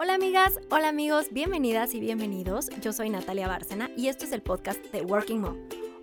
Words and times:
Hola 0.00 0.14
amigas, 0.14 0.60
hola 0.70 0.90
amigos, 0.90 1.26
bienvenidas 1.32 1.92
y 1.92 1.98
bienvenidos. 1.98 2.70
Yo 2.80 2.92
soy 2.92 3.10
Natalia 3.10 3.48
Bárcena 3.48 3.90
y 3.96 4.06
esto 4.06 4.26
es 4.26 4.30
el 4.30 4.42
podcast 4.42 4.80
de 4.92 5.02
Working 5.02 5.40
Mom. 5.40 5.56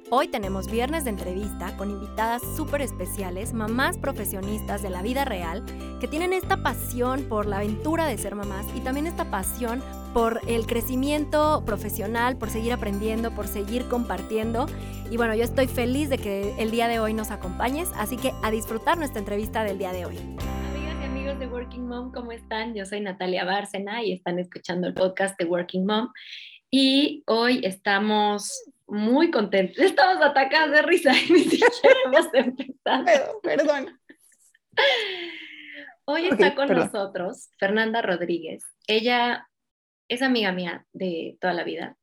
Hoy 0.09 0.27
tenemos 0.27 0.69
viernes 0.69 1.05
de 1.05 1.11
entrevista 1.11 1.77
con 1.77 1.89
invitadas 1.89 2.41
súper 2.57 2.81
especiales, 2.81 3.53
mamás 3.53 3.97
profesionistas 3.97 4.81
de 4.81 4.89
la 4.89 5.01
vida 5.01 5.23
real, 5.23 5.63
que 6.01 6.09
tienen 6.09 6.33
esta 6.33 6.61
pasión 6.61 7.23
por 7.29 7.45
la 7.45 7.59
aventura 7.59 8.05
de 8.05 8.17
ser 8.17 8.35
mamás 8.35 8.65
y 8.75 8.81
también 8.81 9.07
esta 9.07 9.31
pasión 9.31 9.81
por 10.13 10.41
el 10.45 10.67
crecimiento 10.67 11.63
profesional, 11.65 12.35
por 12.35 12.49
seguir 12.49 12.73
aprendiendo, 12.73 13.31
por 13.31 13.47
seguir 13.47 13.87
compartiendo. 13.87 14.65
Y 15.09 15.15
bueno, 15.15 15.35
yo 15.35 15.45
estoy 15.45 15.67
feliz 15.67 16.09
de 16.09 16.17
que 16.17 16.53
el 16.57 16.69
día 16.69 16.89
de 16.89 16.99
hoy 16.99 17.13
nos 17.13 17.31
acompañes, 17.31 17.87
así 17.95 18.17
que 18.17 18.33
a 18.43 18.51
disfrutar 18.51 18.97
nuestra 18.97 19.19
entrevista 19.19 19.63
del 19.63 19.77
día 19.77 19.93
de 19.93 20.05
hoy. 20.05 20.19
Amigos 21.35 21.49
de 21.49 21.53
Working 21.53 21.87
Mom, 21.87 22.11
¿cómo 22.13 22.31
están? 22.31 22.73
Yo 22.75 22.85
soy 22.85 23.01
Natalia 23.01 23.43
Bárcena 23.43 24.01
y 24.01 24.13
están 24.13 24.39
escuchando 24.39 24.87
el 24.87 24.93
podcast 24.93 25.37
de 25.37 25.43
Working 25.43 25.85
Mom. 25.85 26.13
Y 26.71 27.23
hoy 27.27 27.59
estamos 27.65 28.63
muy 28.87 29.31
contentos. 29.31 29.77
Estamos 29.79 30.23
atacadas 30.23 30.71
de 30.71 30.81
risa 30.83 31.11
y 31.13 31.29
ni 31.33 31.39
siquiera 31.39 31.97
hemos 32.05 32.33
empezado. 32.33 33.41
Perdón. 33.43 33.99
Hoy 36.05 36.27
está 36.27 36.55
con 36.55 36.69
nosotros 36.69 37.49
Fernanda 37.59 38.01
Rodríguez. 38.01 38.63
Ella 38.87 39.45
es 40.07 40.21
amiga 40.21 40.53
mía 40.53 40.85
de 40.93 41.37
toda 41.41 41.53
la 41.53 41.65
vida, 41.65 41.97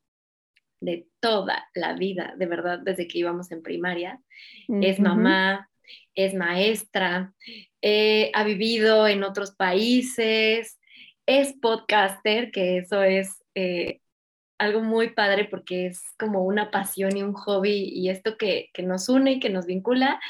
de 0.81 1.07
toda 1.21 1.71
la 1.75 1.95
vida, 1.95 2.35
de 2.37 2.47
verdad, 2.47 2.81
desde 2.81 3.09
que 3.09 3.21
íbamos 3.21 3.51
en 3.51 3.63
primaria. 3.63 4.21
Es 4.69 5.01
mamá, 5.01 5.71
es 6.15 6.35
maestra, 6.35 7.33
eh, 7.83 8.31
ha 8.35 8.45
vivido 8.45 9.09
en 9.09 9.25
otros 9.25 9.53
países, 9.53 10.79
es 11.27 11.53
podcaster, 11.61 12.51
que 12.53 12.79
eso 12.79 13.03
es 13.03 13.43
eh, 13.55 14.01
algo 14.59 14.81
muy 14.81 15.11
padre 15.11 15.47
porque 15.51 15.87
es 15.87 16.01
como 16.19 16.45
una 16.45 16.71
pasión 16.71 17.17
y 17.17 17.23
un 17.23 17.35
hobby 17.35 17.91
y 17.93 18.09
esto 18.09 18.37
que, 18.39 18.71
que 18.73 18.83
nos 18.83 19.09
une 19.09 19.33
y 19.33 19.41
que 19.41 19.51
nos 19.51 19.67
vincula. 19.67 20.21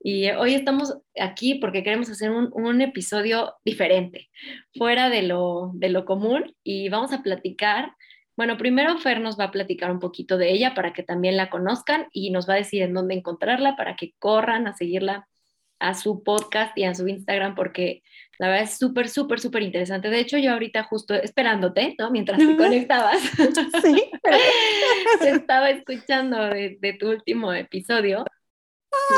Y 0.00 0.28
hoy 0.30 0.54
estamos 0.54 0.98
aquí 1.18 1.56
porque 1.56 1.82
queremos 1.82 2.10
hacer 2.10 2.30
un, 2.30 2.80
episodio 2.80 3.54
diferente, 3.64 4.28
fuera 4.76 5.08
de 5.08 5.22
lo, 5.22 5.72
de 5.74 5.88
lo 5.88 6.04
común 6.04 6.54
y 6.62 6.88
vamos 6.88 7.12
a 7.12 7.22
platicar. 7.22 7.92
Bueno, 8.36 8.56
primero 8.56 8.98
Fer 8.98 9.20
nos 9.20 9.38
va 9.38 9.44
a 9.44 9.50
platicar 9.50 9.90
un 9.90 9.98
poquito 9.98 10.38
de 10.38 10.52
ella 10.52 10.74
para 10.74 10.92
que 10.92 11.02
también 11.02 11.36
la 11.36 11.50
conozcan 11.50 12.06
y 12.12 12.30
nos 12.30 12.48
va 12.48 12.54
a 12.54 12.58
decir 12.58 12.82
en 12.82 12.94
dónde 12.94 13.14
encontrarla 13.14 13.76
para 13.76 13.96
que 13.96 14.12
corran 14.18 14.66
a 14.66 14.76
seguirla 14.76 15.28
a 15.78 15.94
su 15.94 16.22
podcast 16.22 16.76
y 16.76 16.84
a 16.84 16.94
su 16.94 17.06
Instagram 17.08 17.54
porque 17.54 18.02
la 18.38 18.48
verdad 18.48 18.64
es 18.64 18.78
súper, 18.78 19.08
súper, 19.08 19.40
súper 19.40 19.62
interesante. 19.62 20.10
De 20.10 20.20
hecho, 20.20 20.36
yo 20.38 20.52
ahorita 20.52 20.82
justo 20.84 21.14
esperándote, 21.14 21.94
¿no? 21.98 22.10
Mientras 22.10 22.38
te 22.38 22.56
conectabas, 22.56 23.18
sí. 23.82 24.10
estaba 25.26 25.70
escuchando 25.70 26.44
de, 26.44 26.76
de, 26.80 26.92
tu 26.92 27.08
último 27.08 27.52
episodio 27.52 28.24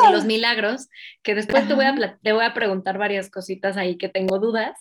de 0.04 0.12
los 0.12 0.24
milagros, 0.24 0.88
que 1.22 1.34
después 1.34 1.66
te 1.66 1.74
voy, 1.74 1.84
a, 1.84 2.18
te 2.22 2.32
voy 2.32 2.44
a 2.44 2.54
preguntar 2.54 2.98
varias 2.98 3.30
cositas 3.30 3.76
ahí 3.76 3.96
que 3.96 4.08
tengo 4.08 4.38
dudas. 4.38 4.78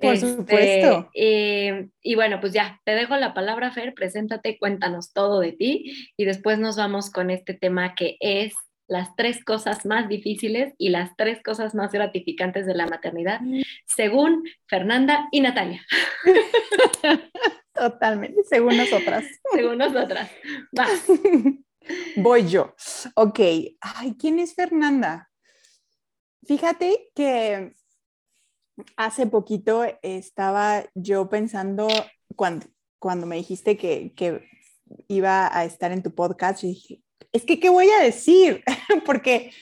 Por 0.00 0.14
este, 0.14 0.34
supuesto. 0.36 1.10
Eh, 1.14 1.88
y 2.02 2.14
bueno, 2.14 2.40
pues 2.40 2.52
ya, 2.52 2.80
te 2.84 2.92
dejo 2.92 3.16
la 3.16 3.34
palabra, 3.34 3.70
Fer, 3.70 3.94
preséntate, 3.94 4.58
cuéntanos 4.58 5.12
todo 5.12 5.40
de 5.40 5.52
ti 5.52 6.12
y 6.16 6.24
después 6.24 6.58
nos 6.58 6.76
vamos 6.76 7.10
con 7.10 7.30
este 7.30 7.54
tema 7.54 7.94
que 7.94 8.16
es 8.20 8.54
las 8.90 9.14
tres 9.14 9.44
cosas 9.44 9.86
más 9.86 10.08
difíciles 10.08 10.74
y 10.76 10.88
las 10.88 11.16
tres 11.16 11.40
cosas 11.44 11.76
más 11.76 11.92
gratificantes 11.92 12.66
de 12.66 12.74
la 12.74 12.86
maternidad, 12.86 13.40
mm. 13.40 13.60
según 13.86 14.42
Fernanda 14.66 15.28
y 15.30 15.40
Natalia. 15.40 15.80
Totalmente, 17.72 18.42
según 18.44 18.76
nosotras. 18.76 19.24
Según 19.54 19.78
nosotras. 19.78 20.28
Va. 20.78 20.86
Voy 22.16 22.48
yo. 22.48 22.74
Ok. 23.14 23.38
Ay, 23.80 24.16
¿quién 24.18 24.40
es 24.40 24.54
Fernanda? 24.54 25.30
Fíjate 26.46 27.10
que 27.14 27.72
hace 28.96 29.26
poquito 29.28 29.84
estaba 30.02 30.84
yo 30.94 31.28
pensando, 31.28 31.88
cuando, 32.34 32.66
cuando 32.98 33.26
me 33.26 33.36
dijiste 33.36 33.76
que, 33.76 34.12
que 34.14 34.44
iba 35.06 35.56
a 35.56 35.64
estar 35.64 35.92
en 35.92 36.02
tu 36.02 36.14
podcast, 36.14 36.62
dije, 36.62 37.02
es 37.32 37.44
que, 37.44 37.60
¿qué 37.60 37.68
voy 37.68 37.88
a 37.90 38.02
decir? 38.02 38.62
Porque 39.06 39.52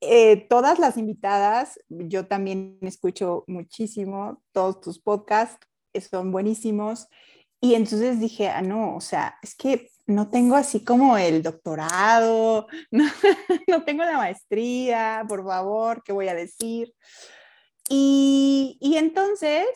eh, 0.00 0.46
todas 0.48 0.78
las 0.78 0.96
invitadas, 0.96 1.80
yo 1.88 2.26
también 2.26 2.78
escucho 2.82 3.44
muchísimo, 3.46 4.42
todos 4.52 4.80
tus 4.80 5.00
podcasts 5.00 5.66
son 6.10 6.30
buenísimos. 6.30 7.08
Y 7.60 7.74
entonces 7.74 8.20
dije, 8.20 8.48
ah, 8.48 8.62
no, 8.62 8.96
o 8.96 9.00
sea, 9.00 9.38
es 9.42 9.54
que 9.54 9.90
no 10.06 10.28
tengo 10.28 10.54
así 10.54 10.84
como 10.84 11.16
el 11.16 11.42
doctorado, 11.42 12.66
no, 12.90 13.84
tengo 13.84 14.04
la 14.04 14.18
maestría, 14.18 15.24
por 15.26 15.44
favor, 15.44 16.02
¿qué 16.04 16.12
voy 16.12 16.28
a 16.28 16.34
decir? 16.34 16.94
Y, 17.88 18.76
y 18.80 18.96
entonces 18.96 19.66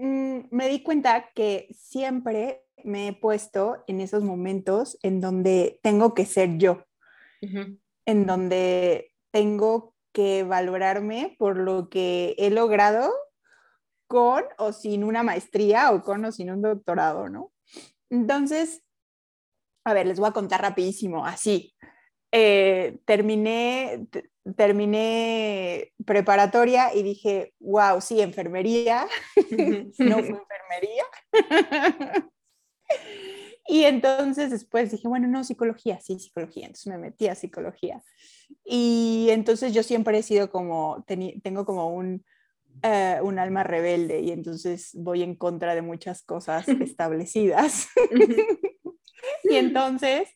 mm, 0.00 0.48
me 0.50 0.68
di 0.68 0.82
cuenta 0.82 1.30
que 1.34 1.68
siempre 1.72 2.64
me 2.84 3.08
he 3.08 3.12
puesto 3.12 3.84
en 3.86 4.00
esos 4.00 4.22
momentos 4.22 4.98
en 5.02 5.20
donde 5.20 5.78
tengo 5.82 6.14
que 6.14 6.24
ser 6.24 6.58
yo, 6.58 6.84
en 7.40 8.26
donde 8.26 9.14
tengo 9.30 9.94
que 10.12 10.42
valorarme 10.42 11.36
por 11.38 11.56
lo 11.56 11.88
que 11.88 12.34
he 12.38 12.50
logrado 12.50 13.12
con 14.08 14.44
o 14.58 14.72
sin 14.72 15.04
una 15.04 15.22
maestría 15.22 15.92
o 15.92 16.02
con 16.02 16.24
o 16.24 16.32
sin 16.32 16.50
un 16.50 16.62
doctorado, 16.62 17.28
¿no? 17.28 17.52
Entonces, 18.10 18.82
a 19.84 19.94
ver, 19.94 20.06
les 20.06 20.18
voy 20.18 20.28
a 20.28 20.32
contar 20.32 20.62
rapidísimo, 20.62 21.24
así. 21.24 21.74
Eh, 22.32 22.98
terminé, 23.04 24.06
terminé 24.56 25.92
preparatoria 26.04 26.94
y 26.94 27.02
dije, 27.02 27.54
wow, 27.60 28.00
sí, 28.00 28.20
enfermería, 28.20 29.06
no 29.98 30.18
fue 30.18 30.38
enfermería. 30.38 31.04
Y 33.70 33.84
entonces 33.84 34.50
después 34.50 34.90
dije, 34.90 35.06
bueno, 35.06 35.28
no, 35.28 35.44
psicología, 35.44 36.00
sí, 36.00 36.18
psicología. 36.18 36.66
Entonces 36.66 36.88
me 36.88 36.98
metí 36.98 37.28
a 37.28 37.36
psicología. 37.36 38.02
Y 38.64 39.28
entonces 39.30 39.72
yo 39.72 39.84
siempre 39.84 40.18
he 40.18 40.22
sido 40.24 40.50
como, 40.50 41.04
tengo 41.06 41.64
como 41.64 41.94
un, 41.94 42.24
uh, 42.82 43.24
un 43.24 43.38
alma 43.38 43.62
rebelde 43.62 44.22
y 44.22 44.32
entonces 44.32 44.90
voy 44.94 45.22
en 45.22 45.36
contra 45.36 45.76
de 45.76 45.82
muchas 45.82 46.22
cosas 46.22 46.66
establecidas. 46.80 47.86
y 49.44 49.54
entonces, 49.54 50.28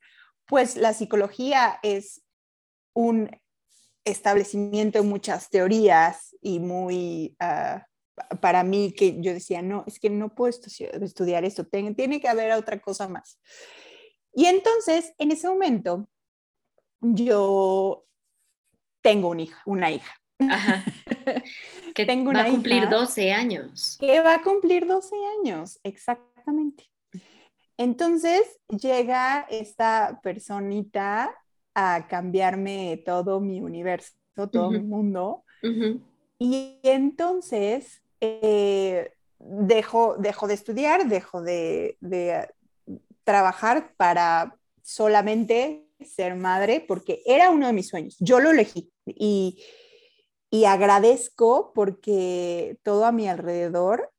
pues 0.47 0.77
la 0.77 0.93
psicología 0.93 1.81
es 1.83 2.23
un 2.93 3.31
establecimiento 4.05 5.01
de 5.01 5.09
muchas 5.09 5.51
teorías 5.51 6.37
y 6.41 6.61
muy... 6.61 7.37
Uh, 7.41 7.81
para 8.41 8.63
mí 8.63 8.93
que 8.93 9.21
yo 9.21 9.33
decía, 9.33 9.61
no, 9.61 9.83
es 9.89 9.99
que 9.99 10.09
no 10.09 10.37
puedo 10.37 10.51
estudiar 10.51 11.45
esto, 11.45 11.67
tiene 11.67 12.21
que 12.21 12.29
haber 12.29 12.53
otra 12.53 12.81
cosa 12.81 13.09
más. 13.09 13.41
Y 14.33 14.47
entonces, 14.47 15.13
en 15.19 15.33
ese 15.33 15.49
momento, 15.49 16.09
yo 17.01 18.05
tengo 19.03 19.29
una 19.29 19.43
hija, 19.43 19.63
una 19.67 19.91
hija. 19.91 20.15
Ajá. 20.39 20.85
Que 21.95 22.05
tengo 22.05 22.33
va 22.33 22.43
a 22.43 22.51
cumplir 22.51 22.89
12 22.89 23.33
años. 23.33 23.97
Que 24.01 24.21
va 24.21 24.35
a 24.35 24.43
cumplir 24.43 24.85
12 24.85 25.15
años, 25.39 25.79
exactamente. 25.85 26.91
Entonces 27.77 28.61
llega 28.69 29.47
esta 29.49 30.21
personita 30.23 31.33
a 31.75 32.07
cambiarme 32.09 33.03
todo 33.05 33.41
mi 33.41 33.61
universo, 33.61 34.15
todo 34.51 34.71
mi 34.71 34.81
mundo. 34.81 35.45
Y 36.39 36.79
entonces 36.83 38.03
eh, 38.21 39.13
dejo, 39.39 40.17
de 40.17 40.55
estudiar, 40.55 41.07
dejo 41.09 41.43
de, 41.43 41.99
trabajar 43.25 43.95
para 43.97 44.57
solamente 44.83 45.89
ser 46.01 46.35
madre, 46.35 46.85
porque 46.87 47.23
era 47.25 47.51
uno 47.51 47.67
de 47.67 47.73
mis 47.73 47.89
sueños. 47.89 48.17
Yo 48.21 48.41
lo 48.41 48.51
elegí 48.51 48.93
y, 49.07 49.59
agradezco 50.67 51.73
porque 51.75 52.79
todo 52.85 53.05
a 53.05 53.13
mi 53.13 53.29
alrededor 53.29 54.11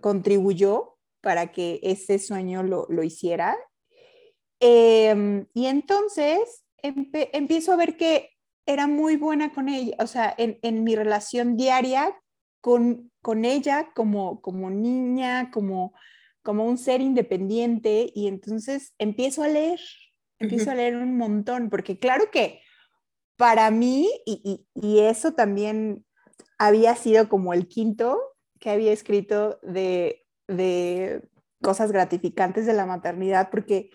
contribuyó 0.00 0.96
para 1.20 1.52
que 1.52 1.80
ese 1.82 2.18
sueño 2.18 2.62
lo, 2.62 3.02
hiciera. 3.02 3.58
Em, 4.58 5.46
y 5.52 5.66
entonces 5.66 6.64
empiezo 6.82 7.72
a 7.72 7.76
ver 7.76 7.96
que 7.96 8.30
era 8.66 8.86
muy 8.86 9.16
buena 9.16 9.52
con 9.52 9.68
ella, 9.68 9.96
o 9.98 10.06
sea, 10.06 10.34
en, 10.36 10.58
en 10.62 10.84
mi 10.84 10.94
relación 10.94 11.56
diaria 11.56 12.14
con, 12.60 13.10
con 13.22 13.44
ella 13.44 13.90
como, 13.94 14.40
como 14.42 14.70
niña, 14.70 15.50
como, 15.50 15.94
como 16.42 16.64
un 16.64 16.78
ser 16.78 17.00
independiente 17.00 18.10
y 18.14 18.28
entonces 18.28 18.94
empiezo 18.98 19.42
a 19.42 19.48
leer, 19.48 19.80
empiezo 20.38 20.70
a 20.70 20.74
leer 20.74 20.96
un 20.96 21.16
montón, 21.16 21.70
porque 21.70 21.98
claro 21.98 22.30
que 22.30 22.60
para 23.36 23.70
mí, 23.70 24.08
y, 24.26 24.66
y, 24.74 24.86
y, 24.86 25.00
eso 25.00 25.32
también 25.32 26.04
había 26.58 26.94
sido 26.94 27.30
como 27.30 27.54
el 27.54 27.68
quinto, 27.68 28.20
que 28.60 28.70
había 28.70 28.92
escrito 28.92 29.58
de, 29.62 30.26
cosas 31.62 31.92
gratificantes 31.92 32.66
de 32.66 32.72
la 32.72 32.86
maternidad 32.86 33.50
porque 33.50 33.90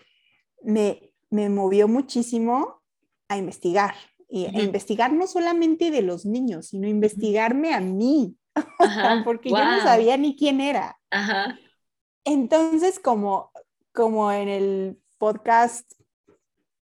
me, 0.62 1.12
movió 1.48 1.88
muchísimo 1.88 2.82
a 3.28 3.36
investigar. 3.36 3.94
Y 4.28 4.46
a 4.46 4.60
investigar 4.60 5.12
no 5.12 5.28
solamente 5.28 5.92
de 5.92 6.02
los 6.02 6.26
niños, 6.26 6.68
sino 6.68 6.88
investigarme 6.88 7.74
a 7.74 7.80
mí, 7.80 8.36
porque 9.24 9.50
yo 9.50 9.64
no 9.64 9.80
sabía 9.82 10.16
ni 10.16 10.34
quién 10.34 10.60
era. 10.60 10.98
Entonces, 12.24 12.98
como, 12.98 13.52
como 13.92 14.32
en 14.32 14.48
el 14.48 14.98
podcast 15.18 15.92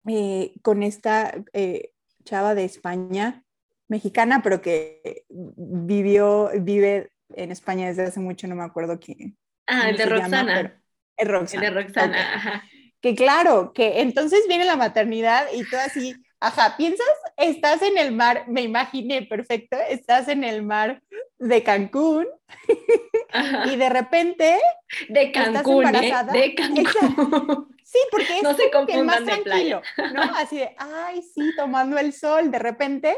eh, 0.06 0.54
con 0.62 0.82
esta 0.82 1.34
eh, 1.52 1.92
chava 2.24 2.54
de 2.54 2.64
España, 2.64 3.44
mexicana, 3.88 4.42
pero 4.42 4.60
que 4.62 5.24
vivió, 5.28 6.50
vive 6.60 7.10
en 7.34 7.50
España 7.50 7.88
desde 7.88 8.04
hace 8.04 8.20
mucho, 8.20 8.46
no 8.46 8.54
me 8.54 8.64
acuerdo 8.64 8.98
quién. 8.98 9.36
Ah, 9.66 9.90
el 9.90 9.96
de 9.96 10.06
Roxana. 10.06 10.82
el 11.16 11.28
Roxana. 11.28 11.66
El 11.66 11.74
de 11.74 11.82
Roxana, 11.82 12.64
Que 13.00 13.14
claro, 13.14 13.72
que 13.72 14.00
entonces 14.00 14.40
viene 14.48 14.64
la 14.64 14.76
maternidad 14.76 15.46
y 15.54 15.68
todo 15.68 15.80
así, 15.80 16.14
ajá, 16.40 16.76
piensas, 16.76 17.06
estás 17.36 17.82
en 17.82 17.96
el 17.96 18.12
mar, 18.12 18.44
me 18.48 18.62
imaginé 18.62 19.22
perfecto, 19.22 19.76
estás 19.88 20.28
en 20.28 20.42
el 20.44 20.62
mar 20.62 21.02
de 21.38 21.62
Cancún 21.62 22.26
y 23.66 23.76
de 23.76 23.88
repente 23.88 24.58
de 25.08 25.32
Cancún, 25.32 25.86
estás 25.86 26.02
¿eh? 26.02 26.08
embarazada. 26.08 26.32
de 26.32 26.54
Cancún. 26.54 27.68
Sí, 27.84 27.98
porque 28.10 28.36
es 28.36 28.42
no 28.42 28.54
se 28.54 29.02
más 29.02 29.24
tranquilo, 29.24 29.80
¿no? 30.12 30.22
Así 30.36 30.58
de, 30.58 30.74
ay, 30.76 31.22
sí, 31.22 31.52
tomando 31.56 31.96
el 31.96 32.12
sol, 32.12 32.50
de 32.50 32.58
repente 32.58 33.16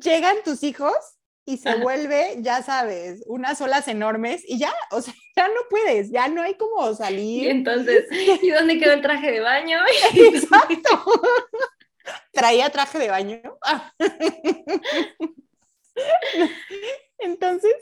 llegan 0.00 0.36
tus 0.42 0.62
hijos 0.62 1.17
y 1.48 1.56
se 1.56 1.76
vuelve, 1.76 2.36
ya 2.40 2.62
sabes, 2.62 3.24
unas 3.26 3.58
olas 3.62 3.88
enormes 3.88 4.42
y 4.46 4.58
ya, 4.58 4.70
o 4.90 5.00
sea, 5.00 5.14
ya 5.36 5.48
no 5.48 5.60
puedes, 5.70 6.10
ya 6.10 6.28
no 6.28 6.42
hay 6.42 6.54
como 6.56 6.94
salir. 6.94 7.44
Y 7.44 7.48
entonces, 7.48 8.04
¿y 8.42 8.50
dónde 8.50 8.78
quedó 8.78 8.92
el 8.92 9.00
traje 9.00 9.32
de 9.32 9.40
baño? 9.40 9.78
Exacto. 10.14 11.04
Traía 12.32 12.68
traje 12.68 12.98
de 12.98 13.08
baño. 13.08 13.40
Entonces, 17.18 17.74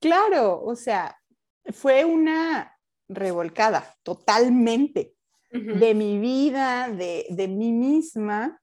claro, 0.00 0.62
o 0.62 0.76
sea, 0.76 1.20
fue 1.72 2.04
una 2.04 2.78
revolcada 3.08 3.96
totalmente 4.04 5.14
de 5.50 5.94
mi 5.94 6.20
vida, 6.20 6.88
de, 6.88 7.26
de 7.30 7.48
mí 7.48 7.72
misma. 7.72 8.60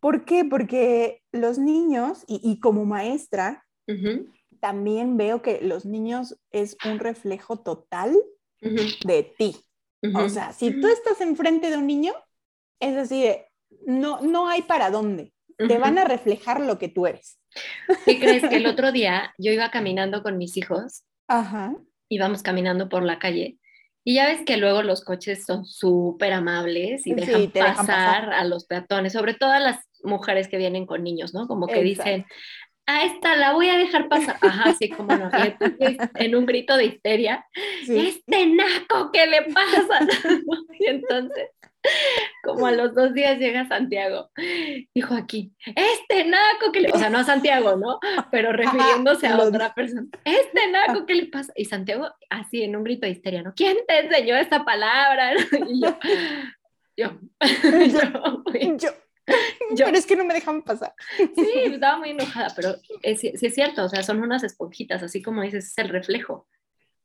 ¿Por 0.00 0.24
qué? 0.24 0.44
Porque 0.44 1.22
los 1.32 1.58
niños, 1.58 2.24
y, 2.26 2.58
como 2.60 2.84
maestra, 2.84 3.66
también 4.60 5.16
veo 5.16 5.42
que 5.42 5.60
los 5.60 5.84
niños 5.84 6.38
es 6.50 6.76
un 6.84 6.98
reflejo 6.98 7.58
total 7.58 8.16
de 8.60 9.34
ti. 9.36 9.56
O 10.14 10.28
sea, 10.28 10.52
si 10.52 10.80
tú 10.80 10.88
estás 10.88 11.20
enfrente 11.20 11.70
de 11.70 11.76
un 11.76 11.86
niño, 11.86 12.14
es 12.80 12.96
así 12.96 13.26
no, 13.86 14.20
no 14.20 14.48
hay 14.48 14.62
para 14.62 14.90
dónde. 14.90 15.32
Te 15.56 15.76
van 15.76 15.98
a 15.98 16.04
reflejar 16.04 16.60
lo 16.60 16.78
que 16.78 16.88
tú 16.88 17.06
eres. 17.06 17.38
¿Qué 18.06 18.18
crees? 18.18 18.48
Que 18.48 18.56
el 18.56 18.66
otro 18.66 18.92
día 18.92 19.34
yo 19.36 19.52
iba 19.52 19.70
caminando 19.70 20.22
con 20.22 20.38
mis 20.38 20.56
hijos. 20.56 21.04
Ajá. 21.28 21.76
Íbamos 22.08 22.42
caminando 22.42 22.88
por 22.88 23.02
la 23.02 23.18
calle 23.18 23.58
y 24.04 24.14
ya 24.14 24.26
ves 24.26 24.42
que 24.46 24.56
luego 24.56 24.82
los 24.82 25.04
coches 25.04 25.44
son 25.44 25.64
súper 25.64 26.32
amables 26.32 27.06
y 27.06 27.14
dejan, 27.14 27.50
pasar 27.50 28.32
a 28.32 28.44
los 28.44 28.64
peatones, 28.64 29.12
sobre 29.12 29.34
todo 29.34 29.50
a 29.50 29.60
las 29.60 29.78
mujeres 30.02 30.48
que 30.48 30.56
vienen 30.56 30.86
con 30.86 31.02
niños, 31.02 31.34
¿no? 31.34 31.46
Como 31.46 31.66
que 31.66 31.82
dicen, 31.82 32.24
a 32.86 33.04
esta 33.04 33.36
la 33.36 33.52
voy 33.52 33.68
a 33.68 33.76
dejar 33.76 34.08
pasar. 34.08 34.36
Ajá, 34.40 34.74
sí, 34.74 34.88
como 34.88 35.14
no. 35.14 35.30
en 36.14 36.34
un 36.34 36.46
grito 36.46 36.76
de 36.76 36.86
histeria, 36.86 37.46
este 37.86 38.46
naco, 38.46 39.10
¿qué 39.12 39.26
le 39.26 39.42
pasa? 39.52 40.00
y 40.78 40.86
entonces, 40.86 41.48
como 42.42 42.66
a 42.66 42.72
los 42.72 42.94
dos 42.94 43.14
días 43.14 43.38
llega 43.38 43.68
Santiago, 43.68 44.30
dijo 44.94 45.14
aquí, 45.14 45.52
este 45.66 46.24
naco, 46.24 46.72
que 46.72 46.80
le... 46.80 46.92
O 46.92 46.98
sea, 46.98 47.10
no 47.10 47.18
a 47.18 47.24
Santiago, 47.24 47.76
¿no? 47.76 47.98
Pero 48.30 48.52
refiriéndose 48.52 49.26
a 49.26 49.38
otra 49.38 49.74
persona, 49.74 50.06
este 50.24 50.70
naco, 50.70 51.06
¿qué 51.06 51.14
le 51.14 51.26
pasa? 51.26 51.52
Y 51.56 51.64
Santiago, 51.64 52.08
así, 52.28 52.62
en 52.62 52.76
un 52.76 52.84
grito 52.84 53.06
de 53.06 53.12
histeria, 53.12 53.42
¿no? 53.42 53.54
¿Quién 53.54 53.78
te 53.86 53.98
enseñó 54.00 54.36
esta 54.36 54.64
palabra? 54.64 55.32
Y 55.70 55.80
yo, 55.82 55.98
yo, 56.96 57.10
yo, 58.76 58.90
yo. 59.76 59.84
Pero 59.86 59.96
es 59.96 60.06
que 60.06 60.16
no 60.16 60.24
me 60.24 60.34
dejan 60.34 60.62
pasar. 60.62 60.92
Sí, 61.16 61.50
estaba 61.64 61.98
muy 61.98 62.10
enojada, 62.10 62.52
pero 62.56 62.74
sí 63.16 63.32
es 63.40 63.54
cierto, 63.54 63.84
o 63.84 63.88
sea, 63.88 64.02
son 64.02 64.22
unas 64.22 64.42
esponjitas, 64.42 65.02
así 65.02 65.22
como 65.22 65.42
dices, 65.42 65.66
es 65.66 65.78
el 65.78 65.88
reflejo. 65.88 66.48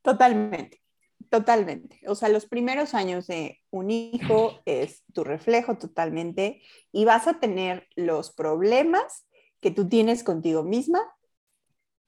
Totalmente, 0.01 0.81
totalmente. 1.29 1.99
O 2.07 2.15
sea, 2.15 2.29
los 2.29 2.45
primeros 2.45 2.93
años 2.93 3.27
de 3.27 3.59
un 3.71 3.91
hijo 3.91 4.61
es 4.65 5.03
tu 5.13 5.23
reflejo 5.23 5.77
totalmente 5.77 6.61
y 6.91 7.05
vas 7.05 7.27
a 7.27 7.39
tener 7.39 7.87
los 7.95 8.31
problemas 8.31 9.27
que 9.61 9.71
tú 9.71 9.87
tienes 9.87 10.23
contigo 10.23 10.63
misma 10.63 11.01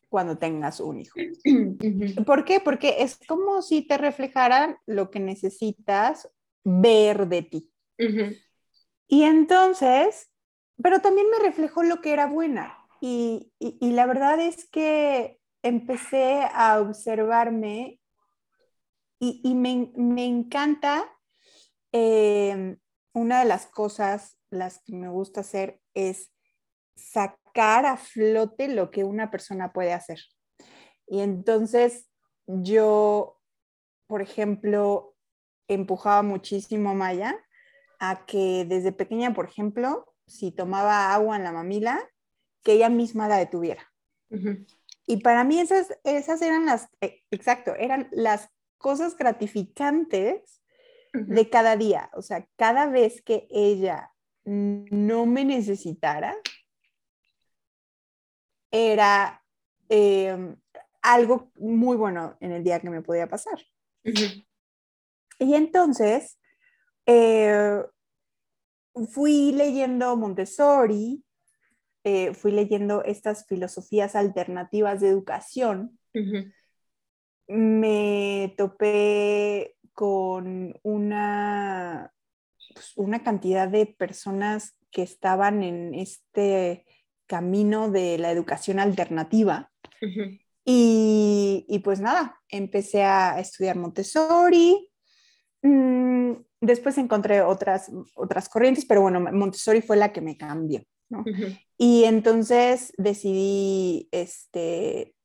cuando 0.09 0.37
tengas 0.37 0.79
un 0.79 1.01
hijo. 1.01 1.19
¿Por 2.25 2.45
qué? 2.45 2.59
Porque 2.59 2.97
es 2.99 3.19
como 3.27 3.61
si 3.61 3.81
te 3.81 3.97
reflejaran 3.97 4.77
lo 4.85 5.11
que 5.11 5.19
necesitas 5.19 6.29
ver 6.63 7.27
de 7.27 7.41
ti. 7.41 7.71
Y 9.07 9.23
entonces, 9.23 10.29
pero 10.81 10.99
también 10.99 11.27
me 11.29 11.39
reflejó 11.39 11.83
lo 11.83 12.01
que 12.01 12.11
era 12.13 12.27
buena. 12.27 12.77
Y, 12.99 13.51
la 13.79 14.05
verdad 14.05 14.39
es 14.39 14.67
que 14.69 15.39
empecé 15.63 16.41
a 16.53 16.79
observarme 16.79 17.99
y, 19.19 19.55
me, 19.55 20.25
encanta, 20.25 21.05
em, 21.91 22.77
una 23.13 23.39
de 23.39 23.45
las 23.45 23.65
cosas, 23.65 24.37
las 24.49 24.81
que 24.83 24.95
me 24.95 25.09
gusta 25.09 25.41
hacer 25.41 25.81
es 25.93 26.31
sacar 26.95 27.85
a 27.85 27.97
flote 27.97 28.67
lo 28.67 28.91
que 28.91 29.03
una 29.03 29.31
persona 29.31 29.73
puede 29.73 29.93
hacer. 29.93 30.19
Y 31.07 31.21
entonces 31.21 32.09
yo, 32.45 33.39
por 34.07 34.21
ejemplo, 34.21 35.15
empujaba 35.67 36.21
muchísimo 36.21 36.91
a 36.91 36.93
Maya 36.93 37.43
a 37.99 38.25
que 38.25 38.65
desde 38.65 38.91
pequeña, 38.91 39.33
por 39.33 39.45
ejemplo, 39.45 40.13
si 40.27 40.51
tomaba 40.51 41.13
agua 41.13 41.35
en 41.35 41.43
la 41.43 41.51
mamila, 41.51 42.07
que 42.63 42.73
ella 42.73 42.89
misma 42.89 43.27
la 43.27 43.37
detuviera. 43.37 43.91
Y 45.05 45.17
para 45.17 45.45
mí 45.45 45.59
esas, 45.59 45.97
esas 46.03 46.41
eran 46.41 46.65
las, 46.65 46.89
eh, 46.99 47.23
exacto, 47.31 47.73
eran 47.75 48.09
las 48.11 48.49
cosas 48.77 49.15
gratificantes 49.15 50.61
de 51.13 51.49
cada 51.49 51.75
día. 51.75 52.09
O 52.13 52.21
sea, 52.21 52.47
cada 52.55 52.87
vez 52.87 53.21
que 53.21 53.47
ella 53.49 54.11
no 54.45 55.25
me 55.25 55.43
necesitara, 55.43 56.35
era 58.71 59.43
em, 59.89 60.55
algo 61.01 61.51
muy 61.55 61.97
bueno 61.97 62.37
en 62.39 62.51
el 62.51 62.63
día 62.63 62.79
que 62.79 62.89
me 62.89 63.01
podía 63.01 63.27
pasar. 63.27 63.59
Y 65.39 65.53
entonces, 65.53 66.39
eh, 67.05 67.83
fui 69.11 69.51
leyendo 69.51 70.15
Montessori, 70.17 71.23
eh, 72.03 72.33
fui 72.33 72.51
leyendo 72.51 73.03
estas 73.03 73.45
filosofías 73.47 74.15
alternativas 74.15 75.01
de 75.01 75.09
educación. 75.09 75.99
Me 77.47 78.53
topé 78.57 79.75
con 79.93 80.77
una, 80.83 82.13
pues, 82.73 82.93
una 82.95 83.23
cantidad 83.23 83.67
de 83.67 83.85
personas 83.85 84.77
que 84.91 85.03
estaban 85.03 85.63
en 85.63 85.93
este 85.95 86.85
camino 87.25 87.89
de 87.89 88.17
la 88.17 88.31
educación 88.31 88.79
alternativa. 88.79 89.71
y, 90.63 91.65
y, 91.67 91.79
pues 91.79 91.99
nada, 91.99 92.39
empecé 92.49 93.03
a 93.03 93.39
estudiar 93.39 93.77
Montessori. 93.77 94.89
Mm, 95.61 96.33
después 96.61 96.97
encontré 96.97 97.41
otras, 97.41 97.91
otras 98.15 98.49
corrientes, 98.49 98.85
pero 98.85 99.01
bueno, 99.01 99.19
Montessori 99.19 99.81
fue 99.81 99.97
la 99.97 100.11
que 100.11 100.21
me 100.21 100.37
cambió. 100.37 100.83
¿no? 101.09 101.23
Y 101.77 102.03
entonces 102.03 102.93
decidí 102.97 104.09
este, 104.11 105.15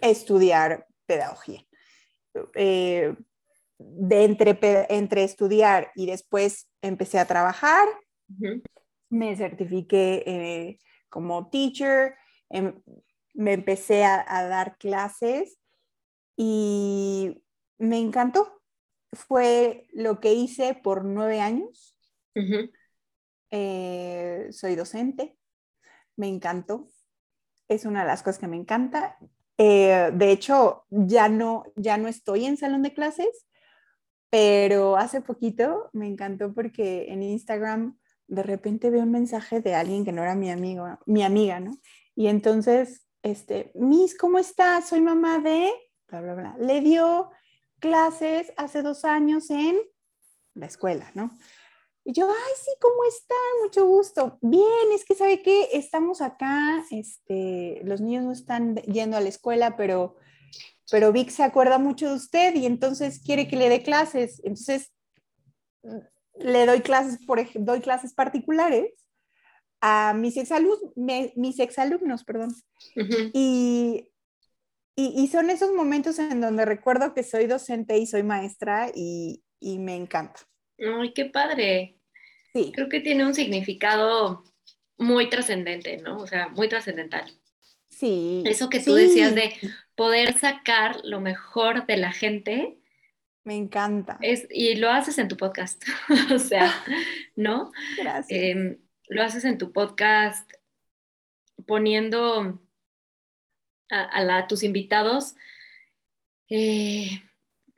estudiar 0.00 0.86
pedagogía. 1.06 1.64
Eh, 2.54 3.14
de 3.78 4.24
entre, 4.24 4.58
entre 4.90 5.24
estudiar 5.24 5.92
y 5.94 6.06
después 6.06 6.68
empecé 6.82 7.18
a 7.18 7.26
trabajar, 7.26 7.86
me 9.08 9.36
certifiqué 9.36 10.22
eh, 10.26 10.78
como 11.08 11.48
teacher, 11.48 12.14
em, 12.50 12.82
me 13.34 13.52
empecé 13.52 14.04
a, 14.04 14.24
a 14.26 14.46
dar 14.48 14.76
clases 14.78 15.58
y 16.36 17.42
me 17.78 17.98
encantó. 17.98 18.60
Fue 19.12 19.86
lo 19.92 20.20
que 20.20 20.34
hice 20.34 20.74
por 20.74 21.04
nueve 21.04 21.40
años. 21.40 21.96
Eh, 23.50 24.48
soy 24.50 24.74
docente, 24.74 25.38
me 26.16 26.28
encantó, 26.28 26.88
es 27.68 27.86
una 27.86 28.02
de 28.02 28.08
las 28.08 28.22
cosas 28.22 28.38
que 28.38 28.48
me 28.48 28.56
encanta 28.56 29.18
Eh, 29.58 30.10
de 30.14 30.30
hecho, 30.30 30.84
ya 30.88 31.28
no, 31.28 31.64
ya 31.74 31.98
no 31.98 32.08
estoy 32.08 32.46
en 32.46 32.56
salón 32.56 32.82
de 32.82 32.94
clases, 32.94 33.46
pero 34.30 34.96
hace 34.96 35.20
poquito 35.20 35.90
me 35.92 36.06
encantó 36.06 36.54
porque 36.54 37.06
en 37.08 37.22
Instagram 37.22 37.98
de 38.28 38.42
repente 38.42 38.90
veo 38.90 39.02
un 39.02 39.10
mensaje 39.10 39.60
de 39.60 39.74
alguien 39.74 40.04
que 40.04 40.12
no 40.12 40.22
era 40.22 40.34
mi 40.34 40.50
amigo, 40.50 40.86
mi 41.06 41.22
amiga, 41.22 41.60
¿no? 41.60 41.78
Y 42.14 42.28
entonces, 42.28 43.06
este, 43.22 43.72
Miss, 43.74 44.16
¿cómo 44.16 44.38
estás? 44.38 44.88
Soy 44.88 45.00
mamá 45.00 45.38
de, 45.38 45.72
bla, 46.08 46.20
bla, 46.20 46.34
bla. 46.34 46.56
Le 46.60 46.80
dio 46.80 47.30
clases 47.80 48.52
hace 48.56 48.82
dos 48.82 49.04
años 49.04 49.50
en 49.50 49.76
la 50.54 50.66
escuela, 50.66 51.10
¿no? 51.14 51.36
Y 52.08 52.14
yo, 52.14 52.26
ay, 52.26 52.52
sí, 52.56 52.70
¿cómo 52.80 53.04
están? 53.06 53.36
Mucho 53.62 53.84
gusto. 53.84 54.38
Bien, 54.40 54.64
es 54.94 55.04
que 55.04 55.14
sabe 55.14 55.42
que 55.42 55.68
estamos 55.74 56.22
acá, 56.22 56.82
este, 56.90 57.82
los 57.84 58.00
niños 58.00 58.24
no 58.24 58.32
están 58.32 58.76
yendo 58.76 59.18
a 59.18 59.20
la 59.20 59.28
escuela, 59.28 59.76
pero, 59.76 60.16
pero 60.90 61.12
Vic 61.12 61.28
se 61.28 61.42
acuerda 61.42 61.76
mucho 61.76 62.08
de 62.08 62.14
usted 62.14 62.54
y 62.54 62.64
entonces 62.64 63.20
quiere 63.22 63.46
que 63.46 63.56
le 63.56 63.68
dé 63.68 63.82
clases. 63.82 64.40
Entonces, 64.42 64.90
le 66.38 66.64
doy 66.64 66.80
clases, 66.80 67.22
por 67.26 67.40
ejemplo, 67.40 67.74
doy 67.74 67.82
clases 67.82 68.14
particulares 68.14 68.90
a 69.82 70.14
mis 70.14 70.38
exalumnos, 70.38 70.80
mis 70.96 71.58
exalumnos 71.58 72.24
perdón. 72.24 72.54
y, 73.34 74.10
y, 74.96 75.12
y, 75.14 75.28
son 75.28 75.50
esos 75.50 75.74
momentos 75.74 76.18
en 76.18 76.40
donde 76.40 76.64
recuerdo 76.64 77.12
que 77.12 77.22
soy 77.22 77.46
docente 77.46 77.98
y 77.98 78.06
soy 78.06 78.22
maestra 78.22 78.90
y, 78.94 79.44
y 79.60 79.78
me 79.78 79.94
encanta. 79.94 80.40
Ay, 80.78 81.12
qué 81.12 81.26
padre. 81.26 81.97
Sí. 82.52 82.72
Creo 82.74 82.88
que 82.88 83.00
tiene 83.00 83.26
un 83.26 83.34
significado 83.34 84.44
muy 84.96 85.28
trascendente, 85.30 85.98
¿no? 85.98 86.18
O 86.18 86.26
sea, 86.26 86.48
muy 86.48 86.68
trascendental. 86.68 87.30
Sí. 87.88 88.42
Eso 88.46 88.68
que 88.68 88.80
tú 88.80 88.94
decías 88.94 89.34
de 89.34 89.54
poder 89.94 90.38
sacar 90.38 91.00
lo 91.04 91.20
mejor 91.20 91.86
de 91.86 91.96
la 91.96 92.12
gente. 92.12 92.78
Me 93.44 93.56
encanta. 93.56 94.18
Es, 94.20 94.46
y 94.50 94.76
lo 94.76 94.90
haces 94.90 95.18
en 95.18 95.28
tu 95.28 95.36
podcast, 95.36 95.82
o 96.34 96.38
sea, 96.38 96.72
¿no? 97.36 97.72
Gracias. 97.96 98.26
Em, 98.30 98.78
lo 99.08 99.22
haces 99.22 99.44
en 99.44 99.58
tu 99.58 99.72
podcast 99.72 100.50
poniendo 101.66 102.60
a, 103.90 104.46
tus 104.46 104.62
invitados 104.62 105.34
eh, 106.48 107.22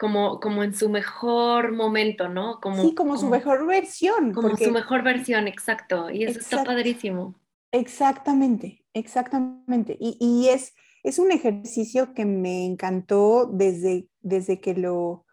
como, 0.01 0.41
como 0.41 0.65
en 0.65 0.75
su 0.75 0.89
mejor 0.89 1.73
momento, 1.73 2.31
¿no? 2.31 2.59
Como, 2.63 2.83
sí, 2.83 2.95
como, 2.95 3.19
su 3.19 3.29
mejor 3.29 3.67
versión. 3.67 4.33
Como 4.33 4.57
su 4.57 4.71
mejor 4.71 5.03
versión, 5.03 5.47
exacto. 5.47 6.09
Y 6.09 6.25
eso 6.25 6.41
está 6.41 6.65
padrísimo. 6.65 7.35
Exactamente, 7.71 8.83
exactamente. 8.95 9.99
Y, 10.01 10.49
es, 10.49 10.73
es 11.03 11.19
un 11.19 11.31
ejercicio 11.33 12.15
que 12.15 12.25
me 12.25 12.65
encantó 12.65 13.45
desde, 13.53 14.09
desde 14.23 14.59
que 14.59 14.73
lo, 14.73 15.27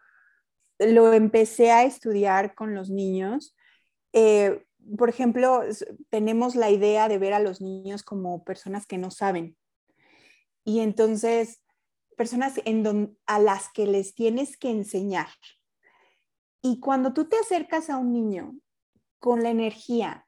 lo 0.78 1.14
empecé 1.14 1.70
a 1.70 1.84
estudiar 1.84 2.54
con 2.54 2.74
los 2.74 2.90
niños. 2.90 3.56
Eh, 4.12 4.66
por 4.98 5.08
ejemplo, 5.08 5.62
tenemos 6.10 6.56
la 6.56 6.68
idea 6.68 7.08
de 7.08 7.16
ver 7.16 7.32
a 7.32 7.40
los 7.40 7.62
niños 7.62 8.02
como 8.02 8.44
personas 8.44 8.86
que 8.86 8.98
no 8.98 9.10
saben. 9.10 9.56
Y 10.62 10.80
entonces 10.80 11.62
personas 12.18 12.60
en 12.66 13.16
a 13.24 13.38
las 13.38 13.70
que 13.72 13.86
les 13.86 14.14
tienes 14.14 14.58
que 14.58 14.70
enseñar. 14.70 15.28
Y 16.60 16.80
cuando 16.80 17.14
tú 17.14 17.28
te 17.28 17.38
acercas 17.38 17.88
a 17.88 17.96
un 17.96 18.12
niño 18.12 18.58
con 19.20 19.42
la 19.42 19.50
energía 19.50 20.26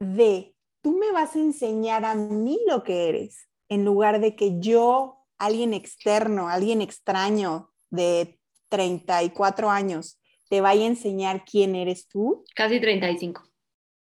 de, 0.00 0.56
tú 0.80 0.98
me 0.98 1.12
vas 1.12 1.36
a 1.36 1.38
enseñar 1.38 2.04
a 2.04 2.16
mí 2.16 2.58
lo 2.66 2.82
que 2.82 3.08
eres, 3.08 3.48
en 3.68 3.84
lugar 3.84 4.20
de 4.20 4.34
que 4.34 4.58
yo, 4.58 5.24
alguien 5.38 5.72
externo, 5.74 6.48
alguien 6.48 6.80
extraño 6.80 7.70
de 7.90 8.40
34 8.68 9.70
años, 9.70 10.18
te 10.48 10.60
vaya 10.60 10.82
a 10.82 10.88
enseñar 10.88 11.44
quién 11.44 11.74
eres 11.74 12.08
tú. 12.08 12.44
Casi 12.56 12.80
35. 12.80 13.42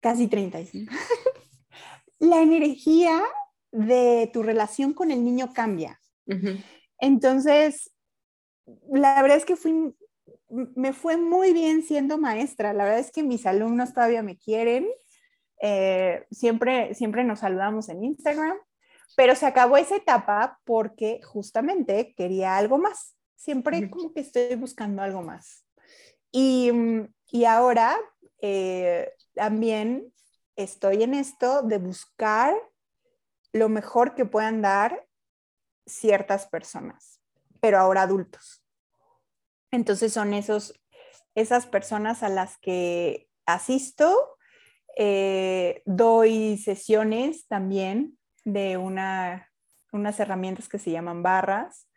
Casi 0.01 0.29
35. 0.29 0.93
la 2.21 2.41
energía 2.41 3.21
de 3.73 4.31
tu 4.33 4.43
relación 4.43 4.93
con 4.93 5.11
el 5.11 5.25
niño 5.25 5.53
cambia. 5.53 6.01
Entonces, 7.01 7.91
la 8.91 9.21
verdad 9.23 9.39
es 9.39 9.45
que 9.45 9.57
fui, 9.57 9.95
me 10.49 10.93
fue 10.93 11.17
muy 11.17 11.53
bien 11.53 11.83
siendo 11.83 12.19
maestra. 12.19 12.73
La 12.73 12.85
verdad 12.85 13.01
es 13.01 13.11
que 13.11 13.23
mis 13.23 13.47
alumnos 13.47 13.95
todavía 13.95 14.23
me 14.23 14.37
quieren. 14.37 14.89
Eh, 15.61 16.27
siempre, 16.31 16.95
siempre 16.95 17.25
nos 17.25 17.41
saludamos 17.41 17.89
en 17.89 18.05
Instagram, 18.05 18.57
pero 19.17 19.35
se 19.35 19.47
acabó 19.47 19.77
esa 19.77 19.97
etapa 19.97 20.59
porque 20.65 21.21
justamente 21.23 22.15
quería 22.17 22.57
algo 22.57 22.79
más. 22.79 23.17
Siempre 23.37 23.89
como 23.91 24.13
que 24.13 24.21
estoy 24.21 24.55
buscando 24.57 25.03
algo 25.03 25.23
más. 25.23 25.65
Y, 26.31 26.71
y 27.31 27.45
ahora 27.45 27.97
eh, 28.41 29.13
también 29.35 30.13
estoy 30.57 31.03
en 31.03 31.15
esto 31.15 31.63
de 31.63 31.79
buscar 31.79 32.55
lo 33.53 33.69
mejor 33.69 34.15
que 34.15 34.27
puedan 34.27 34.63
dar 34.63 35.07
ciertas 35.91 36.47
personas, 36.47 37.21
pero 37.61 37.79
ahora 37.79 38.03
adultos. 38.03 38.65
Entonces 39.71 40.13
son 40.13 40.35
esos, 40.35 40.75
esas 41.35 41.67
personas 41.67 42.23
a 42.23 42.29
las 42.29 42.59
que 42.59 43.29
asisto, 43.47 44.37
eh, 44.97 45.83
doy 45.87 46.59
sesiones 46.59 47.47
también 47.47 48.19
de 48.45 48.77
una, 48.77 49.49
unas 49.93 50.19
herramientas 50.19 50.69
que 50.69 50.79
se 50.79 50.91
llaman 50.91 51.23
barras 51.23 51.89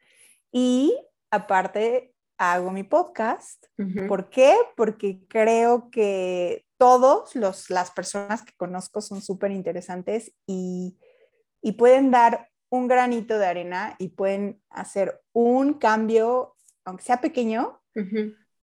y 0.52 0.96
aparte 1.32 2.14
hago 2.38 2.72
mi 2.72 2.84
podcast. 2.84 3.66
¿Por 4.08 4.30
qué? 4.30 4.56
Porque 4.76 5.26
creo 5.28 5.90
que 5.90 6.66
todos 6.78 7.36
los, 7.36 7.70
las 7.70 7.92
personas 7.92 8.44
que 8.44 8.54
conozco 8.58 9.02
son 9.02 9.22
súper 9.22 9.52
interesantes 9.52 10.34
y, 10.46 10.98
y 11.62 11.74
pueden 11.74 12.12
dar 12.12 12.50
un 12.74 12.88
granito 12.88 13.38
de 13.38 13.46
arena 13.46 13.96
y 14.00 14.08
pueden 14.08 14.60
hacer 14.72 15.22
un 15.32 15.76
cambio, 15.76 16.56
aunque 16.86 17.04
sea 17.04 17.22
pequeño, 17.22 17.80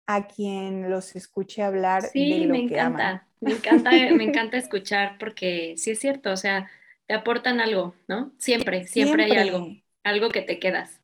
a 0.07 0.27
quien 0.27 0.89
los 0.89 1.15
escuche 1.15 1.63
hablar 1.63 2.05
sí, 2.05 2.41
de 2.41 2.47
lo 2.47 2.53
me 2.55 2.61
encanta, 2.61 3.29
Me 3.41 3.53
encanta, 3.53 3.91
me 4.17 4.25
encanta 4.25 4.57
escuchar 4.57 5.19
porque 5.19 5.75
sí 5.77 5.91
es 5.91 5.99
cierto, 5.99 6.33
o 6.33 6.39
sea, 6.39 6.71
te 7.07 7.13
aportan 7.13 7.61
algo, 7.61 7.95
¿no? 8.09 8.33
Siempre, 8.39 8.87
siempre, 8.87 9.25
hay 9.25 9.33
algo, 9.33 9.67
algo 10.05 10.31
que 10.31 10.41
te 10.41 10.59
quedas. 10.59 11.03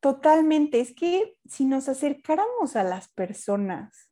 Totalmente, 0.00 0.80
es 0.80 0.94
que 0.94 1.36
si 1.46 1.66
nos 1.66 1.90
acercáramos 1.90 2.74
a 2.74 2.84
las 2.84 3.08
personas, 3.08 4.10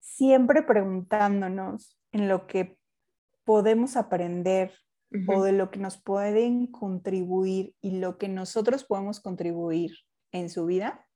siempre 0.00 0.62
preguntándonos 0.62 1.98
en 2.12 2.28
lo 2.28 2.46
que 2.46 2.78
podemos 3.44 3.94
aprender, 3.98 4.72
o 5.26 5.42
de 5.42 5.52
lo 5.52 5.70
que 5.70 5.78
nos 5.78 5.96
pueden 5.96 6.66
contribuir 6.66 7.74
y 7.80 7.98
lo 7.98 8.18
que 8.18 8.28
nosotros 8.28 8.84
podemos 8.84 9.20
contribuir 9.20 9.92
en 10.32 10.50
su 10.50 10.66
vida, 10.66 11.06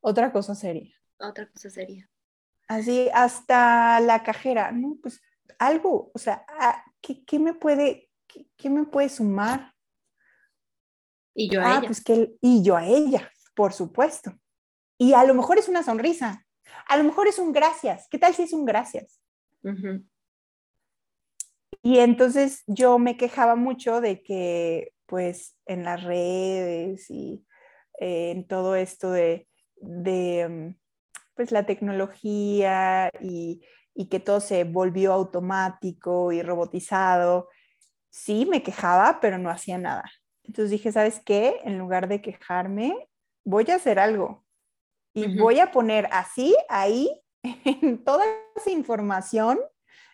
otra 0.00 0.32
cosa 0.32 0.54
sería. 0.54 0.94
Otra 1.18 1.48
cosa 1.48 1.70
sería. 1.70 2.08
Así, 2.68 3.08
hasta 3.12 3.98
la 4.00 4.22
cajera, 4.22 4.70
¿no? 4.72 4.98
Pues 5.02 5.20
algo, 5.58 6.10
o 6.14 6.18
sea, 6.18 6.44
ah, 6.48 6.84
¿qué, 7.00 7.38
me, 7.38 7.54
puede, 7.54 8.10
qué, 8.56 8.70
me 8.70 8.84
puede 8.84 9.08
sumar? 9.08 9.74
Y 11.34 11.50
yo 11.50 11.60
a 11.60 11.64
ah, 11.64 11.78
ella. 11.78 11.86
Pues 11.86 12.04
que, 12.04 12.36
y 12.40 12.62
yo 12.62 12.76
a 12.76 12.86
ella, 12.86 13.30
por 13.54 13.72
supuesto. 13.72 14.38
Y 14.98 15.14
a 15.14 15.24
lo 15.24 15.34
mejor 15.34 15.58
es 15.58 15.68
una 15.68 15.82
sonrisa, 15.82 16.44
a 16.86 16.96
lo 16.96 17.04
mejor 17.04 17.26
es 17.26 17.38
un 17.38 17.52
gracias. 17.52 18.06
¿Qué 18.10 18.18
tal 18.18 18.34
si 18.34 18.42
es 18.42 18.52
un 18.52 18.64
gracias? 18.64 19.20
Y 21.88 22.00
entonces 22.00 22.64
yo 22.66 22.98
me 22.98 23.16
quejaba 23.16 23.56
mucho 23.56 24.02
de 24.02 24.22
que 24.22 24.92
pues 25.06 25.56
en 25.64 25.84
las 25.84 26.04
redes 26.04 27.08
y 27.08 27.46
eh, 27.98 28.32
en 28.32 28.46
todo 28.46 28.76
esto 28.76 29.10
de, 29.10 29.48
mm, 29.80 30.74
pues 31.34 31.50
la 31.50 31.64
tecnología 31.64 33.10
y, 33.22 33.62
y, 33.94 34.10
que 34.10 34.20
todo 34.20 34.40
se 34.40 34.64
volvió 34.64 35.14
automático 35.14 36.30
y 36.30 36.42
robotizado, 36.42 37.48
sí 38.10 38.44
me 38.44 38.62
quejaba, 38.62 39.18
pero 39.22 39.38
no 39.38 39.48
hacía 39.48 39.78
nada. 39.78 40.04
Entonces 40.44 40.70
dije, 40.70 40.92
¿sabes 40.92 41.22
qué? 41.24 41.58
En 41.64 41.78
lugar 41.78 42.06
de 42.06 42.20
quejarme, 42.20 43.08
voy 43.46 43.64
a 43.70 43.76
hacer 43.76 43.98
algo 43.98 44.44
y 45.14 45.38
voy 45.38 45.58
a 45.58 45.70
poner 45.70 46.06
así, 46.12 46.54
ahí, 46.68 47.08
en 47.42 48.04
toda 48.04 48.26
esa 48.56 48.70
información 48.70 49.58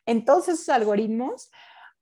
en 0.07 0.25
todos 0.25 0.49
esos 0.49 0.69
algoritmos 0.69 1.51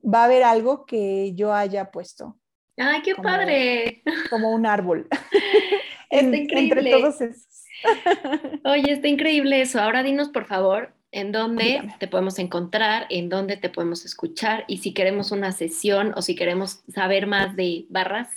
va 0.02 0.23
a 0.23 0.25
haber 0.25 0.42
algo 0.42 0.87
que 0.87 1.32
yo 1.35 1.52
haya 1.54 1.90
puesto. 1.90 2.38
¡Ay, 2.76 3.02
qué 3.02 3.14
padre! 3.14 4.02
Como 4.30 4.52
un 4.52 4.66
árbol. 4.66 5.09
increíble. 6.11 6.59
Entre 6.59 6.90
todos 6.90 7.21
esos. 7.21 7.64
Oye, 8.64 8.92
está 8.92 9.09
increíble 9.09 9.61
eso. 9.61 9.80
Ahora 9.80 10.02
dinos, 10.02 10.28
por 10.28 10.47
favor, 10.47 10.94
en 11.11 11.32
dónde 11.32 11.94
te 11.99 12.09
podemos 12.09 12.38
encontrar, 12.38 13.06
en 13.11 13.28
dónde 13.28 13.56
te 13.56 13.68
podemos 13.68 14.04
escuchar 14.04 14.64
y 14.66 14.78
si 14.78 14.94
queremos 14.94 15.30
una 15.30 15.52
sesión 15.52 16.12
o 16.16 16.23
si 16.23 16.35
queremos 16.35 16.82
saber 16.88 17.26
más 17.26 17.54
de 17.56 17.87
barras. 17.88 18.30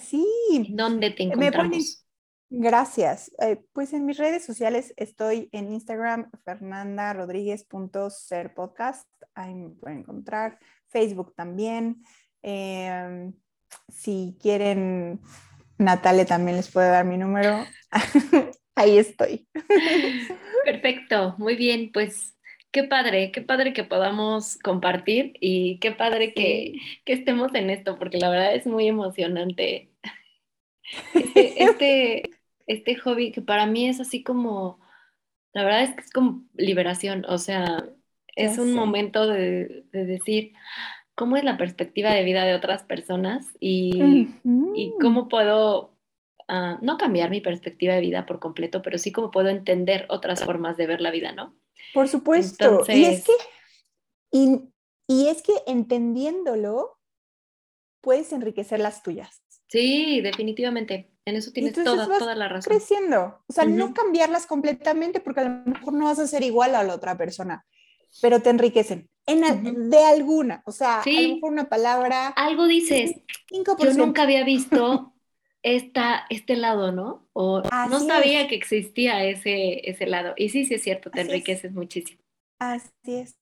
Sí. 0.00 0.24
¿Dónde 0.70 1.10
te 1.10 1.24
encontramos? 1.24 2.04
Gracias. 2.50 3.30
Eh, 3.40 3.60
pues 3.72 3.92
en 3.92 4.06
mis 4.06 4.16
redes 4.16 4.44
sociales 4.44 4.94
estoy 4.96 5.48
en 5.52 5.72
Instagram, 5.72 6.30
podcast 8.54 9.08
Ahí 9.34 9.54
me 9.54 9.70
pueden 9.70 9.98
encontrar. 9.98 10.58
Facebook 10.88 11.34
también. 11.34 12.02
Em, 12.42 13.34
si 13.88 14.36
quieren, 14.40 15.20
Natalia 15.76 16.24
también 16.24 16.56
les 16.56 16.70
puede 16.70 16.88
dar 16.88 17.04
mi 17.04 17.18
número. 17.18 17.64
Ahí 18.74 18.98
estoy. 18.98 19.46
Perfecto, 20.64 21.34
muy 21.38 21.56
bien. 21.56 21.90
Pues 21.92 22.36
qué 22.70 22.84
padre, 22.84 23.30
qué 23.32 23.42
padre 23.42 23.72
que 23.72 23.84
podamos 23.84 24.58
compartir 24.58 25.34
y 25.40 25.78
qué 25.80 25.92
padre 25.92 26.32
que, 26.32 26.74
estemos 27.06 27.54
en 27.54 27.70
esto, 27.70 27.98
porque 27.98 28.18
la 28.18 28.30
verdad 28.30 28.54
es 28.54 28.66
muy 28.66 28.88
emocionante. 28.88 29.90
Este, 31.14 31.62
este, 31.62 32.22
este, 32.68 32.96
hobby 32.96 33.32
que 33.32 33.42
para 33.42 33.66
mí 33.66 33.88
es 33.88 33.98
así 33.98 34.22
como, 34.22 34.78
la 35.52 35.64
verdad 35.64 35.82
es 35.82 35.94
que 35.94 36.00
es 36.02 36.10
como 36.10 36.44
liberación, 36.54 37.24
o 37.28 37.38
sea, 37.38 37.88
es 38.36 38.58
un 38.58 38.72
momento 38.72 39.26
de, 39.26 39.84
decir, 39.90 40.52
¿cómo 41.16 41.36
es 41.36 41.42
la 41.42 41.56
perspectiva 41.56 42.12
de 42.12 42.22
vida 42.22 42.44
de 42.44 42.54
otras 42.54 42.84
personas 42.84 43.48
y, 43.58 44.28
cómo 45.00 45.28
puedo 45.28 45.96
ah, 46.46 46.78
no 46.80 46.98
cambiar 46.98 47.30
mi 47.30 47.40
perspectiva 47.40 47.94
de 47.94 48.00
vida 48.00 48.26
por 48.26 48.38
completo, 48.38 48.82
pero 48.82 48.98
sí 48.98 49.10
cómo 49.10 49.32
puedo 49.32 49.48
entender 49.48 50.06
otras 50.08 50.44
formas 50.44 50.76
de 50.76 50.86
ver 50.86 51.00
la 51.00 51.10
vida, 51.10 51.32
¿no? 51.32 51.56
Por 51.94 52.06
supuesto. 52.06 52.84
Y 52.88 53.04
es 53.04 53.24
que, 53.24 53.32
y, 55.08 55.26
es 55.28 55.42
que 55.42 55.54
entendiéndolo, 55.66 56.98
puedes 58.00 58.32
enriquecer 58.32 58.78
las 58.78 59.02
tuyas. 59.02 59.42
Sí, 59.68 60.20
definitivamente. 60.20 61.10
En 61.28 61.36
eso 61.36 61.52
tienes 61.52 61.74
toda, 61.74 62.06
toda 62.18 62.34
la 62.34 62.48
razón. 62.48 62.70
Creciendo. 62.70 63.42
O 63.46 63.52
sea, 63.52 63.64
no 63.64 63.92
cambiarlas 63.92 64.46
completamente 64.46 65.20
porque 65.20 65.40
a 65.40 65.44
lo 65.44 65.50
mejor 65.64 65.92
no 65.92 66.06
vas 66.06 66.18
a 66.18 66.26
ser 66.26 66.42
igual 66.42 66.74
a 66.74 66.82
la 66.82 66.94
otra 66.94 67.16
persona, 67.16 67.66
pero 68.22 68.40
te 68.40 68.50
enriquecen. 68.50 69.08
En, 69.26 69.90
De 69.90 70.04
alguna. 70.04 70.62
O 70.64 70.72
sea, 70.72 71.02
a 71.02 71.04
lo 71.06 71.34
mejor 71.34 71.52
una 71.52 71.68
palabra. 71.68 72.28
Algo 72.28 72.66
dices. 72.66 73.16
Yo 73.50 73.92
nunca 73.94 74.22
había 74.22 74.42
visto 74.42 75.12
esta, 75.62 76.24
este 76.30 76.56
lado, 76.56 76.92
¿no? 76.92 77.28
O 77.34 77.62
no 77.62 78.00
sabía 78.00 78.48
que 78.48 78.54
existía 78.54 79.24
ese, 79.24 79.88
ese 79.90 80.06
lado. 80.06 80.32
Y 80.36 80.48
sí, 80.48 80.64
sí 80.64 80.74
es 80.74 80.82
cierto, 80.82 81.10
te 81.10 81.20
enriqueces 81.20 81.72
muchísimo. 81.72 82.20
Así 82.58 82.90
es. 83.06 83.36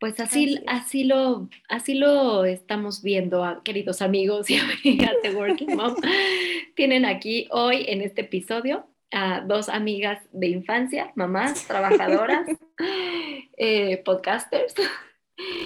Pues 0.00 0.18
así, 0.18 0.58
así, 0.66 1.04
lo, 1.04 1.50
así 1.68 1.92
lo 1.92 2.46
estamos 2.46 3.02
viendo, 3.02 3.44
ah, 3.44 3.60
queridos 3.62 4.00
amigos 4.00 4.48
y 4.48 4.56
amigas 4.82 5.14
de 5.22 5.34
Working 5.34 5.76
Mom. 5.76 5.94
Tienen 6.74 7.04
aquí 7.04 7.48
hoy 7.50 7.84
en 7.86 8.00
este 8.00 8.22
episodio 8.22 8.86
a 9.12 9.42
dos 9.42 9.68
amigas 9.68 10.22
de 10.32 10.48
infancia, 10.48 11.12
mamás, 11.16 11.66
trabajadoras, 11.66 12.48
eh, 13.58 13.98
podcasters. 13.98 14.74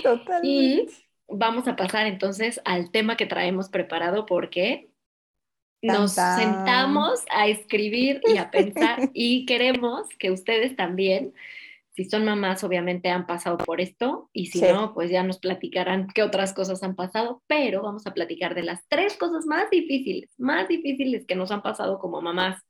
Totalmente. 0.02 0.48
Y 0.48 0.88
vamos 1.28 1.68
a 1.68 1.76
pasar 1.76 2.08
entonces 2.08 2.60
al 2.64 2.90
tema 2.90 3.16
que 3.16 3.26
traemos 3.26 3.68
preparado 3.68 4.26
porque 4.26 4.88
nos 5.80 6.12
sentamos 6.12 7.24
a 7.30 7.46
escribir 7.46 8.20
y 8.26 8.38
a 8.38 8.50
pensar 8.50 9.10
y 9.12 9.46
queremos 9.46 10.08
que 10.18 10.32
ustedes 10.32 10.74
también, 10.74 11.34
si 11.94 12.04
son 12.06 12.24
mamás, 12.24 12.64
obviamente 12.64 13.08
han 13.08 13.24
pasado 13.24 13.56
por 13.56 13.80
esto 13.80 14.28
y 14.32 14.46
si 14.46 14.60
no, 14.60 14.92
pues 14.94 15.10
ya 15.10 15.22
nos 15.22 15.38
platicarán 15.38 16.08
qué 16.08 16.24
otras 16.24 16.52
cosas 16.52 16.82
han 16.82 16.96
pasado, 16.96 17.42
pero 17.46 17.82
vamos 17.82 18.04
a 18.06 18.12
platicar 18.12 18.56
de 18.56 18.64
las 18.64 18.80
tres 18.88 19.16
cosas 19.16 19.46
más 19.46 19.70
difíciles, 19.70 20.28
más 20.36 20.66
difíciles 20.66 21.24
que 21.24 21.36
nos 21.36 21.52
han 21.52 21.62
pasado 21.62 22.00
como 22.00 22.20
mamás 22.20 22.60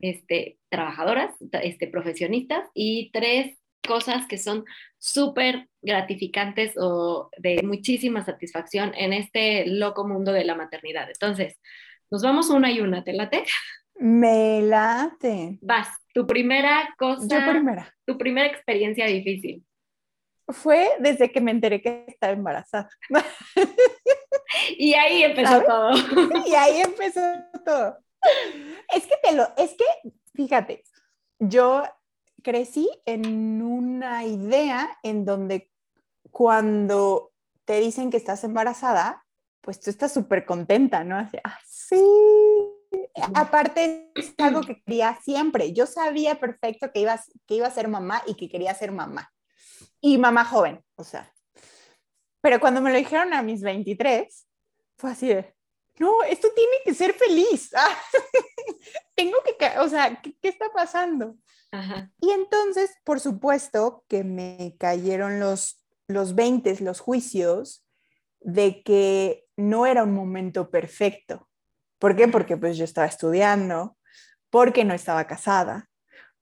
este, 0.00 0.58
trabajadoras, 0.70 1.36
este, 1.62 1.86
profesionistas 1.86 2.68
y 2.74 3.12
tres 3.12 3.56
cosas 3.86 4.26
que 4.26 4.38
son 4.38 4.64
súper 4.98 5.68
gratificantes 5.80 6.72
o 6.76 7.30
de 7.38 7.62
muchísima 7.62 8.24
satisfacción 8.24 8.92
en 8.96 9.12
este 9.12 9.66
loco 9.66 10.04
mundo 10.04 10.32
de 10.32 10.44
la 10.44 10.56
maternidad. 10.56 11.08
Entonces, 11.08 11.60
nos 12.10 12.22
vamos 12.22 12.50
una 12.50 12.72
y 12.72 12.80
una, 12.80 13.04
¿te 13.04 13.12
late? 13.12 13.44
Me 13.96 14.62
late. 14.62 15.58
Vas, 15.62 15.88
tu 16.12 16.26
primera 16.26 16.94
cosa. 16.98 17.26
Yo 17.26 17.50
primera. 17.50 17.94
Tu 18.04 18.18
primera 18.18 18.46
experiencia 18.46 19.06
difícil. 19.06 19.64
Fue 20.48 20.90
desde 20.98 21.30
que 21.32 21.40
me 21.40 21.52
enteré 21.52 21.80
que 21.80 22.04
estaba 22.06 22.32
embarazada. 22.32 22.88
y 24.78 24.94
ahí 24.94 25.22
empezó 25.22 25.62
todo. 25.62 25.90
y 26.46 26.54
ahí 26.54 26.80
empezó 26.80 27.20
todo. 27.64 27.98
Es 28.94 29.06
que 29.06 29.14
te 29.22 29.34
lo, 29.34 29.48
es 29.56 29.74
que, 29.74 30.12
fíjate, 30.34 30.82
yo 31.38 31.84
crecí 32.42 32.88
en 33.06 33.62
una 33.62 34.24
idea 34.24 34.98
en 35.02 35.24
donde 35.24 35.70
cuando 36.30 37.32
te 37.64 37.80
dicen 37.80 38.10
que 38.10 38.16
estás 38.16 38.44
embarazada, 38.44 39.24
pues 39.60 39.80
tú 39.80 39.88
estás 39.88 40.12
súper 40.12 40.44
contenta, 40.44 41.04
¿no? 41.04 41.16
Así, 41.16 41.38
ah, 41.42 41.58
sí. 41.64 42.02
Aparte, 43.34 44.10
es 44.14 44.34
algo 44.38 44.62
que 44.62 44.82
quería 44.82 45.18
siempre. 45.22 45.72
Yo 45.72 45.86
sabía 45.86 46.40
perfecto 46.40 46.90
que 46.92 47.00
iba, 47.00 47.20
que 47.46 47.54
iba 47.54 47.66
a 47.66 47.70
ser 47.70 47.88
mamá 47.88 48.22
y 48.26 48.34
que 48.34 48.48
quería 48.48 48.74
ser 48.74 48.92
mamá. 48.92 49.32
Y 50.00 50.18
mamá 50.18 50.44
joven, 50.44 50.84
o 50.96 51.04
sea. 51.04 51.32
Pero 52.40 52.60
cuando 52.60 52.80
me 52.80 52.90
lo 52.90 52.98
dijeron 52.98 53.32
a 53.32 53.42
mis 53.42 53.62
23, 53.62 54.46
fue 54.98 55.10
así 55.10 55.28
de, 55.28 55.54
no, 55.98 56.22
esto 56.24 56.48
tiene 56.54 56.76
que 56.84 56.94
ser 56.94 57.14
feliz. 57.14 57.70
Tengo 59.14 59.38
que, 59.44 59.78
o 59.78 59.88
sea, 59.88 60.20
¿qué, 60.20 60.36
está 60.42 60.66
pasando? 60.72 61.36
Y 62.20 62.30
entonces, 62.30 62.94
por 63.02 63.18
supuesto, 63.18 64.04
que 64.08 64.22
me 64.22 64.76
cayeron 64.78 65.40
los, 65.40 65.84
los 66.06 66.34
20, 66.34 66.80
los 66.80 67.00
juicios 67.00 67.84
de 68.40 68.82
que 68.82 69.46
no 69.56 69.86
era 69.86 70.04
un 70.04 70.14
momento 70.14 70.70
perfecto. 70.70 71.48
¿Por 72.04 72.16
qué? 72.16 72.28
Porque 72.28 72.58
pues 72.58 72.76
yo 72.76 72.84
estaba 72.84 73.06
estudiando, 73.06 73.96
porque 74.50 74.84
no 74.84 74.92
estaba 74.92 75.26
casada, 75.26 75.88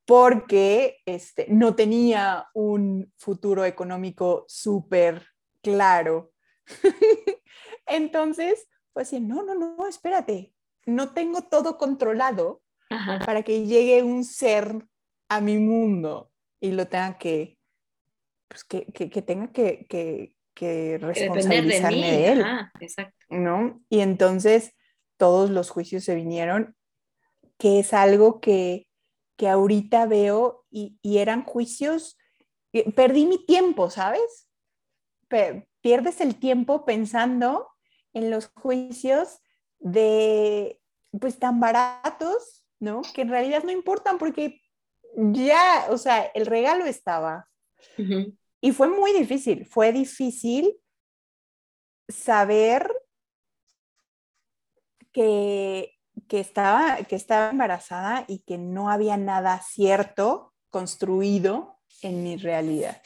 porque 0.04 0.98
este, 1.06 1.46
no 1.50 1.76
tenía 1.76 2.48
un 2.52 3.12
futuro 3.16 3.64
económico 3.64 4.44
súper 4.48 5.24
claro. 5.62 6.32
Entonces, 7.86 8.66
pues 8.92 9.10
sí, 9.10 9.20
no, 9.20 9.44
no, 9.44 9.54
no, 9.54 9.86
espérate, 9.86 10.52
no 10.84 11.14
tengo 11.14 11.42
todo 11.42 11.78
controlado 11.78 12.60
para 13.24 13.44
que 13.44 13.64
llegue 13.64 14.02
un 14.02 14.24
ser 14.24 14.84
a 15.28 15.40
mi 15.40 15.58
mundo 15.58 16.32
y 16.58 16.72
lo 16.72 16.88
tenga 16.88 17.18
que, 17.18 17.56
pues 18.48 18.64
que, 18.64 18.86
que, 18.86 19.22
tenga 19.22 19.52
que, 19.52 19.86
que 19.88 20.98
responsabilizarme 20.98 22.10
de, 22.10 22.32
él. 22.32 22.44
exacto. 22.80 23.26
¿no? 23.30 23.80
Y 23.88 24.00
entonces 24.00 24.74
todos 25.22 25.50
los 25.50 25.70
juicios 25.70 26.02
se 26.02 26.16
vinieron, 26.16 26.74
que 27.56 27.78
es 27.78 27.94
algo 27.94 28.40
que, 28.40 28.88
que 29.36 29.48
ahorita 29.48 30.06
veo 30.06 30.64
y, 30.68 30.98
y 31.00 31.18
eran 31.18 31.44
juicios, 31.44 32.18
perdí 32.96 33.26
mi 33.26 33.38
tiempo, 33.46 33.88
¿sabes? 33.88 34.48
pierdes 35.80 36.20
el 36.20 36.40
tiempo 36.40 36.84
pensando 36.84 37.68
en 38.14 38.32
los 38.32 38.48
juicios 38.48 39.38
de, 39.78 40.80
pues 41.20 41.38
tan 41.38 41.60
baratos, 41.60 42.64
¿no? 42.80 43.02
Que 43.14 43.22
en 43.22 43.28
realidad 43.28 43.62
no 43.62 43.70
importan 43.70 44.18
porque 44.18 44.60
ya, 45.14 45.86
o 45.90 45.98
sea, 45.98 46.24
el 46.34 46.46
regalo 46.46 46.84
estaba. 46.84 47.48
Y 48.60 48.72
fue 48.72 48.88
muy 48.88 49.12
difícil, 49.12 49.66
fue 49.66 49.92
difícil 49.92 50.76
saber 52.08 52.90
que, 55.12 55.98
estaba, 56.30 56.98
que 57.08 57.16
estaba 57.16 57.50
embarazada 57.50 58.24
y 58.28 58.40
que 58.40 58.58
no 58.58 58.90
había 58.90 59.16
nada 59.16 59.60
cierto 59.62 60.52
construido 60.70 61.78
en 62.02 62.22
mi 62.22 62.36
realidad. 62.36 63.00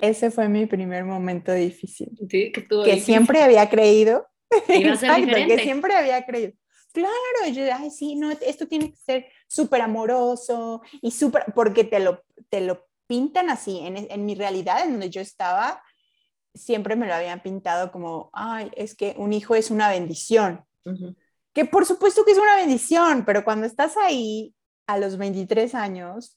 Ese 0.00 0.30
fue 0.30 0.48
mi 0.48 0.66
primer 0.66 1.04
momento 1.04 1.52
difícil. 1.52 2.10
Sí, 2.30 2.52
que, 2.52 3.00
siempre 3.00 3.42
había 3.42 3.68
creído. 3.68 4.26
Exacto, 4.68 5.34
que 5.34 5.58
siempre 5.58 5.96
había 5.96 6.24
creído. 6.24 6.52
Claro, 6.92 7.52
yo, 7.52 7.64
ay, 7.74 7.90
sí, 7.90 8.14
no, 8.14 8.30
esto 8.30 8.68
tiene 8.68 8.90
que 8.90 8.96
ser 8.96 9.26
súper 9.48 9.80
amoroso 9.80 10.80
y 11.02 11.10
súper, 11.10 11.46
porque 11.52 11.82
te 11.82 11.98
lo, 11.98 12.22
te 12.50 12.60
lo 12.60 12.86
pintan 13.08 13.50
así. 13.50 13.80
En, 13.80 13.96
en, 13.96 14.24
mi 14.24 14.36
realidad, 14.36 14.84
en 14.84 14.92
donde 14.92 15.10
yo 15.10 15.20
estaba, 15.20 15.82
siempre 16.54 16.94
me 16.94 17.08
lo 17.08 17.14
habían 17.14 17.42
pintado 17.42 17.90
como, 17.90 18.30
ay, 18.32 18.70
es 18.76 18.94
que 18.94 19.14
un 19.18 19.32
hijo 19.32 19.56
es 19.56 19.72
una 19.72 19.88
bendición. 19.88 20.64
Que 21.52 21.64
por 21.64 21.86
supuesto 21.86 22.24
que 22.24 22.32
es 22.32 22.38
una 22.38 22.56
bendición, 22.56 23.24
pero 23.24 23.44
cuando 23.44 23.66
estás 23.66 23.96
ahí 23.96 24.54
a 24.86 24.98
los 24.98 25.16
23 25.16 25.74
años, 25.74 26.36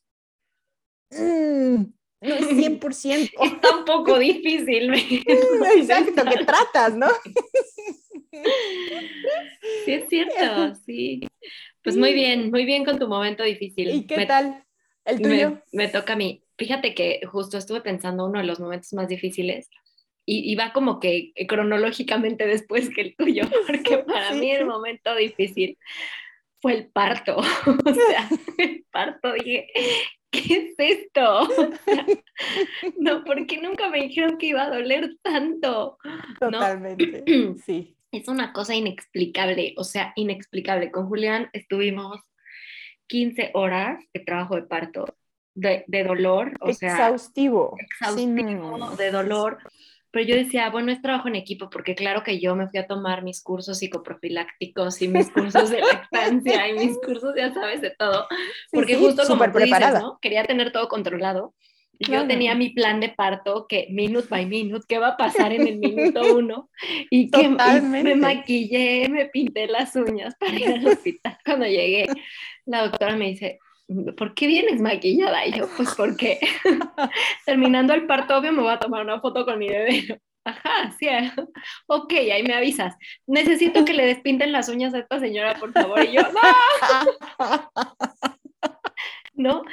mmm, 1.12 1.84
no 2.22 2.36
es 2.36 2.48
100%. 2.82 3.32
Está 3.42 3.78
un 3.78 3.86
poco 3.86 4.18
difícil. 4.20 4.94
Exacto, 5.76 6.24
que 6.26 6.46
tratas, 6.46 6.96
¿no? 6.96 7.08
Sí, 9.86 9.94
es 9.94 10.10
cierto, 10.10 10.76
sí. 10.86 11.22
Pues 11.84 11.98
muy 11.98 12.14
bien, 12.14 12.52
muy 12.52 12.66
bien 12.66 12.86
con 12.86 13.00
tu 13.00 13.08
momento 13.08 13.42
difícil. 13.44 13.90
¿Y 13.90 14.06
qué 14.06 14.26
tal? 14.26 14.64
¿El 15.06 15.22
tuyo? 15.22 15.62
Me, 15.72 15.88
toca 15.88 16.14
a 16.14 16.16
mí. 16.16 16.44
Fíjate 16.58 16.94
que 16.94 17.22
justo 17.26 17.58
estuve 17.58 17.82
pensando 17.82 18.26
uno 18.26 18.40
de 18.40 18.46
los 18.46 18.60
momentos 18.60 18.94
más 18.94 19.08
difíciles 19.08 19.70
y, 20.30 20.56
va 20.56 20.74
como 20.74 21.00
que 21.00 21.32
cronológicamente 21.48 22.46
después 22.46 22.90
que 22.90 23.02
el 23.02 23.16
tuyo, 23.16 23.44
porque 23.68 24.00
para 24.00 24.34
mí 24.34 24.52
el 24.52 24.66
momento 24.66 25.16
difícil 25.16 25.78
fue 26.62 26.74
el 26.74 26.88
parto. 26.88 27.38
O 27.86 27.94
sea, 27.94 28.30
el 28.58 28.86
parto 28.92 29.34
dije, 29.34 29.68
¿qué 30.30 30.40
es 30.40 30.76
esto? 30.78 31.48
no, 33.00 33.24
porque 33.24 33.62
nunca 33.62 33.90
me 33.90 34.02
dijeron 34.02 34.38
que 34.38 34.48
iba 34.48 34.64
a 34.64 34.70
doler 34.70 35.16
tanto. 35.22 35.98
Totalmente, 36.40 37.24
sí. 37.66 37.96
Es 38.12 38.28
una 38.28 38.52
cosa 38.52 38.76
inexplicable, 38.76 39.76
o 39.78 39.84
sea, 39.84 40.12
inexplicable. 40.16 40.92
Con 40.92 41.08
Julián 41.08 41.50
estuvimos 41.54 42.20
15 43.08 43.52
horas 43.54 44.04
de 44.14 44.20
trabajo 44.22 44.56
de 44.56 44.64
parto, 44.64 45.06
de, 45.54 45.86
dolor, 46.06 46.54
o 46.60 46.74
sea. 46.74 46.92
Exhaustivo. 46.92 47.76
Exhaustivo, 47.80 48.96
de 48.98 49.12
dolor. 49.12 49.60
Pero 50.18 50.30
yo 50.30 50.36
decía, 50.36 50.72
bueno, 50.72 50.92
es 50.92 51.00
trabajo 51.00 51.28
en 51.28 51.36
equipo, 51.36 51.70
porque 51.70 51.94
claro 51.94 52.24
que 52.24 52.40
yo 52.40 52.56
me 52.56 52.68
fui 52.68 52.80
a 52.80 52.88
tomar 52.88 53.22
mis 53.22 53.44
cursos 53.44 53.78
psicoprofilácticos 53.78 55.00
y 55.04 55.10
mis 55.10 55.30
cursos 55.30 55.70
de 55.70 55.80
lactancia 55.80 56.68
y 56.70 56.74
mis 56.74 56.98
cursos, 57.06 57.36
ya 57.38 57.54
sabes, 57.54 57.82
de 57.82 57.92
todo. 57.92 58.26
Porque 58.72 58.96
justo 58.96 59.28
como 59.28 59.46
tú 59.46 59.52
preparada. 59.52 60.00
¿no? 60.00 60.18
Quería 60.20 60.44
tener 60.46 60.72
todo 60.72 60.88
controlado. 60.88 61.54
Yo 62.00 62.26
tenía 62.26 62.56
mi 62.56 62.70
plan 62.70 63.00
de 63.00 63.10
parto, 63.10 63.68
que 63.70 63.90
minute 63.92 64.28
by 64.28 64.48
minute, 64.48 64.88
qué 64.90 64.98
va 64.98 65.10
a 65.10 65.18
pasar 65.18 65.54
en 65.54 65.68
el 65.68 65.78
minuto 65.78 66.36
uno, 66.36 66.72
y 67.12 67.30
que 67.30 67.48
me 67.48 68.16
maquillé, 68.16 69.10
me 69.10 69.28
pinté 69.28 69.68
las 69.68 69.96
uñas 69.96 70.34
para 70.40 70.56
ir 70.58 70.68
al 70.68 70.88
hospital. 70.88 71.38
Cuando 71.46 71.68
llegué, 71.68 72.08
la 72.66 72.88
doctora 72.88 73.16
me 73.16 73.30
dice, 73.30 73.60
¿por 74.18 74.34
qué 74.34 74.48
vienes 74.48 74.82
maquillada? 74.82 75.46
Y 75.46 75.54
yo, 75.54 75.68
pues 75.76 75.94
porque 75.96 76.40
terminando 77.46 77.94
el 77.94 78.06
parto, 78.06 78.38
obvio, 78.38 78.52
me 78.52 78.62
voy 78.62 78.72
a 78.72 78.80
tomar 78.80 79.04
una 79.04 79.20
foto 79.22 79.46
con 79.46 79.60
mi 79.60 79.70
bebé. 79.70 80.22
Ajá, 80.44 80.96
sí, 80.98 81.08
ok, 81.88 82.14
ahí 82.14 82.44
me 82.44 82.54
avisas. 82.54 82.96
Necesito 83.26 83.84
que 83.84 83.94
le 83.94 84.06
despinten 84.06 84.54
las 84.54 84.70
uñas 84.70 84.94
a 84.94 85.00
esta 85.00 85.20
señora, 85.20 85.56
por 85.60 85.74
favor. 85.74 86.02
Y 86.04 86.14
yo, 86.14 86.22
¡no! 86.22 86.40
¿No? 89.34 89.64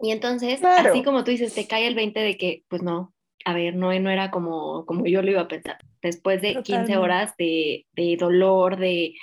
Y 0.00 0.10
entonces, 0.10 0.62
así 0.64 1.02
como 1.02 1.22
tú 1.22 1.30
dices, 1.30 1.54
te 1.54 1.66
cae 1.66 1.86
el 1.86 1.94
20 1.94 2.20
de 2.20 2.36
que, 2.36 2.64
pues 2.68 2.82
no, 2.82 3.14
a 3.44 3.54
ver, 3.54 3.74
no, 3.74 3.98
no 3.98 4.10
era 4.10 4.30
como, 4.30 4.86
como 4.86 5.06
yo 5.06 5.22
lo 5.22 5.30
iba 5.30 5.42
a 5.42 5.48
pensar. 5.48 5.78
Después 6.02 6.40
de 6.40 6.62
15 6.62 6.96
horas 6.96 7.34
de, 7.36 7.86
de 7.92 8.16
dolor, 8.18 8.78
de, 8.78 9.14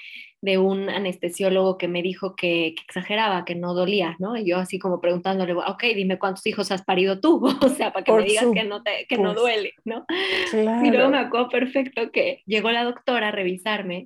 de 0.44 0.58
un 0.58 0.90
anestesiólogo 0.90 1.78
que 1.78 1.88
me 1.88 2.02
dijo 2.02 2.36
que, 2.36 2.76
exageraba, 2.86 3.46
que 3.46 3.56
no 3.56 3.74
dolía, 3.74 4.18
¿no? 4.20 4.36
Y 4.36 4.46
yo 4.46 4.58
así 4.58 4.78
como 4.78 5.00
preguntándole, 5.00 5.54
ok, 5.54 5.84
dime 5.96 6.20
cuántos 6.20 6.46
hijos 6.46 6.70
has 6.70 6.84
parido 6.84 7.22
tú, 7.22 7.42
o 7.62 7.70
sea, 7.70 7.94
para 7.94 8.04
que 8.04 8.12
me 8.12 8.24
digas 8.24 8.48
que, 8.54 8.66
no, 8.66 8.84
te, 8.84 9.06
que 9.08 9.18
no 9.18 9.34
duele, 9.34 9.72
¿no? 9.86 10.06
Y 10.52 10.92
luego 10.92 11.10
me 11.10 11.20
acuerdo 11.20 11.48
perfecto 11.48 12.12
que 12.12 12.42
llegó 12.46 12.72
la 12.72 12.84
doctora 12.84 13.30
a 13.30 13.32
revisarme 13.32 14.06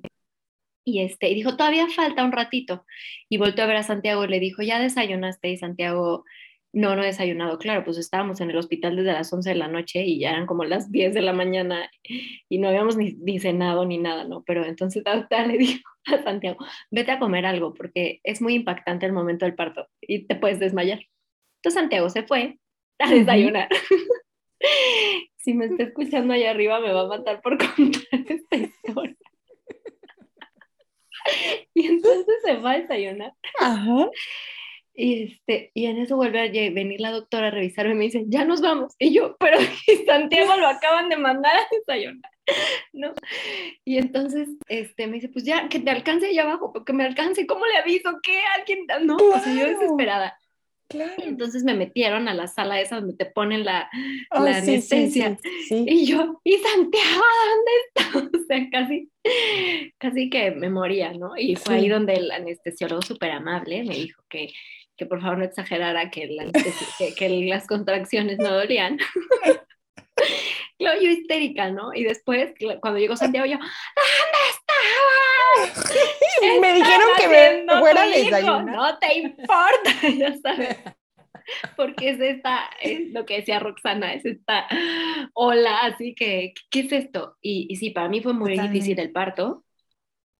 y, 0.84 1.00
este, 1.00 1.28
y 1.28 1.34
dijo, 1.34 1.56
todavía 1.56 1.88
falta 1.88 2.22
un 2.22 2.30
ratito. 2.30 2.86
Y 3.28 3.36
volvió 3.38 3.64
a 3.64 3.66
ver 3.66 3.76
a 3.76 3.82
Santiago 3.82 4.24
y 4.24 4.28
le 4.28 4.38
dijo, 4.38 4.62
¿ya 4.62 4.78
desayunaste? 4.78 5.50
Y 5.50 5.56
Santiago 5.56 6.24
no, 6.72 6.94
no 6.94 7.02
he 7.02 7.06
desayunado. 7.06 7.58
Claro, 7.58 7.84
pues 7.84 7.98
estábamos 7.98 8.40
en 8.40 8.50
el 8.50 8.56
hospital 8.56 8.96
desde 8.96 9.12
las 9.12 9.32
11 9.32 9.50
de 9.50 9.54
la 9.54 9.68
noche 9.68 10.02
y 10.04 10.20
ya 10.20 10.30
eran 10.30 10.46
como 10.46 10.64
las 10.64 10.92
10 10.92 11.14
de 11.14 11.22
la 11.22 11.32
mañana 11.32 11.90
y 12.48 12.58
no 12.58 12.68
habíamos 12.68 12.96
ni, 12.96 13.38
cenado 13.38 13.84
ni 13.86 13.98
nada, 13.98 14.24
¿no? 14.24 14.42
Pero 14.44 14.64
entonces 14.64 15.02
hasta 15.06 15.46
le 15.46 15.58
dijo 15.58 15.88
a 16.06 16.22
Santiago, 16.22 16.58
vete 16.90 17.12
a 17.12 17.18
comer 17.18 17.46
algo 17.46 17.74
porque 17.74 18.20
es 18.22 18.40
muy 18.42 18.54
impactante 18.54 19.06
el 19.06 19.12
momento 19.12 19.44
del 19.44 19.54
parto 19.54 19.86
y 20.00 20.26
te 20.26 20.36
puedes 20.36 20.58
desmayar. 20.58 21.00
Entonces 21.56 21.80
Santiago 21.80 22.10
se 22.10 22.22
fue 22.22 22.58
a 22.98 23.10
desayunar. 23.10 23.68
si 25.36 25.54
me 25.54 25.66
está 25.66 25.84
escuchando 25.84 26.34
allá 26.34 26.50
arriba 26.50 26.80
me 26.80 26.92
va 26.92 27.02
a 27.02 27.06
matar 27.06 27.40
por 27.40 27.56
contar 27.76 28.02
esta 28.12 28.56
historia. 28.56 29.16
y 31.74 31.86
entonces 31.86 32.34
se 32.44 32.56
va 32.56 32.72
a 32.72 32.78
desayunar. 32.78 33.32
Ajá. 33.58 34.10
Y, 35.00 35.22
este, 35.22 35.70
y 35.74 35.86
en 35.86 35.98
eso 35.98 36.16
vuelve 36.16 36.40
a 36.40 36.50
venir 36.50 37.00
la 37.00 37.12
doctora 37.12 37.46
a 37.46 37.50
revisarme 37.52 37.92
y 37.92 37.96
me 37.96 38.04
dice, 38.06 38.24
ya 38.26 38.44
nos 38.44 38.60
vamos. 38.60 38.96
Y 38.98 39.14
yo, 39.14 39.36
pero 39.38 39.56
Santiago 40.06 40.56
lo 40.56 40.66
acaban 40.66 41.08
de 41.08 41.16
mandar 41.16 41.56
a 41.56 41.68
desayunar, 41.70 42.32
¿no? 42.92 43.14
Y 43.84 43.98
entonces 43.98 44.48
este, 44.66 45.06
me 45.06 45.14
dice, 45.14 45.28
pues 45.28 45.44
ya, 45.44 45.68
que 45.68 45.78
te 45.78 45.90
alcance 45.90 46.26
allá 46.26 46.42
abajo, 46.42 46.72
porque 46.72 46.92
me 46.92 47.04
alcance, 47.04 47.46
¿cómo 47.46 47.64
le 47.66 47.76
aviso? 47.76 48.10
¿Qué? 48.24 48.40
¿Alguien? 48.58 48.86
No, 49.06 49.14
o 49.18 49.38
sea, 49.38 49.54
yo 49.54 49.68
desesperada. 49.68 50.36
Claro. 50.88 51.12
Y 51.18 51.28
entonces 51.28 51.62
me 51.62 51.74
metieron 51.74 52.26
a 52.26 52.34
la 52.34 52.48
sala 52.48 52.80
esa 52.80 52.96
donde 52.96 53.14
te 53.14 53.26
ponen 53.26 53.64
la, 53.64 53.88
oh, 54.32 54.42
la 54.42 54.56
anestesia. 54.56 55.38
y 55.70 56.06
yo, 56.06 56.40
¿y 56.42 56.56
Santiago 56.56 57.22
dónde 57.46 57.72
está? 57.86 58.08
O 58.38 58.46
sea, 58.48 58.68
casi, 58.70 59.10
casi 59.98 60.30
que 60.30 60.50
me 60.50 60.70
moría, 60.70 61.12
¿no? 61.12 61.36
Y 61.36 61.54
fue 61.54 61.76
ahí 61.76 61.88
donde 61.88 62.14
el 62.14 62.30
anestesiólogo 62.32 63.02
súper 63.02 63.30
amable 63.30 63.84
me 63.84 63.94
dijo 63.94 64.22
que 64.30 64.50
que 64.98 65.06
por 65.06 65.22
favor 65.22 65.38
no 65.38 65.44
exagerara 65.44 66.10
que, 66.10 66.28
que, 67.16 67.28
las 67.46 67.66
contracciones 67.66 68.38
no 68.38 68.52
dolían. 68.52 68.98
Claro, 70.76 71.00
yo 71.00 71.10
histérica, 71.10 71.70
¿no? 71.70 71.94
Y 71.94 72.02
después, 72.02 72.52
cuando 72.80 72.98
llegó 72.98 73.16
Santiago, 73.16 73.46
yo, 73.46 73.56
¿dónde 73.56 73.68
estabas? 74.50 75.96
Me 76.60 76.72
dijeron 76.72 77.08
que 77.16 77.28
me 77.28 77.78
fuera 77.78 78.02
a 78.02 78.62
No 78.62 78.98
te 78.98 79.18
importa, 79.18 79.92
ya 80.16 80.34
sabes. 80.36 80.76
Porque 81.76 82.10
es 82.10 82.20
esta, 82.20 82.68
es 82.80 83.12
lo 83.12 83.24
que 83.26 83.36
decía 83.36 83.58
Roxana, 83.58 84.12
es 84.12 84.24
esta 84.24 84.66
hola, 85.34 85.78
así 85.82 86.14
que, 86.14 86.52
¿qué 86.70 86.80
es 86.80 86.92
esto? 86.92 87.36
Y, 87.40 87.66
y 87.70 87.76
sí, 87.76 87.90
para 87.90 88.08
mí 88.08 88.20
fue 88.20 88.34
muy 88.34 88.58
difícil 88.58 88.98
el 88.98 89.12
parto, 89.12 89.64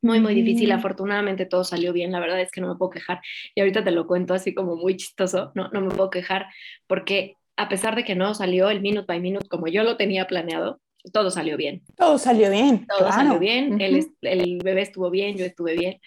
muy, 0.00 0.20
muy 0.20 0.34
difícil. 0.34 0.70
Afortunadamente 0.72 1.46
todo 1.46 1.64
salió 1.64 1.92
bien. 1.92 2.12
La 2.12 2.20
verdad 2.20 2.40
es 2.40 2.50
que 2.50 2.61
no 2.61 2.68
me 2.68 2.76
puedo 2.76 2.90
quejar. 2.90 3.20
Y 3.54 3.61
ahorita 3.61 3.84
te 3.84 3.90
lo 3.90 4.06
cuento 4.06 4.34
así 4.34 4.54
como 4.54 4.76
muy 4.76 4.96
chistoso. 4.96 5.52
No, 5.54 5.68
no 5.68 5.80
me 5.80 5.94
puedo 5.94 6.11
quejar 6.11 6.46
porque 6.87 7.37
a 7.56 7.68
pesar 7.68 7.96
de 7.96 8.04
que 8.04 8.14
no 8.14 8.34
salió 8.34 8.70
el 8.70 8.80
minute 8.80 9.06
by 9.06 9.20
minute 9.20 9.48
como 9.48 9.66
yo 9.66 9.82
lo 9.82 9.96
tenía 9.96 10.26
planeado, 10.26 10.80
todo 11.12 11.30
salió 11.30 11.56
bien. 11.56 11.82
Todo 11.96 12.18
salió 12.18 12.50
bien. 12.50 12.87
Todo 12.87 13.11
salió 13.11 13.38
bien. 13.38 13.80
el, 13.80 14.06
el, 14.22 14.58
bebé 14.62 14.82
estuvo 14.82 15.11
bien, 15.11 15.37
yo 15.37 15.44
estuve 15.44 15.76
bien. 15.76 16.00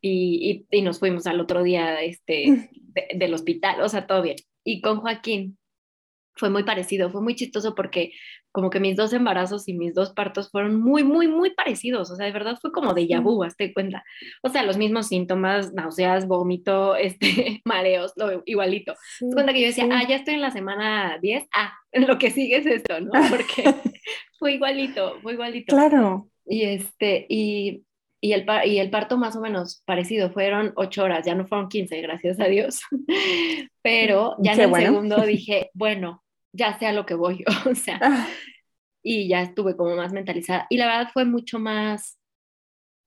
Y, 0.00 0.66
y, 0.70 0.78
y 0.78 0.82
nos 0.82 0.98
fuimos 0.98 1.26
al 1.26 1.40
otro 1.40 1.62
día 1.62 2.02
este, 2.02 2.70
del 3.14 3.34
hospital. 3.34 3.80
O 3.80 3.88
sea, 3.88 4.06
todo 4.06 4.22
bien. 4.22 4.36
Y 4.64 4.80
con 4.80 5.00
Joaquín, 5.00 5.56
fue 6.34 6.50
muy 6.50 6.64
parecido, 6.64 7.10
fue 7.10 7.22
muy 7.22 7.34
chistoso 7.34 7.74
porque 7.74 8.12
como 8.52 8.70
que 8.70 8.80
mis 8.80 8.96
dos 8.96 9.12
embarazos 9.12 9.66
y 9.66 9.74
mis 9.74 9.94
dos 9.94 10.12
partos 10.12 10.50
fueron 10.50 10.80
muy, 10.80 11.02
muy, 11.02 11.26
muy 11.26 11.50
parecidos, 11.50 12.10
o 12.10 12.16
sea, 12.16 12.26
de 12.26 12.32
verdad 12.32 12.58
fue 12.60 12.70
como 12.70 12.94
de 12.94 13.06
yabu, 13.06 13.42
hazte 13.42 13.72
cuenta. 13.72 14.04
O 14.42 14.50
sea, 14.50 14.62
los 14.62 14.76
mismos 14.76 15.08
síntomas, 15.08 15.72
náuseas, 15.72 16.28
vómito, 16.28 16.94
este, 16.96 17.62
mareos, 17.64 18.12
lo 18.16 18.42
igualito. 18.46 18.94
Sí, 19.18 19.26
cuenta 19.32 19.52
que 19.52 19.60
yo 19.62 19.66
decía, 19.66 19.88
ah, 19.90 20.06
ya 20.06 20.16
estoy 20.16 20.34
en 20.34 20.42
la 20.42 20.50
semana 20.50 21.18
10, 21.20 21.48
ah, 21.52 21.72
lo 21.92 22.18
que 22.18 22.30
sigue 22.30 22.58
es 22.58 22.66
esto, 22.66 23.00
¿no? 23.00 23.10
Porque 23.30 23.74
fue 24.38 24.54
igualito, 24.54 25.18
fue 25.22 25.32
igualito. 25.32 25.74
Claro. 25.74 26.28
Y 26.44 26.62
este, 26.62 27.26
y 27.28 27.84
y 28.24 28.34
el, 28.34 28.46
y 28.66 28.78
el 28.78 28.88
parto 28.88 29.18
más 29.18 29.34
o 29.34 29.40
menos 29.40 29.82
parecido, 29.84 30.30
fueron 30.30 30.72
ocho 30.76 31.02
horas, 31.02 31.26
ya 31.26 31.34
no 31.34 31.44
fueron 31.44 31.68
15, 31.68 32.00
gracias 32.02 32.38
a 32.38 32.44
Dios. 32.44 32.80
Pero 33.82 34.36
ya 34.38 34.52
en 34.52 34.60
el 34.60 34.74
segundo 34.74 35.20
dije, 35.22 35.70
bueno, 35.74 36.21
ya 36.52 36.78
sé 36.78 36.86
a 36.86 36.92
lo 36.92 37.06
que 37.06 37.14
voy, 37.14 37.44
o 37.70 37.74
sea, 37.74 37.98
ah. 38.02 38.28
y 39.02 39.28
ya 39.28 39.42
estuve 39.42 39.76
como 39.76 39.96
más 39.96 40.12
mentalizada. 40.12 40.66
Y 40.70 40.76
la 40.76 40.86
verdad 40.86 41.10
fue 41.12 41.24
mucho 41.24 41.58
más 41.58 42.18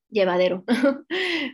llevadero. 0.09 0.63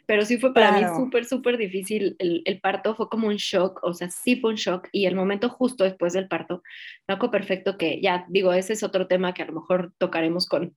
Pero 0.05 0.25
sí 0.25 0.37
fue 0.37 0.53
para 0.53 0.71
mí 0.73 0.85
súper, 0.95 1.25
súper 1.25 1.57
difícil. 1.57 2.15
El, 2.19 2.41
el, 2.45 2.59
parto 2.61 2.95
fue 2.95 3.09
como 3.09 3.27
un 3.27 3.35
shock, 3.35 3.79
o 3.83 3.93
sea, 3.93 4.09
sí 4.09 4.35
fue 4.37 4.51
un 4.51 4.55
shock. 4.55 4.87
Y 4.91 5.05
el 5.05 5.15
momento 5.15 5.49
justo 5.49 5.83
después 5.83 6.13
del 6.13 6.27
parto, 6.27 6.63
me 7.07 7.15
acuerdo 7.15 7.31
perfecto 7.31 7.77
que 7.77 8.01
ya, 8.01 8.25
digo, 8.29 8.53
ese 8.53 8.73
es 8.73 8.83
otro 8.83 9.07
tema 9.07 9.33
que 9.33 9.43
a 9.43 9.47
lo 9.47 9.53
mejor 9.53 9.93
tocaremos 9.97 10.47
con, 10.47 10.75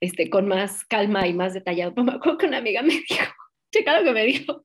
este, 0.00 0.30
con 0.30 0.48
más 0.48 0.84
calma 0.84 1.26
y 1.26 1.34
más 1.34 1.54
detallado. 1.54 1.94
Pero 1.94 2.04
me 2.06 2.12
acuerdo 2.12 2.38
que 2.38 2.46
una 2.46 2.58
amiga 2.58 2.82
me 2.82 2.94
dijo, 2.94 3.32
checa 3.72 3.98
lo 3.98 4.04
que 4.04 4.12
me 4.12 4.24
dijo. 4.24 4.64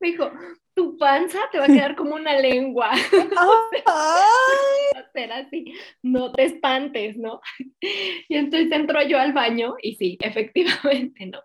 Me 0.00 0.08
dijo, 0.08 0.30
tu 0.74 0.96
panza 0.96 1.38
te 1.52 1.58
va 1.58 1.64
a 1.64 1.68
quedar 1.68 1.96
como 1.96 2.14
una 2.14 2.38
lengua. 2.38 2.92
ser 5.14 5.32
así, 5.32 5.72
no 6.02 6.32
te 6.32 6.44
espantes, 6.44 7.16
¿no? 7.16 7.40
Y 8.28 8.36
entonces 8.36 8.70
entro 8.72 9.00
yo 9.02 9.18
al 9.18 9.32
baño 9.32 9.74
y 9.80 9.96
sí, 9.96 10.18
efectivamente, 10.20 11.26
¿no? 11.26 11.40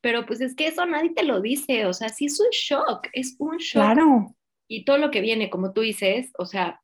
Pero 0.00 0.26
pues 0.26 0.40
es 0.40 0.54
que 0.54 0.68
eso 0.68 0.86
nadie 0.86 1.10
te 1.10 1.24
lo 1.24 1.40
dice, 1.40 1.86
o 1.86 1.92
sea, 1.92 2.08
sí 2.08 2.26
es 2.26 2.38
un 2.38 2.50
shock, 2.52 3.08
es 3.12 3.34
un 3.38 3.56
shock. 3.56 3.82
Claro. 3.82 4.36
Y 4.68 4.84
todo 4.84 4.98
lo 4.98 5.10
que 5.10 5.20
viene, 5.20 5.50
como 5.50 5.72
tú 5.72 5.80
dices, 5.80 6.30
o 6.38 6.46
sea, 6.46 6.80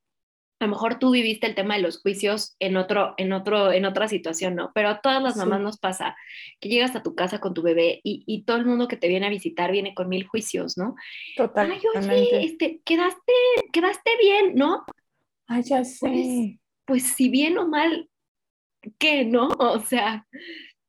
a 0.65 0.67
lo 0.67 0.73
mejor 0.73 0.99
tú 0.99 1.11
viviste 1.11 1.47
el 1.47 1.55
tema 1.55 1.77
de 1.77 1.83
los 1.83 2.01
juicios 2.01 2.57
en 2.59 2.77
otro, 2.77 3.15
en 3.19 3.33
otro, 3.35 3.71
en 3.71 3.85
otra 3.85 4.09
situación, 4.09 4.55
¿no? 4.55 4.73
Pero 4.75 4.89
a 4.89 5.01
todas 5.03 5.23
las 5.23 5.37
mamás 5.37 5.61
nos 5.61 5.79
pasa 5.79 6.17
que 6.59 6.71
llegas 6.71 6.97
a 6.97 7.03
tu 7.03 7.15
casa 7.15 7.39
con 7.39 7.53
tu 7.53 7.61
bebé 7.61 8.01
y, 8.03 8.45
todo 8.45 8.57
el 8.57 8.67
mundo 8.67 8.89
que 8.89 8.97
te 8.97 9.09
viene 9.09 9.27
a 9.27 9.31
visitar 9.31 9.73
viene 9.73 9.95
con 9.95 10.09
mil 10.09 10.27
juicios, 10.27 10.79
¿no? 10.79 10.95
Totalmente. 11.37 11.87
Ay, 11.95 12.09
oye, 12.09 12.45
este, 12.45 12.81
quedaste, 12.85 13.33
quedaste 13.73 14.11
bien, 14.21 14.55
¿no? 14.55 14.85
Ay, 15.47 15.63
ya 15.65 15.85
sé. 15.85 16.07
Pues, 16.07 16.59
pues 16.87 17.03
si 17.03 17.29
bien 17.29 17.59
o 17.59 17.69
mal, 17.69 18.09
¿qué, 18.99 19.25
no? 19.25 19.49
O 19.59 19.81
sea, 19.81 20.27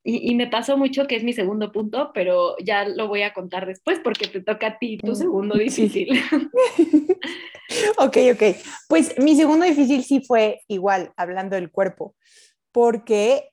y, 0.08 0.36
me 0.36 0.48
pasó 0.48 0.78
mucho 0.78 1.08
que 1.08 1.16
es 1.16 1.24
mi 1.24 1.34
segundo 1.34 1.72
punto, 1.72 2.12
pero 2.14 2.56
ya 2.64 2.88
lo 2.88 3.08
voy 3.08 3.24
a 3.24 3.34
contar 3.34 3.66
después 3.66 4.00
porque 4.00 4.28
te 4.28 4.40
toca 4.40 4.68
a 4.68 4.78
ti 4.78 4.98
tu 4.98 5.12
mm, 5.12 5.16
segundo 5.16 5.58
difícil. 5.58 6.08
ok, 7.98 8.18
ok. 8.34 8.44
Pues 8.88 9.18
mi 9.20 9.36
segundo 9.36 9.66
difícil 9.66 10.04
sí 10.04 10.24
fue 10.26 10.62
igual, 10.68 11.14
hablando 11.18 11.56
del 11.56 11.72
cuerpo, 11.72 12.16
porque 12.72 13.52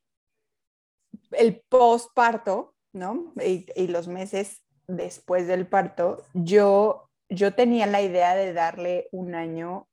el 1.32 1.62
postparto, 1.68 2.74
¿no? 2.92 3.32
Y, 3.44 3.86
los 3.88 4.08
meses 4.08 4.62
después 4.86 5.46
del 5.46 5.66
parto, 5.66 6.22
yo, 6.34 7.08
yo 7.28 7.54
tenía 7.54 7.86
la 7.86 8.02
idea 8.02 8.34
de 8.34 8.52
darle 8.52 9.08
un 9.12 9.34
año, 9.34 9.88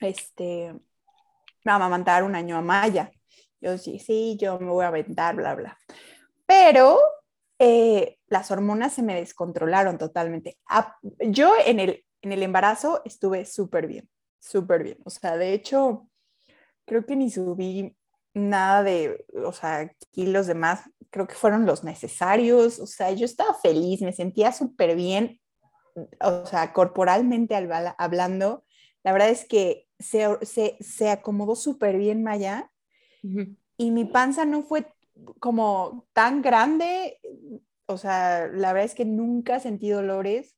este, 0.00 0.74
amamantar 1.64 2.24
un 2.24 2.34
año 2.34 2.56
a 2.56 2.62
Maya. 2.62 3.10
Yo 3.60 3.76
sí, 3.76 3.98
sí, 3.98 4.36
yo 4.40 4.58
me 4.58 4.70
voy 4.70 4.84
a 4.84 4.88
aventar, 4.88 5.36
bla, 5.36 5.54
bla. 5.54 5.78
Pero 6.46 6.98
eh, 7.58 8.18
las 8.28 8.50
hormonas 8.50 8.94
se 8.94 9.02
me 9.02 9.14
descontrolaron 9.14 9.98
totalmente. 9.98 10.56
yo 11.20 11.52
en 11.66 11.80
el, 11.80 12.04
en 12.22 12.32
el 12.32 12.42
embarazo 12.42 13.02
estuve 13.04 13.44
súper 13.44 13.86
bien, 13.86 14.08
súper 14.38 14.82
bien. 14.82 14.98
O 15.04 15.10
sea, 15.10 15.36
de 15.36 15.52
hecho, 15.52 16.08
creo 16.84 17.06
que 17.06 17.16
ni 17.16 17.30
subí 17.30 17.96
nada 18.34 18.82
de, 18.82 19.24
o 19.44 19.52
sea, 19.52 19.90
kilos 20.10 20.46
de 20.46 20.54
más, 20.54 20.82
creo 21.10 21.26
que 21.26 21.34
fueron 21.34 21.66
los 21.66 21.84
necesarios. 21.84 22.78
O 22.78 22.86
sea, 22.86 23.10
yo 23.12 23.24
estaba 23.24 23.54
feliz, 23.54 24.02
me 24.02 24.12
sentía 24.12 24.52
súper 24.52 24.96
bien, 24.96 25.40
o 26.20 26.46
sea, 26.46 26.72
corporalmente 26.72 27.54
hablando. 27.98 28.64
La 29.02 29.12
verdad 29.12 29.30
es 29.30 29.46
que 29.46 29.88
se, 29.98 30.26
se, 30.42 30.76
se 30.80 31.10
acomodó 31.10 31.56
súper 31.56 31.96
bien 31.96 32.22
Maya 32.22 32.70
y 33.76 33.90
mi 33.90 34.04
panza 34.06 34.44
no 34.44 34.62
fue 34.62 34.86
como 35.40 36.06
tan 36.12 36.42
grande, 36.42 37.18
o 37.86 37.98
sea, 37.98 38.46
la 38.48 38.72
verdad 38.72 38.86
es 38.86 38.94
que 38.94 39.04
nunca 39.04 39.60
sentí 39.60 39.90
dolores, 39.90 40.56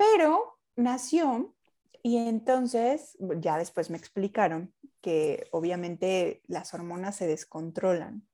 pero 0.00 0.58
nació 0.76 1.54
y 2.02 2.16
entonces 2.16 3.18
ya 3.36 3.58
después 3.58 3.90
me 3.90 3.98
explicaron 3.98 4.72
que 5.02 5.46
obviamente 5.50 6.40
las 6.46 6.72
hormonas 6.72 7.16
se 7.16 7.26
descontrolan. 7.26 8.26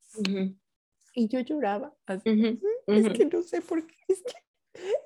Y 1.12 1.26
yo 1.26 1.40
lloraba. 1.40 1.92
Mm, 2.24 2.58
es 2.86 3.08
que 3.18 3.26
no 3.26 3.42
sé 3.42 3.60
por 3.60 3.84
qué. 3.84 3.96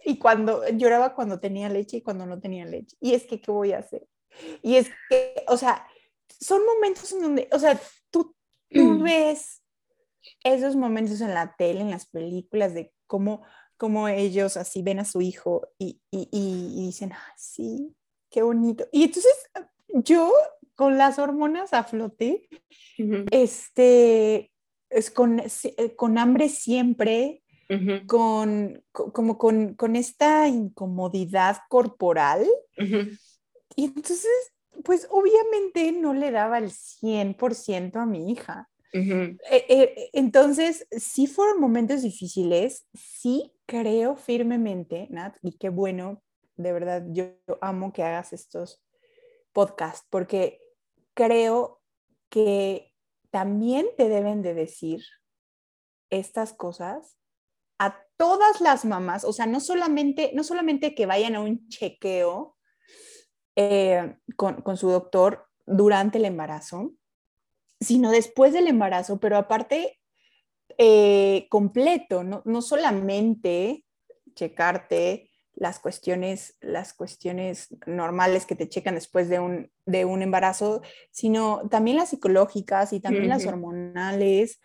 Y 0.04 0.18
cuando 0.18 0.68
lloraba 0.70 1.14
cuando 1.14 1.38
tenía 1.38 1.68
leche 1.68 1.98
y 1.98 2.02
cuando 2.02 2.26
no 2.26 2.40
tenía 2.40 2.64
leche. 2.64 2.96
Y 3.00 3.14
es 3.14 3.24
que, 3.24 3.40
¿qué 3.40 3.52
voy 3.52 3.72
a 3.72 3.78
hacer? 3.78 4.04
Y 4.62 4.74
es 4.74 4.90
que, 5.08 5.44
o 5.46 5.56
sea, 5.56 5.86
son 6.28 6.66
momentos 6.66 7.12
en 7.12 7.22
donde, 7.22 7.48
o 7.52 7.58
sea, 7.60 7.80
tú, 8.10 8.34
tú 8.68 8.98
ves 9.04 9.62
esos 10.42 10.74
momentos 10.74 11.20
en 11.20 11.34
la 11.34 11.54
tele, 11.56 11.82
en 11.82 11.90
las 11.90 12.06
películas, 12.06 12.74
de 12.74 12.92
cómo, 13.06 13.44
cómo 13.80 14.08
ellos 14.08 14.58
así 14.58 14.82
ven 14.82 14.98
a 14.98 15.06
su 15.06 15.22
hijo 15.22 15.66
y, 15.78 16.02
y, 16.10 16.28
y 16.30 16.84
dicen, 16.84 17.14
ah, 17.14 17.34
sí, 17.38 17.96
qué 18.30 18.42
bonito. 18.42 18.86
Y 18.92 19.04
entonces 19.04 19.32
yo 19.88 20.30
con 20.74 20.98
las 20.98 21.18
hormonas 21.18 21.72
a 21.72 21.84
flote, 21.84 22.46
este, 23.30 24.52
es 24.90 25.10
con, 25.10 25.40
eh, 25.40 25.96
con 25.96 26.18
hambre 26.18 26.50
siempre, 26.50 27.42
con, 28.06 28.84
como 28.92 29.38
con, 29.38 29.72
con, 29.72 29.96
esta 29.96 30.46
incomodidad 30.46 31.56
corporal. 31.70 32.46
Y 33.76 33.84
entonces 33.84 34.52
pues 34.84 35.08
obviamente 35.10 35.90
no 35.92 36.12
le 36.12 36.30
daba 36.30 36.58
el 36.58 36.70
100% 36.70 37.96
a 37.96 38.04
mi 38.04 38.30
hija. 38.30 38.68
Eh, 38.92 39.38
eh, 39.50 40.10
entonces, 40.12 40.86
sí 40.90 41.26
fueron 41.26 41.60
momentos 41.60 42.02
difíciles, 42.02 42.86
sí 42.92 43.52
creo 43.66 44.16
firmemente, 44.16 45.06
Nat, 45.10 45.36
y 45.42 45.56
qué 45.58 45.68
bueno, 45.68 46.22
de 46.56 46.72
verdad, 46.72 47.04
yo, 47.10 47.26
amo 47.60 47.92
que 47.92 48.02
hagas 48.02 48.32
estos 48.32 48.82
podcasts, 49.52 50.06
porque 50.10 50.60
creo 51.14 51.80
que 52.28 52.92
también 53.30 53.86
te 53.96 54.08
deben 54.08 54.42
de 54.42 54.54
decir 54.54 55.02
estas 56.10 56.52
cosas 56.52 57.16
a 57.78 58.04
todas 58.16 58.60
las 58.60 58.84
mamás, 58.84 59.24
o 59.24 59.32
sea, 59.32 59.46
no 59.46 59.60
solamente, 59.60 60.32
no 60.34 60.44
solamente 60.44 60.94
que 60.94 61.06
vayan 61.06 61.36
a 61.36 61.40
un 61.40 61.68
chequeo 61.68 62.56
eh, 63.56 64.16
con, 64.36 64.62
con, 64.62 64.76
su 64.76 64.90
doctor 64.90 65.46
durante 65.64 66.18
el 66.18 66.24
embarazo, 66.24 66.92
sino 67.80 68.10
después 68.10 68.52
del 68.52 68.68
embarazo, 68.68 69.18
pero 69.18 69.36
aparte 69.36 69.98
eh, 70.78 71.46
completo, 71.50 72.22
no, 72.22 72.42
no, 72.44 72.62
solamente 72.62 73.84
checarte 74.34 75.30
las 75.54 75.78
cuestiones, 75.78 76.56
las 76.60 76.94
cuestiones 76.94 77.68
normales 77.86 78.46
que 78.46 78.54
te 78.54 78.68
checan 78.68 78.94
después 78.94 79.28
de 79.28 79.40
un, 79.40 79.70
de 79.84 80.04
un 80.04 80.22
embarazo, 80.22 80.82
sino 81.10 81.68
también 81.68 81.96
las 81.96 82.10
psicológicas 82.10 82.92
y 82.92 83.00
también 83.00 83.28
las 83.28 83.44
hormonales, 83.44 84.60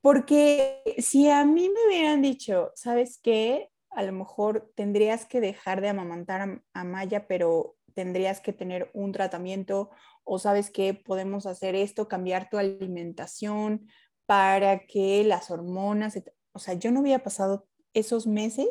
porque 0.00 0.82
si 0.98 1.30
a 1.30 1.44
mí 1.44 1.68
me 1.68 1.86
hubieran 1.86 2.20
dicho, 2.20 2.72
¿sabes 2.74 3.20
qué? 3.22 3.70
A 3.90 4.02
lo 4.02 4.12
mejor 4.12 4.72
tendrías 4.74 5.24
que 5.24 5.40
dejar 5.40 5.80
de 5.80 5.88
amamantar 5.88 6.62
a 6.72 6.84
Maya, 6.84 7.28
pero 7.28 7.76
tendrías 7.94 8.40
que 8.40 8.52
tener 8.52 8.90
un 8.92 9.12
tratamiento 9.12 9.90
o 10.24 10.38
sabes 10.38 10.70
que 10.70 10.94
podemos 10.94 11.46
hacer 11.46 11.74
esto, 11.74 12.08
cambiar 12.08 12.48
tu 12.50 12.58
alimentación 12.58 13.86
para 14.26 14.86
que 14.86 15.22
las 15.24 15.50
hormonas, 15.50 16.20
o 16.52 16.58
sea, 16.58 16.74
yo 16.74 16.90
no 16.90 17.00
había 17.00 17.22
pasado 17.22 17.66
esos 17.92 18.26
meses 18.26 18.68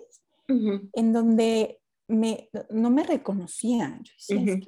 en 0.47 1.13
donde 1.13 1.79
me, 2.07 2.49
no 2.69 2.89
me 2.89 3.03
reconocía. 3.03 3.99
Yo 4.27 4.39
decía, 4.39 4.59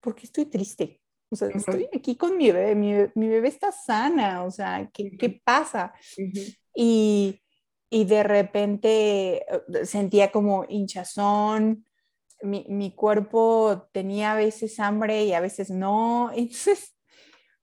¿por 0.00 0.14
qué 0.14 0.26
estoy 0.26 0.46
triste? 0.46 1.00
O 1.30 1.36
sea, 1.36 1.48
estoy 1.48 1.88
aquí 1.92 2.16
con 2.16 2.36
mi 2.36 2.50
bebé, 2.52 2.74
mi, 2.74 2.94
mi, 3.14 3.28
bebé 3.28 3.48
está 3.48 3.72
sana, 3.72 4.44
o 4.44 4.50
sea, 4.50 4.88
¿qué, 4.92 5.16
qué 5.16 5.40
pasa? 5.42 5.92
Y, 6.74 7.40
y, 7.90 8.04
de 8.04 8.22
repente 8.22 9.38
eh, 9.38 9.84
sentía 9.84 10.30
como 10.30 10.64
hinchazón, 10.68 11.84
mi, 12.44 12.64
mi, 12.68 12.92
cuerpo 12.94 13.88
tenía 13.92 14.32
a 14.32 14.36
veces 14.36 14.78
hambre 14.78 15.24
y 15.24 15.32
a 15.32 15.40
veces 15.40 15.70
no. 15.70 16.30
Entonces, 16.36 16.94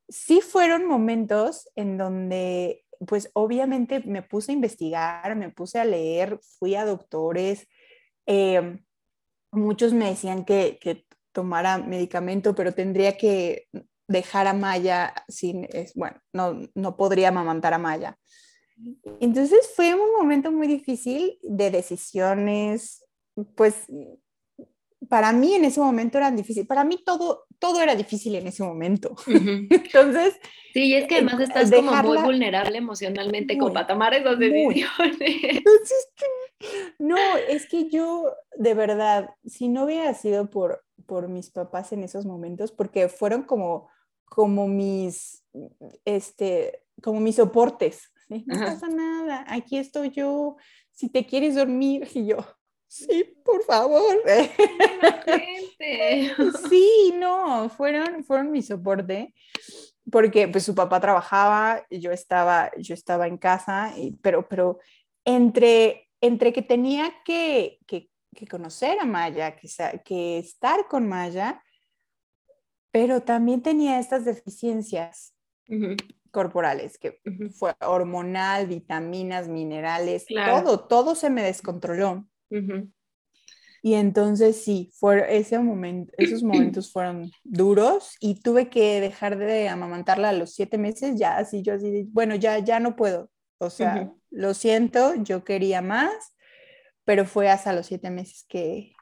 sí 0.09 0.41
fueron 0.41 0.85
momentos 0.85 1.69
en 1.75 1.97
donde, 1.97 2.85
pues 3.07 3.31
obviamente 3.33 4.01
me 4.01 4.21
puse 4.21 4.51
a 4.51 4.55
investigar, 4.55 5.35
me 5.35 5.49
puse 5.49 5.79
a 5.79 5.85
leer, 5.85 6.39
fui 6.59 6.75
a 6.75 6.85
doctores. 6.85 7.67
Em, 8.25 8.83
muchos 9.51 9.93
me 9.93 10.09
decían 10.09 10.45
que, 10.45 10.77
que, 10.81 11.05
tomara 11.33 11.77
medicamento, 11.77 12.53
pero 12.53 12.73
tendría 12.73 13.15
que 13.15 13.69
dejar 14.05 14.47
a 14.47 14.53
Maya 14.53 15.13
sin, 15.29 15.65
es, 15.71 15.93
bueno, 15.93 16.19
no, 16.33 16.59
no 16.75 16.97
podría 16.97 17.29
amamantar 17.29 17.73
a 17.73 17.77
Maya. 17.77 18.17
Entonces 19.19 19.71
fue 19.75 19.93
un 19.93 20.11
momento 20.17 20.51
muy 20.51 20.67
difícil 20.67 21.37
de 21.41 21.71
decisiones, 21.71 23.05
pues 23.55 23.85
para 25.11 25.33
mí 25.33 25.55
en 25.55 25.65
ese 25.65 25.81
momento 25.81 26.17
eran 26.17 26.37
difíciles. 26.37 26.65
Para 26.65 26.85
mí 26.85 26.97
todo, 27.05 27.45
todo 27.59 27.81
era 27.81 27.95
difícil 27.95 28.33
en 28.35 28.47
ese 28.47 28.63
momento. 28.63 29.13
Entonces. 29.27 30.39
Sí, 30.73 30.95
es 30.95 31.05
que 31.05 31.15
además 31.15 31.41
eh, 31.41 31.43
estás 31.43 31.69
como 31.69 31.91
muy 31.91 32.17
vulnerable 32.19 32.77
emocionalmente 32.77 33.57
como 33.57 33.73
para 33.73 33.87
tomar 33.87 34.13
esas 34.13 34.39
decisiones. 34.39 35.17
Entonces, 35.19 36.07
no, 36.97 37.17
es 37.49 37.67
que 37.67 37.89
yo, 37.89 38.33
de 38.55 38.73
verdad, 38.73 39.31
si 39.45 39.67
no 39.67 39.83
hubiera 39.83 40.13
sido 40.13 40.49
por, 40.49 40.81
por 41.05 41.27
mis 41.27 41.49
papás 41.49 41.91
en 41.91 42.03
esos 42.03 42.25
momentos, 42.25 42.71
porque 42.71 43.09
fueron 43.09 43.43
como, 43.43 43.89
como 44.23 44.69
mis, 44.69 45.43
este, 46.05 46.85
como 47.03 47.19
mis 47.19 47.35
soportes. 47.35 48.13
No 48.29 48.59
pasa 48.61 48.87
nada, 48.87 49.43
aquí 49.49 49.75
estoy 49.75 50.11
yo, 50.11 50.55
si 50.93 51.09
te 51.09 51.25
quieres 51.25 51.55
dormir, 51.55 52.07
y 52.13 52.27
yo, 52.27 52.37
sí, 52.91 53.23
por 53.43 53.63
favor. 53.63 54.17
Sí, 56.69 57.13
no, 57.15 57.69
fueron, 57.69 58.23
fueron 58.23 58.51
mi 58.51 58.61
soporte, 58.61 59.33
porque 60.11 60.47
pues 60.47 60.63
su 60.63 60.75
papá 60.75 60.99
trabajaba, 60.99 61.85
yo 61.89 62.11
estaba, 62.11 62.71
yo 62.77 62.93
estaba 62.93 63.27
en 63.27 63.37
casa, 63.37 63.93
pero, 64.21 64.47
pero 64.47 64.79
entre, 65.25 66.09
entre 66.21 66.53
que 66.53 66.61
tenía 66.61 67.11
que, 67.25 67.79
que, 67.87 68.09
conocer 68.49 68.99
a 68.99 69.05
Maya, 69.05 69.55
que, 69.55 69.67
que 70.05 70.39
estar 70.39 70.87
con 70.87 71.07
Maya, 71.07 71.63
pero 72.91 73.21
también 73.21 73.61
tenía 73.61 73.99
estas 73.99 74.25
deficiencias 74.25 75.33
corporales, 76.31 76.97
que 76.97 77.19
fue 77.53 77.73
hormonal, 77.81 78.67
vitaminas, 78.67 79.47
minerales, 79.47 80.25
todo, 80.27 80.87
todo 80.87 81.15
se 81.15 81.29
me 81.29 81.43
descontroló. 81.43 82.25
Y 83.83 83.95
entonces 83.95 84.63
sí, 84.63 84.91
fue 84.93 85.35
ese 85.35 85.57
momento, 85.57 86.13
esos 86.17 86.43
momentos 86.43 86.91
fueron 86.93 87.31
duros 87.43 88.15
y 88.19 88.39
tuve 88.39 88.69
que 88.69 89.01
dejar 89.01 89.37
de 89.37 89.69
amamantarla 89.69 90.29
a 90.29 90.33
los 90.33 90.53
siete 90.53 90.77
meses, 90.77 91.17
ya 91.17 91.37
así, 91.37 91.63
yo 91.63 91.73
así, 91.73 92.07
bueno, 92.11 92.35
ya, 92.35 92.59
ya 92.59 92.79
no 92.79 92.95
puedo. 92.95 93.31
O 93.57 93.69
sea, 93.69 94.11
lo 94.31 94.53
siento, 94.53 95.15
yo 95.23 95.43
quería 95.43 95.81
más, 95.81 96.11
pero 97.05 97.25
fue 97.25 97.49
hasta 97.49 97.73
los 97.73 97.85
siete 97.85 98.09
meses 98.09 98.45
que, 98.47 98.93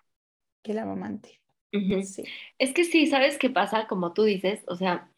que 0.61 0.73
la 0.73 0.83
amamante. 0.83 1.39
sí. 1.71 2.23
Es 2.57 2.73
que 2.73 2.83
sí, 2.83 3.07
¿sabes 3.07 3.37
qué 3.37 3.49
pasa? 3.49 3.87
Como 3.87 4.13
tú 4.13 4.23
dices, 4.23 4.61
o 4.67 4.75
sea, 4.75 5.09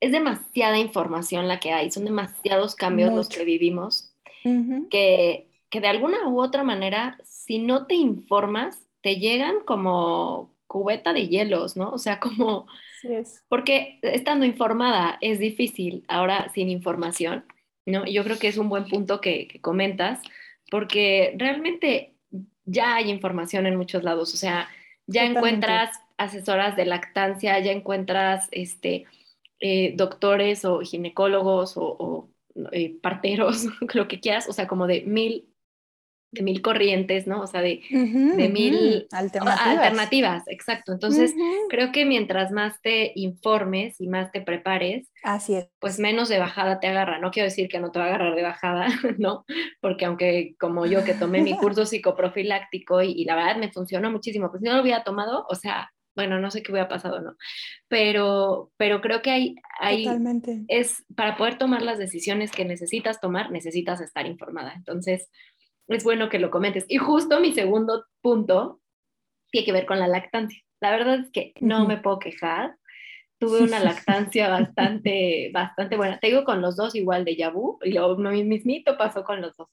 es 0.00 0.12
demasiada 0.12 0.78
información 0.78 1.48
la 1.48 1.58
que 1.58 1.72
hay, 1.72 1.90
son 1.90 2.04
demasiados 2.04 2.74
cambios 2.74 3.12
los 3.12 3.28
que 3.28 3.44
vivimos, 3.44 4.14
que, 4.90 5.48
que 5.76 5.82
de 5.82 5.88
alguna 5.88 6.26
u 6.26 6.40
otra 6.40 6.64
manera, 6.64 7.18
si 7.22 7.58
no 7.58 7.86
te 7.86 7.94
informas, 7.94 8.82
te 9.02 9.16
llegan 9.16 9.56
como 9.66 10.54
cubeta 10.66 11.12
de 11.12 11.28
hielos, 11.28 11.76
¿no? 11.76 11.90
O 11.90 11.98
sea, 11.98 12.18
como... 12.20 12.66
Sí 13.02 13.08
es. 13.12 13.44
Porque 13.48 13.98
estando 14.00 14.46
informada 14.46 15.18
es 15.20 15.38
difícil, 15.38 16.02
ahora 16.08 16.48
sin 16.54 16.70
información, 16.70 17.44
¿no? 17.84 18.06
Yo 18.06 18.24
creo 18.24 18.38
que 18.38 18.48
es 18.48 18.56
un 18.56 18.70
buen 18.70 18.86
punto 18.86 19.20
que, 19.20 19.60
comentas, 19.60 20.22
porque 20.70 21.34
realmente 21.36 22.14
ya 22.64 22.94
hay 22.94 23.10
información 23.10 23.66
en 23.66 23.76
muchos 23.76 24.02
lados, 24.02 24.32
o 24.32 24.38
sea, 24.38 24.70
ya 25.06 25.26
encuentras 25.26 25.90
asesoras 26.16 26.74
de 26.74 26.86
lactancia, 26.86 27.58
ya 27.58 27.70
encuentras 27.70 28.48
este, 28.50 29.04
eh, 29.60 29.92
doctores 29.94 30.64
o 30.64 30.80
ginecólogos 30.80 31.74
o, 31.76 32.30
eh, 32.72 32.98
parteros, 33.02 33.66
lo 33.94 34.08
que 34.08 34.20
quieras, 34.20 34.48
o 34.48 34.54
sea, 34.54 34.66
como 34.66 34.86
de 34.86 35.02
mil 35.02 35.50
de 36.32 36.42
mil 36.42 36.60
corrientes, 36.60 37.26
¿no? 37.26 37.40
O 37.40 37.46
sea, 37.46 37.62
de, 37.62 37.82
mil 37.90 39.06
alternativas. 39.10 40.44
exacto. 40.48 40.92
Entonces, 40.92 41.34
creo 41.68 41.92
que 41.92 42.04
mientras 42.04 42.50
más 42.50 42.80
te 42.82 43.12
informes 43.14 44.00
y 44.00 44.08
más 44.08 44.32
te 44.32 44.40
prepares, 44.40 45.10
Así 45.22 45.54
es. 45.54 45.68
pues 45.78 45.98
menos 45.98 46.28
de 46.28 46.38
bajada 46.38 46.80
te 46.80 46.88
agarra. 46.88 47.18
No 47.18 47.30
quiero 47.30 47.48
decir 47.48 47.68
que 47.68 47.80
no 47.80 47.90
te 47.90 47.98
va 47.98 48.06
a 48.06 48.08
agarrar 48.08 48.34
de 48.34 48.42
bajada, 48.42 48.86
¿no? 49.18 49.44
Porque 49.80 50.04
aunque 50.04 50.54
como 50.58 50.86
yo 50.86 51.04
que 51.04 51.14
tomé 51.14 51.42
mi 51.42 51.56
curso 51.56 51.86
psicoprofiláctico 51.86 53.02
y, 53.02 53.12
y 53.12 53.24
la 53.24 53.36
verdad 53.36 53.56
me 53.56 53.72
funcionó 53.72 54.10
muchísimo, 54.10 54.50
pues 54.50 54.62
si 54.62 54.68
no 54.68 54.74
lo 54.76 54.82
hubiera 54.82 55.04
tomado, 55.04 55.46
o 55.48 55.54
sea, 55.54 55.90
bueno, 56.16 56.40
no 56.40 56.50
sé 56.50 56.62
qué 56.62 56.72
hubiera 56.72 56.88
pasado, 56.88 57.20
¿no? 57.20 57.36
Pero, 57.88 58.72
pero 58.78 59.02
creo 59.02 59.20
que 59.20 59.30
hay, 59.30 59.54
hay 59.78 60.04
Totalmente. 60.04 60.64
es 60.66 61.04
para 61.14 61.36
poder 61.36 61.58
tomar 61.58 61.82
las 61.82 61.98
decisiones 61.98 62.50
que 62.50 62.64
necesitas 62.64 63.20
tomar, 63.20 63.50
necesitas 63.50 64.00
estar 64.00 64.26
informada. 64.26 64.72
Entonces, 64.74 65.28
es 65.88 66.04
bueno 66.04 66.28
que 66.28 66.38
lo 66.38 66.50
comentes. 66.50 66.84
Y 66.88 66.98
justo 66.98 67.40
mi 67.40 67.52
segundo 67.52 68.04
punto 68.20 68.80
tiene 69.50 69.64
que 69.64 69.72
ver 69.72 69.86
con 69.86 69.98
la 69.98 70.08
lactancia. 70.08 70.60
La 70.80 70.90
verdad 70.90 71.20
es 71.20 71.30
que 71.30 71.52
no 71.60 71.86
me 71.86 71.98
puedo 71.98 72.18
quejar. 72.18 72.76
Tuve 73.38 73.62
una 73.62 73.80
lactancia 73.80 74.48
bastante, 74.48 75.50
bastante 75.52 75.96
buena. 75.96 76.18
Te 76.18 76.28
digo 76.28 76.44
con 76.44 76.60
los 76.60 76.76
dos 76.76 76.94
igual 76.94 77.24
de 77.24 77.36
Yabu 77.36 77.78
y 77.82 77.92
lo 77.92 78.16
mismito 78.16 78.96
pasó 78.96 79.24
con 79.24 79.40
los 79.40 79.56
dos. 79.56 79.68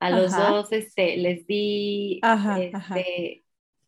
A 0.00 0.10
los 0.10 0.36
dos 0.36 0.72
este, 0.72 1.16
les 1.16 1.46
di, 1.46 2.20
este, 2.58 3.44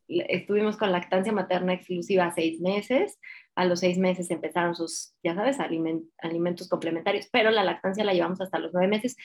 estuvimos 0.07 0.77
con 0.77 0.93
lactancia 0.93 1.33
materna 1.33 1.73
exclusiva 1.73 2.33
seis 2.33 2.61
meses. 2.61 3.19
A 3.57 3.65
los 3.65 3.81
seis 3.81 3.99
meses 3.99 4.31
empezaron 4.31 4.75
sus, 4.75 5.15
ya 5.23 5.35
sabes, 5.35 5.59
alimentos 5.61 6.69
complementarios, 6.69 7.29
pero 7.31 7.51
la 7.51 7.65
lactancia 7.65 8.05
la 8.05 8.13
llevamos 8.13 8.41
hasta 8.41 8.59
los 8.59 8.73
nueve 8.73 8.89
meses 8.89 9.17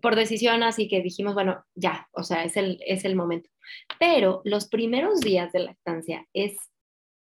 por 0.00 0.16
decisión, 0.16 0.62
así 0.62 0.88
que 0.88 1.02
dijimos, 1.02 1.34
bueno, 1.34 1.64
ya, 1.74 2.08
o 2.12 2.22
sea, 2.22 2.44
es 2.44 2.56
el, 2.56 2.78
es 2.86 3.04
el 3.04 3.16
momento. 3.16 3.50
Pero 3.98 4.40
los 4.44 4.68
primeros 4.68 5.20
días 5.20 5.52
de 5.52 5.60
lactancia 5.60 6.26
es, 6.32 6.56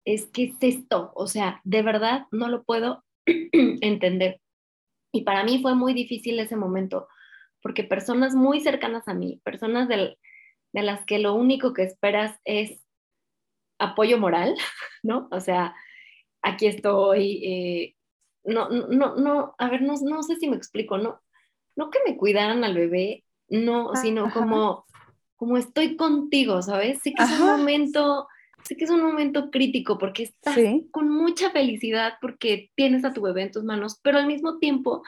es 0.04 0.26
que 0.26 0.44
es 0.44 0.54
esto, 0.60 1.12
o 1.14 1.26
sea, 1.26 1.60
de 1.64 1.82
verdad 1.82 2.26
no 2.30 2.48
lo 2.48 2.64
puedo 2.64 3.04
entender. 3.26 4.40
Y 5.12 5.22
para 5.22 5.44
mí 5.44 5.60
fue 5.62 5.74
muy 5.74 5.94
difícil 5.94 6.38
ese 6.38 6.56
momento, 6.56 7.08
porque 7.62 7.84
personas 7.84 8.34
muy 8.34 8.60
cercanas 8.60 9.08
a 9.08 9.14
mí, 9.14 9.40
personas 9.44 9.88
de 9.88 10.16
las 10.72 11.04
que 11.06 11.18
lo 11.18 11.34
único 11.34 11.72
que 11.72 11.84
esperas 11.84 12.38
es 12.44 12.82
apoyo 13.78 14.18
moral, 14.18 14.54
¿no? 15.02 15.28
O 15.30 15.40
sea, 15.40 15.74
aquí 16.44 16.66
estoy, 16.66 17.40
eh, 17.44 17.96
no, 18.44 18.68
no, 18.68 19.16
no, 19.16 19.54
a 19.58 19.68
ver, 19.68 19.82
no, 19.82 19.94
no 20.02 20.22
sé 20.22 20.36
si 20.36 20.48
me 20.48 20.56
explico, 20.56 20.98
no, 20.98 21.20
no 21.74 21.90
que 21.90 21.98
me 22.06 22.16
cuidaran 22.16 22.62
al 22.62 22.74
bebé, 22.74 23.24
no, 23.48 23.90
ah, 23.92 23.96
sino 23.96 24.30
como, 24.32 24.84
como 25.36 25.56
estoy 25.56 25.96
contigo, 25.96 26.62
¿sabes? 26.62 27.00
Sé 27.02 27.14
que 27.14 27.22
es 27.22 27.40
un 27.40 27.46
momento, 27.46 28.28
sé 28.62 28.76
que 28.76 28.84
es 28.84 28.90
un 28.90 29.02
momento 29.02 29.50
crítico 29.50 29.98
porque 29.98 30.24
estás 30.24 30.58
con 30.90 31.08
mucha 31.08 31.50
felicidad 31.50 32.14
porque 32.20 32.70
tienes 32.74 33.04
a 33.04 33.12
tu 33.12 33.22
bebé 33.22 33.42
en 33.42 33.50
tus 33.50 33.64
manos, 33.64 33.98
pero 34.02 34.18
al 34.18 34.26
mismo 34.26 34.58
tiempo 34.58 35.02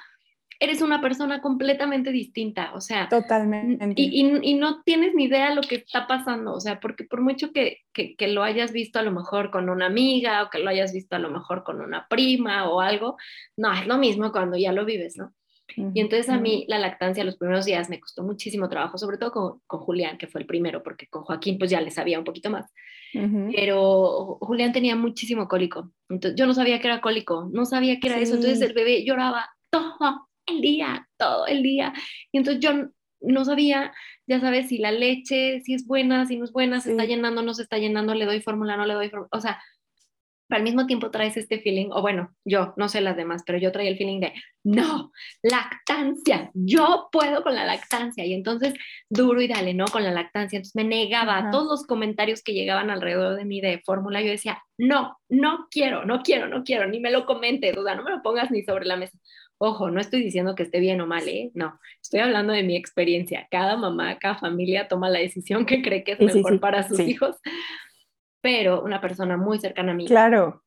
eres 0.58 0.82
una 0.82 1.00
persona 1.00 1.40
completamente 1.40 2.10
distinta, 2.10 2.72
o 2.74 2.80
sea, 2.80 3.08
totalmente. 3.08 3.92
Y, 3.96 4.26
y, 4.42 4.54
no 4.54 4.82
tienes 4.82 5.14
ni 5.14 5.24
idea 5.24 5.54
lo 5.54 5.62
que 5.62 5.76
está 5.76 6.06
pasando, 6.06 6.54
o 6.54 6.60
sea, 6.60 6.80
porque 6.80 7.04
por 7.04 7.20
mucho 7.20 7.52
que, 7.52 7.78
que, 7.92 8.16
que, 8.16 8.28
lo 8.28 8.42
hayas 8.42 8.72
visto 8.72 8.98
a 8.98 9.02
lo 9.02 9.12
mejor 9.12 9.50
con 9.50 9.68
una 9.68 9.86
amiga 9.86 10.42
o 10.42 10.50
que 10.50 10.58
lo 10.58 10.70
hayas 10.70 10.92
visto 10.92 11.16
a 11.16 11.18
lo 11.18 11.30
mejor 11.30 11.64
con 11.64 11.80
una 11.80 12.06
prima 12.08 12.68
o 12.68 12.80
algo, 12.80 13.16
no, 13.56 13.72
es 13.72 13.86
lo 13.86 13.98
mismo 13.98 14.32
cuando 14.32 14.56
ya 14.56 14.72
lo 14.72 14.84
vives, 14.84 15.16
¿no? 15.16 15.32
Y 15.76 16.00
entonces 16.00 16.28
a 16.28 16.38
mí 16.38 16.64
la 16.68 16.78
lactancia 16.78 17.24
los 17.24 17.36
primeros 17.36 17.66
días 17.66 17.90
me 17.90 18.00
costó 18.00 18.22
muchísimo 18.22 18.68
trabajo, 18.68 18.98
sobre 18.98 19.18
todo 19.18 19.32
con, 19.32 19.60
con, 19.66 19.80
Julián, 19.80 20.16
que 20.16 20.28
fue 20.28 20.40
el 20.40 20.46
primero, 20.46 20.82
porque 20.82 21.08
con 21.08 21.24
Joaquín 21.24 21.58
pues 21.58 21.70
ya 21.70 21.80
le 21.80 21.90
sabía 21.90 22.18
un 22.18 22.24
poquito 22.24 22.50
más. 22.50 22.70
Pero 23.12 24.38
Julián 24.40 24.72
tenía 24.72 24.94
muchísimo 24.94 25.48
cólico. 25.48 25.90
Entonces 26.08 26.38
yo 26.38 26.46
no 26.46 26.54
sabía 26.54 26.80
que 26.80 26.86
era 26.86 27.00
cólico, 27.00 27.48
no 27.52 27.64
sabía 27.64 27.98
que 27.98 28.08
era 28.08 28.18
eso. 28.18 28.34
Entonces 28.34 28.60
el 28.60 28.74
bebé 28.74 29.04
lloraba 29.04 29.48
todo 29.70 30.25
el 30.46 30.60
día, 30.60 31.08
todo 31.16 31.46
el 31.46 31.62
día. 31.62 31.92
Y 32.32 32.38
entonces 32.38 32.62
yo 32.62 32.88
no 33.20 33.44
sabía, 33.44 33.92
ya 34.26 34.40
sabes, 34.40 34.68
si 34.68 34.78
la 34.78 34.92
leche, 34.92 35.60
si 35.60 35.74
es 35.74 35.86
buena, 35.86 36.26
si 36.26 36.36
no 36.36 36.44
es 36.44 36.52
buena, 36.52 36.80
se 36.80 36.92
está 36.92 37.04
llenando, 37.04 37.42
no 37.42 37.54
se 37.54 37.62
está 37.62 37.78
llenando, 37.78 38.14
le 38.14 38.26
doy 38.26 38.40
fórmula, 38.40 38.76
no 38.76 38.86
le 38.86 38.94
doy 38.94 39.10
fórmula. 39.10 39.28
O 39.32 39.40
sea, 39.40 39.60
pero 40.48 40.58
al 40.58 40.64
mismo 40.64 40.86
tiempo 40.86 41.10
traes 41.10 41.36
este 41.36 41.60
feeling, 41.60 41.88
o 41.90 42.00
bueno, 42.02 42.30
yo, 42.44 42.72
no 42.76 42.88
sé 42.88 43.00
las 43.00 43.16
demás, 43.16 43.42
pero 43.44 43.58
yo 43.58 43.72
traía 43.72 43.90
el 43.90 43.96
feeling 43.96 44.20
de, 44.20 44.32
no, 44.62 45.10
lactancia, 45.42 46.50
yo 46.54 47.08
puedo 47.10 47.42
con 47.42 47.54
la 47.54 47.64
lactancia. 47.64 48.24
Y 48.24 48.32
entonces, 48.32 48.74
duro 49.08 49.40
y 49.40 49.48
dale, 49.48 49.74
¿no? 49.74 49.86
Con 49.86 50.04
la 50.04 50.12
lactancia. 50.12 50.56
Entonces 50.56 50.76
me 50.76 50.84
negaba 50.84 51.36
a 51.36 51.50
todos 51.50 51.66
los 51.66 51.86
comentarios 51.86 52.42
que 52.42 52.52
llegaban 52.52 52.90
alrededor 52.90 53.36
de 53.36 53.44
mí 53.44 53.60
de 53.60 53.82
fórmula. 53.84 54.22
Yo 54.22 54.30
decía, 54.30 54.62
no, 54.78 55.18
no 55.28 55.66
quiero, 55.70 56.04
no 56.04 56.22
quiero, 56.22 56.46
no 56.46 56.62
quiero, 56.62 56.86
ni 56.86 57.00
me 57.00 57.10
lo 57.10 57.26
comentes, 57.26 57.76
o 57.76 57.82
sea, 57.82 57.96
no 57.96 58.04
me 58.04 58.12
lo 58.12 58.22
pongas 58.22 58.50
ni 58.50 58.62
sobre 58.62 58.86
la 58.86 58.96
mesa. 58.96 59.18
Ojo, 59.58 59.90
no 59.90 60.00
estoy 60.00 60.22
diciendo 60.22 60.54
que 60.54 60.64
esté 60.64 60.80
bien 60.80 61.00
o 61.00 61.06
mal, 61.06 61.26
¿eh? 61.28 61.50
No, 61.54 61.80
estoy 62.02 62.20
hablando 62.20 62.52
de 62.52 62.62
mi 62.62 62.76
experiencia. 62.76 63.48
Cada 63.50 63.76
mamá, 63.76 64.18
cada 64.18 64.36
familia 64.36 64.88
toma 64.88 65.08
la 65.08 65.18
decisión 65.18 65.64
que 65.64 65.82
cree 65.82 66.04
que 66.04 66.12
es 66.12 66.20
mejor 66.20 66.60
para 66.60 66.86
sus 66.86 67.00
hijos 67.00 67.36
pero 68.46 68.80
una 68.80 69.00
persona 69.00 69.36
muy 69.36 69.58
cercana 69.58 69.90
a 69.90 69.94
mí. 69.96 70.06
Claro. 70.06 70.62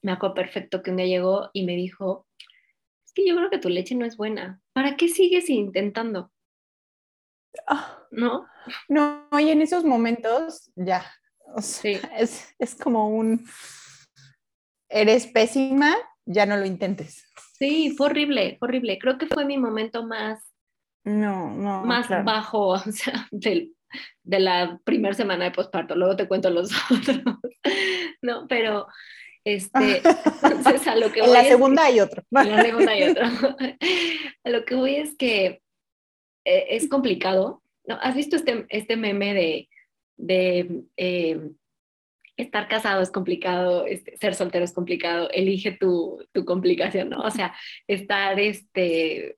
Me 0.00 0.12
acuerdo 0.12 0.34
perfecto 0.34 0.82
que 0.82 0.92
un 0.92 0.96
día 0.96 1.04
llegó 1.04 1.50
y 1.52 1.66
me 1.66 1.76
dijo, 1.76 2.26
es 3.04 3.12
que 3.12 3.28
yo 3.28 3.36
creo 3.36 3.50
que 3.50 3.58
tu 3.58 3.68
leche 3.68 3.94
no 3.94 4.06
es 4.06 4.16
buena. 4.16 4.62
¿Para 4.72 4.96
qué 4.96 5.08
sigues 5.08 5.50
intentando? 5.50 6.32
Ah. 7.66 7.98
¿No? 8.10 8.46
No, 8.88 9.28
y 9.38 9.50
en 9.50 9.60
esos 9.60 9.84
momentos 9.84 10.70
ya, 10.74 11.04
sí. 11.60 11.98
es, 12.16 12.54
es 12.58 12.74
como 12.76 13.10
un, 13.10 13.44
eres 14.88 15.26
pésima, 15.26 15.94
ya 16.24 16.46
no 16.46 16.56
lo 16.56 16.64
intentes. 16.64 17.30
Sí, 17.62 17.94
fue 17.96 18.06
horrible, 18.06 18.58
horrible. 18.60 18.98
Creo 18.98 19.18
que 19.18 19.28
fue 19.28 19.44
mi 19.44 19.56
momento 19.56 20.04
más, 20.04 20.52
no, 21.04 21.54
no, 21.54 21.84
más 21.84 22.08
bajo, 22.24 22.70
o 22.70 22.78
sea, 22.78 23.28
del, 23.30 23.72
de 24.24 24.40
la 24.40 24.80
primera 24.82 25.14
semana 25.14 25.44
de 25.44 25.52
posparto, 25.52 25.94
luego 25.94 26.16
te 26.16 26.26
cuento 26.26 26.50
los 26.50 26.72
otros, 26.90 27.20
¿no? 28.20 28.48
Pero, 28.48 28.88
este, 29.44 30.02
entonces 30.42 30.88
a 30.88 30.96
lo 30.96 31.12
que 31.12 31.20
voy 31.20 31.28
En 31.28 31.34
la 31.34 31.44
segunda 31.44 31.84
hay 31.84 32.00
otro. 32.00 32.24
En 32.32 32.50
la 32.50 32.62
segunda 32.62 32.90
hay 32.90 33.02
otro. 33.04 33.26
a 34.44 34.50
lo 34.50 34.64
que 34.64 34.74
voy 34.74 34.96
es 34.96 35.16
que 35.16 35.62
eh, 36.44 36.66
es 36.70 36.88
complicado, 36.88 37.62
¿no? 37.86 37.96
¿Has 38.02 38.16
visto 38.16 38.34
este, 38.34 38.66
este 38.70 38.96
meme 38.96 39.34
de, 39.34 39.68
de 40.16 40.82
eh, 40.96 41.40
estar 42.36 42.68
casado 42.68 43.02
es 43.02 43.10
complicado, 43.10 43.86
este, 43.86 44.16
ser 44.16 44.34
soltero 44.34 44.64
es 44.64 44.72
complicado, 44.72 45.28
elige 45.30 45.72
tu, 45.72 46.24
tu 46.32 46.44
complicación, 46.44 47.10
¿no? 47.10 47.20
O 47.20 47.30
sea, 47.30 47.54
estar, 47.86 48.38
este, 48.40 49.36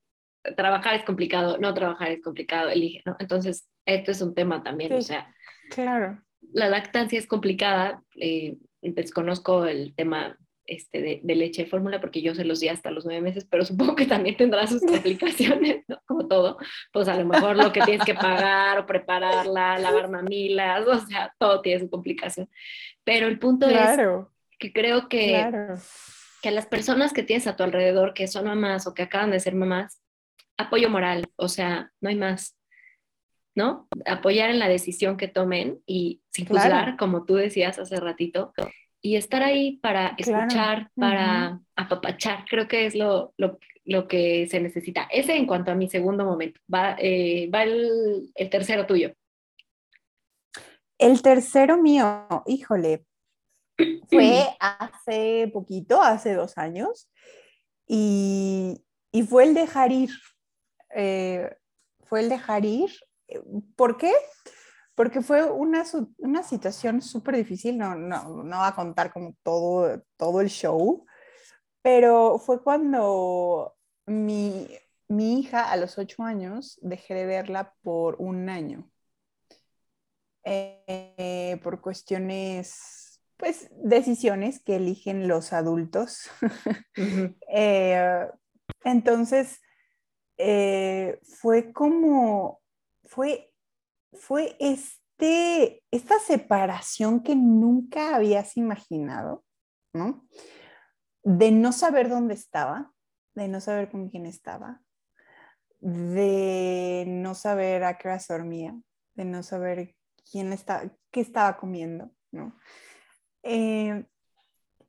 trabajar 0.56 0.94
es 0.94 1.04
complicado, 1.04 1.58
no 1.58 1.74
trabajar 1.74 2.10
es 2.10 2.22
complicado, 2.22 2.70
elige, 2.70 3.02
¿no? 3.04 3.16
Entonces, 3.18 3.68
esto 3.86 4.10
es 4.10 4.20
un 4.20 4.34
tema 4.34 4.62
también, 4.62 4.92
o 4.92 5.02
sea. 5.02 5.34
Claro. 5.70 6.22
La 6.52 6.68
lactancia 6.68 7.18
es 7.18 7.26
complicada, 7.26 8.02
eh, 8.20 8.56
desconozco 8.82 9.64
el 9.64 9.94
tema 9.94 10.38
este, 10.66 11.20
de, 11.22 11.34
leche 11.34 11.64
de 11.64 11.68
fórmula 11.68 12.00
porque 12.00 12.22
yo 12.22 12.34
se 12.34 12.44
los 12.44 12.60
di 12.60 12.68
hasta 12.68 12.90
los 12.90 13.04
nueve 13.04 13.20
meses, 13.20 13.46
pero 13.50 13.64
supongo 13.64 13.94
que 13.94 14.06
también 14.06 14.36
tendrá 14.36 14.66
sus 14.66 14.80
complicaciones, 14.86 15.84
¿no? 15.88 16.00
Como 16.06 16.26
todo. 16.26 16.58
Pues 16.92 17.08
a 17.08 17.16
lo 17.16 17.24
mejor 17.26 17.56
lo 17.56 17.72
que 17.72 17.82
tienes 17.82 18.04
que 18.04 18.14
pagar 18.14 18.78
o 18.78 18.86
prepararla, 18.86 19.78
lavar 19.78 20.08
mamilas, 20.08 20.86
o 20.86 20.98
sea, 21.06 21.34
todo 21.38 21.60
tiene 21.60 21.80
su 21.80 21.90
complicación. 21.90 22.48
Pero 23.04 23.26
el 23.26 23.38
punto 23.38 23.68
es 23.68 23.98
que 24.58 24.72
creo 24.72 25.08
que, 25.08 25.46
que 26.42 26.50
las 26.50 26.66
personas 26.66 27.12
que 27.12 27.22
tienes 27.22 27.46
a 27.46 27.56
tu 27.56 27.62
alrededor, 27.62 28.14
que 28.14 28.26
son 28.26 28.46
mamás 28.46 28.86
o 28.86 28.94
que 28.94 29.02
acaban 29.02 29.30
de 29.30 29.40
ser 29.40 29.54
mamás, 29.54 30.00
apoyo 30.56 30.88
moral, 30.88 31.26
o 31.36 31.48
sea, 31.48 31.92
no 32.00 32.08
hay 32.08 32.16
más. 32.16 32.56
¿no? 33.54 33.88
Apoyar 34.06 34.50
en 34.50 34.58
la 34.58 34.68
decisión 34.68 35.16
que 35.16 35.28
tomen 35.28 35.80
y 35.86 36.22
sin 36.30 36.46
juzgar, 36.46 36.96
como 36.96 37.24
tú 37.24 37.36
decías 37.36 37.78
hace 37.78 38.00
ratito, 38.00 38.52
y 39.04 39.16
estar 39.16 39.42
ahí 39.42 39.76
para 39.76 40.14
escuchar, 40.16 40.90
para 40.96 41.60
apapachar, 41.76 42.46
creo 42.48 42.66
que 42.66 42.86
es 42.86 42.94
lo, 42.94 43.34
que 44.08 44.48
se 44.50 44.60
necesita. 44.60 45.02
Ese 45.12 45.36
en 45.36 45.46
cuanto 45.46 45.70
a 45.70 45.74
mi 45.74 45.90
segundo 45.90 46.24
momento. 46.24 46.58
Va, 46.72 46.96
eh, 46.98 47.50
va 47.54 47.64
el, 47.64 48.32
tercero 48.50 48.86
tuyo. 48.86 49.12
El 50.96 51.20
tercero 51.20 51.76
mío, 51.76 52.26
híjole, 52.46 53.04
fue 54.08 54.46
hace 54.58 55.50
poquito, 55.52 56.00
hace 56.00 56.32
dos 56.32 56.56
años, 56.56 57.10
y, 57.86 58.80
fue 59.28 59.44
el 59.44 59.52
dejar 59.52 59.92
ir. 59.92 60.10
Eh, 60.96 61.54
fue 62.04 62.20
el 62.20 62.30
dejar 62.30 62.64
ir. 62.64 62.90
¿Por 63.76 63.98
qué? 63.98 64.12
porque 64.12 64.12
fue 65.22 65.50
una, 65.50 65.84
una 66.18 66.42
situación 66.42 67.02
súper 67.02 67.36
difícil, 67.36 67.76
no, 67.76 67.94
no, 67.94 68.42
no 68.44 68.58
va 68.58 68.68
a 68.68 68.74
contar 68.74 69.12
como 69.12 69.34
todo, 69.42 70.02
todo 70.16 70.40
el 70.40 70.48
show, 70.48 71.04
pero 71.82 72.38
fue 72.38 72.62
cuando 72.62 73.74
mi, 74.06 74.68
mi 75.08 75.40
hija 75.40 75.70
a 75.70 75.76
los 75.76 75.98
ocho 75.98 76.22
años 76.22 76.78
dejé 76.82 77.14
de 77.14 77.26
verla 77.26 77.74
por 77.82 78.16
un 78.18 78.48
año, 78.48 78.90
eh, 80.44 81.58
por 81.62 81.80
cuestiones, 81.80 83.20
pues 83.36 83.70
decisiones 83.72 84.62
que 84.62 84.76
eligen 84.76 85.28
los 85.28 85.52
adultos. 85.52 86.30
Eh, 87.56 88.28
entonces, 88.84 89.60
eh, 90.38 91.20
fue 91.22 91.72
como, 91.72 92.60
fue 93.04 93.53
fue 94.14 94.56
este, 94.60 95.82
esta 95.90 96.18
separación 96.18 97.22
que 97.22 97.36
nunca 97.36 98.14
habías 98.14 98.56
imaginado, 98.56 99.44
¿no? 99.92 100.26
De 101.22 101.50
no 101.50 101.72
saber 101.72 102.08
dónde 102.08 102.34
estaba, 102.34 102.92
de 103.34 103.48
no 103.48 103.60
saber 103.60 103.90
con 103.90 104.08
quién 104.08 104.26
estaba, 104.26 104.82
de 105.80 107.04
no 107.06 107.34
saber 107.34 107.84
a 107.84 107.98
qué 107.98 108.08
hora 108.08 108.20
dormía, 108.28 108.74
de 109.14 109.24
no 109.24 109.42
saber 109.42 109.94
quién 110.30 110.52
estaba, 110.52 110.90
qué 111.10 111.20
estaba 111.20 111.56
comiendo, 111.56 112.10
¿no? 112.30 112.56
Eh, 113.42 114.06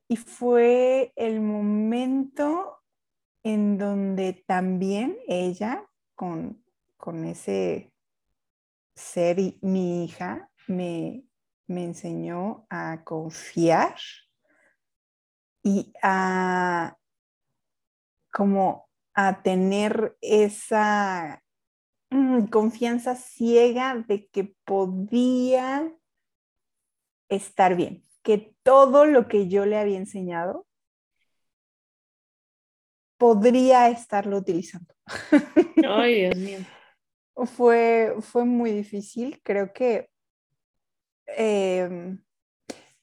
y 0.08 0.16
fue 0.16 1.12
el 1.16 1.40
momento 1.40 2.78
en 3.42 3.78
donde 3.78 4.44
también 4.46 5.16
ella, 5.28 5.86
con, 6.14 6.64
con 6.96 7.24
ese 7.24 7.92
ser 8.96 9.36
mi 9.60 10.04
hija 10.04 10.50
me, 10.66 11.22
enseñó 11.68 12.66
a 12.70 13.04
confiar 13.04 13.96
y 15.62 15.92
a 16.02 16.96
como 18.32 18.88
a 19.14 19.42
tener 19.42 20.16
esa 20.20 21.42
mm, 22.10 22.46
confianza 22.46 23.14
ciega 23.14 24.04
de 24.06 24.28
que 24.28 24.54
podía 24.64 25.92
estar 27.28 27.76
bien, 27.76 28.04
que 28.22 28.54
todo 28.62 29.04
lo 29.04 29.28
que 29.28 29.48
yo 29.48 29.66
le 29.66 29.78
había 29.78 29.98
enseñado 29.98 30.66
podría 33.16 33.88
estarlo 33.88 34.36
utilizando. 34.36 34.94
Ay, 35.84 36.20
Dios 36.20 36.36
mío 36.36 36.75
fue, 37.44 38.14
fue 38.20 38.44
muy 38.46 38.72
difícil. 38.72 39.40
Creo 39.42 39.72
que 39.74 40.08
em, 41.26 42.24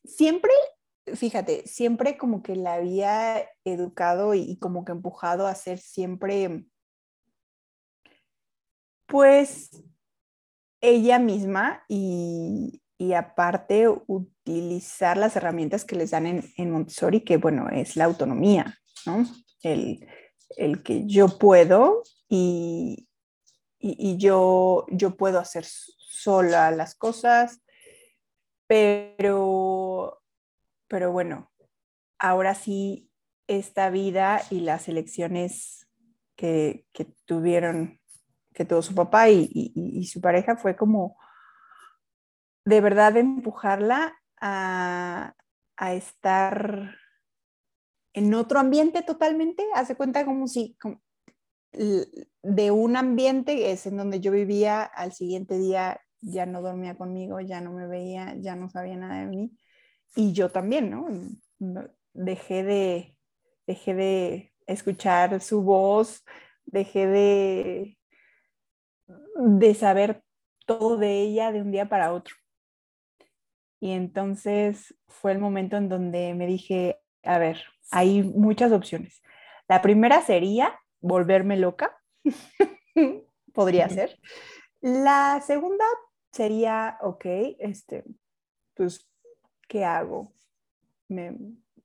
siempre, 0.03 0.51
fíjate, 1.13 1.67
siempre 1.67 2.17
como 2.17 2.41
que 2.41 2.55
la 2.55 2.75
había 2.75 3.47
educado 3.63 4.33
y, 4.33 4.57
como 4.57 4.85
que 4.85 4.93
empujado 4.93 5.45
a 5.45 5.53
ser 5.53 5.77
siempre, 5.77 6.65
pues, 9.05 9.83
ella 10.81 11.19
misma 11.19 11.83
y, 11.87 12.79
aparte 13.17 13.89
utilizar 14.07 15.17
las 15.17 15.35
herramientas 15.35 15.83
que 15.83 15.97
les 15.97 16.11
dan 16.11 16.25
en, 16.25 16.41
en, 16.55 16.71
Montessori, 16.71 17.19
que 17.19 17.35
bueno, 17.35 17.67
es 17.69 17.97
la 17.97 18.05
autonomía, 18.05 18.77
¿no? 19.05 19.25
El, 19.61 20.07
el 20.55 20.83
que 20.83 21.05
yo 21.05 21.37
puedo 21.37 22.03
y, 22.29 23.09
y, 23.85 24.15
yo, 24.15 24.85
yo 24.89 25.17
puedo 25.17 25.39
hacer 25.39 25.65
sola 25.65 26.71
las 26.71 26.95
cosas, 26.95 27.61
pero, 28.65 30.21
pero 30.87 31.11
bueno, 31.11 31.51
ahora 32.17 32.55
sí, 32.55 33.11
esta 33.47 33.89
vida 33.89 34.41
y 34.49 34.61
las 34.61 34.87
elecciones 34.87 35.89
que, 36.37 36.85
tuvieron, 37.25 37.99
que 38.53 38.63
tuvo 38.63 38.81
su 38.81 38.95
papá 38.95 39.29
y, 39.29 40.09
su 40.09 40.21
pareja 40.21 40.55
fue 40.55 40.77
como 40.77 41.17
de 42.63 42.79
verdad 42.79 43.17
empujarla 43.17 44.17
a, 44.39 45.35
a 45.75 45.93
estar 45.93 46.95
en 48.13 48.33
otro 48.33 48.61
ambiente 48.61 49.01
totalmente, 49.01 49.65
hace 49.75 49.97
cuenta 49.97 50.23
como 50.23 50.47
si, 50.47 50.77
de 51.73 52.71
un 52.71 52.95
ambiente, 52.95 53.71
es 53.71 53.85
en 53.85 53.97
donde 53.97 54.19
yo 54.19 54.31
vivía, 54.31 54.83
al 54.83 55.13
siguiente 55.13 55.57
día 55.57 55.99
ya 56.21 56.45
no 56.45 56.61
dormía 56.61 56.95
conmigo, 56.95 57.39
ya 57.39 57.61
no 57.61 57.73
me 57.73 57.87
veía, 57.87 58.35
ya 58.39 58.55
no 58.55 58.69
sabía 58.69 58.95
nada 58.95 59.21
de 59.21 59.27
mí. 59.27 59.57
Y 60.15 60.33
yo 60.33 60.49
también, 60.49 60.89
¿no? 60.89 61.07
Dejé 62.13 62.63
de, 62.63 63.17
dejé 63.65 63.93
de 63.93 64.53
escuchar 64.67 65.41
su 65.41 65.63
voz, 65.63 66.23
dejé 66.65 67.07
de, 67.07 67.97
de 69.35 69.73
saber 69.73 70.23
todo 70.65 70.97
de 70.97 71.21
ella 71.21 71.51
de 71.51 71.61
un 71.61 71.71
día 71.71 71.89
para 71.89 72.13
otro. 72.13 72.35
Y 73.79 73.91
entonces 73.91 74.95
fue 75.07 75.33
el 75.33 75.39
momento 75.39 75.75
en 75.75 75.89
donde 75.89 76.33
me 76.35 76.47
dije, 76.47 76.99
a 77.23 77.37
ver, 77.37 77.61
hay 77.91 78.23
muchas 78.23 78.71
opciones. 78.71 79.21
La 79.67 79.81
primera 79.81 80.21
sería 80.21 80.79
volverme 81.03 81.57
loca, 81.57 81.95
podría 83.53 83.89
ser. 83.89 84.19
La 84.81 85.41
segunda 85.45 85.85
sería, 86.31 86.97
ok, 87.01 87.25
este, 87.59 88.03
pues, 88.73 89.07
¿qué 89.67 89.85
hago? 89.85 90.33
Me 91.09 91.37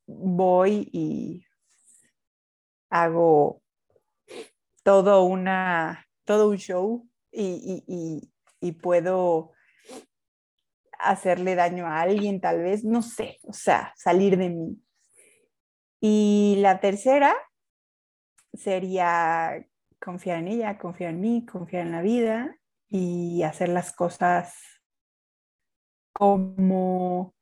voy 0.06 0.88
y 0.92 1.44
hago 2.88 3.60
todo, 4.82 5.24
una, 5.24 6.06
todo 6.24 6.48
un 6.48 6.56
show 6.56 7.06
y, 7.30 8.30
y 8.60 8.72
puedo 8.72 9.52
hacerle 10.98 11.54
daño 11.54 11.86
a 11.86 12.00
alguien, 12.00 12.40
tal 12.40 12.62
vez, 12.62 12.84
no 12.84 13.02
sé, 13.02 13.38
o 13.42 13.52
sea, 13.52 13.92
salir 13.96 14.36
de 14.38 14.50
mí. 14.50 14.82
Y 16.00 16.56
la 16.60 16.80
tercera 16.80 17.36
sería 18.58 19.64
confiar 20.00 20.38
en 20.38 20.48
ella, 20.48 20.78
confiar 20.78 21.10
en 21.10 21.20
mí, 21.20 21.46
confiar 21.46 21.86
en 21.86 21.92
la 21.92 22.02
vida 22.02 22.56
y 22.88 23.42
hacer 23.42 23.68
las 23.68 23.92
cosas 23.92 24.54
como 26.12 27.34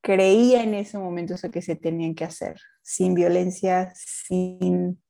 creía 0.00 0.62
en 0.62 0.74
ese 0.74 0.98
momento 0.98 1.34
que 1.50 1.62
se 1.62 1.76
tenían 1.76 2.14
que 2.14 2.24
hacer, 2.24 2.60
sin 2.82 3.14
violencia, 3.14 3.92
sin 3.94 5.02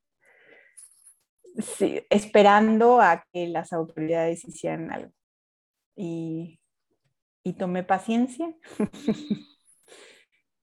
esperando 2.11 3.01
a 3.01 3.24
que 3.32 3.49
las 3.49 3.72
autoridades 3.72 4.44
hicieran 4.44 4.92
algo. 4.92 5.12
Y, 5.96 6.61
y 7.42 7.55
tomé 7.55 7.82
paciencia. 7.82 8.55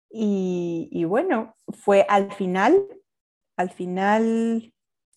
y 0.09 1.03
bueno, 1.05 1.55
fue 1.69 2.05
al 2.07 2.31
final 2.33 2.87
al 3.55 3.69
final 3.69 4.72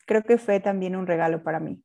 creo 0.06 0.22
que 0.22 0.38
fue 0.38 0.60
también 0.60 0.96
un 0.96 1.06
regalo 1.06 1.42
para 1.42 1.60
mí, 1.60 1.82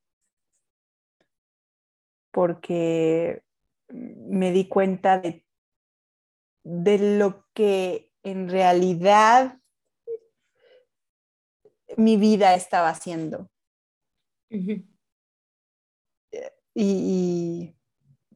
porque 2.32 3.44
me 3.90 4.52
di 4.52 4.68
cuenta 4.68 5.20
de, 5.20 5.46
de 6.64 7.18
lo 7.18 7.46
que 7.54 8.12
en 8.24 8.50
realidad 8.50 9.60
mi 11.98 12.18
vida 12.18 12.56
estaba 12.56 12.90
haciendo. 12.90 13.50
y, 16.74 17.76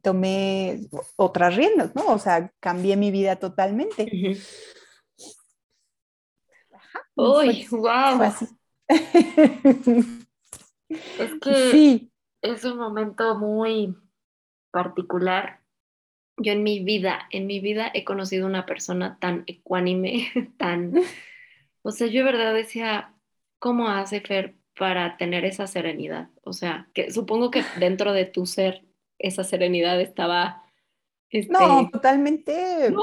tomé 0.02 0.82
otras 1.16 1.56
riendas, 1.56 1.96
¿no? 1.96 2.06
O 2.14 2.20
sea, 2.20 2.54
cambié 2.60 2.96
mi 2.96 3.10
vida 3.10 3.38
totalmente. 3.38 4.06
Uy, 7.16 7.68
wow. 7.72 8.20
Es 8.88 9.00
que 11.42 11.72
sí. 11.72 12.12
es 12.42 12.64
un 12.64 12.78
momento 12.78 13.36
muy 13.36 13.96
particular. 14.72 15.62
Yo 16.38 16.52
en 16.52 16.64
mi 16.64 16.84
vida, 16.84 17.28
en 17.32 17.48
mi 17.48 17.60
vida 17.60 17.90
he 17.94 18.04
conocido 18.04 18.46
una 18.46 18.66
persona 18.66 19.18
tan 19.20 19.44
ecuánime, 19.48 20.28
tan, 20.58 20.94
o 21.82 21.92
sea, 21.92 22.08
yo 22.08 22.26
de 22.26 22.32
verdad 22.32 22.54
decía, 22.54 23.14
¿cómo 23.60 23.88
hace 23.90 24.22
Fer 24.22 24.56
para 24.78 25.18
tener 25.18 25.46
esa 25.46 25.68
serenidad? 25.68 26.30
O 26.44 26.54
sea, 26.54 26.90
que 26.94 27.12
supongo 27.12 27.52
que 27.52 27.64
dentro 27.80 28.12
de 28.12 28.26
tu 28.26 28.46
ser 28.46 28.84
esa 29.18 29.44
serenidad 29.44 30.00
estaba... 30.02 30.64
Este... 31.30 31.52
No, 31.52 31.90
totalmente 31.90 32.94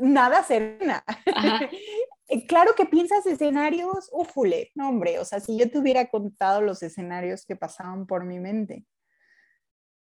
nada 0.00 0.42
serena. 0.42 1.04
claro 2.46 2.74
que 2.74 2.86
piensas 2.86 3.26
escenarios, 3.26 4.08
ujule, 4.12 4.70
no 4.74 4.88
hombre, 4.88 5.18
o 5.18 5.24
sea, 5.24 5.40
si 5.40 5.58
yo 5.58 5.70
te 5.70 5.78
hubiera 5.78 6.08
contado 6.08 6.60
los 6.60 6.82
escenarios 6.82 7.44
que 7.44 7.56
pasaban 7.56 8.06
por 8.06 8.24
mi 8.24 8.38
mente, 8.40 8.86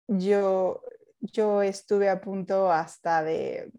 yo, 0.07 0.81
yo 1.19 1.61
estuve 1.61 2.09
a 2.09 2.21
punto 2.21 2.71
hasta 2.71 3.23
de 3.23 3.71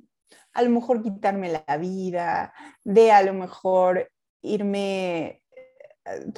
a 0.52 0.62
lo 0.62 0.70
mejor 0.70 1.02
quitarme 1.02 1.62
la 1.66 1.76
vida, 1.76 2.52
de 2.84 3.12
a 3.12 3.22
lo 3.22 3.34
mejor 3.34 4.10
irme 4.42 5.42
eh, 6.04 6.30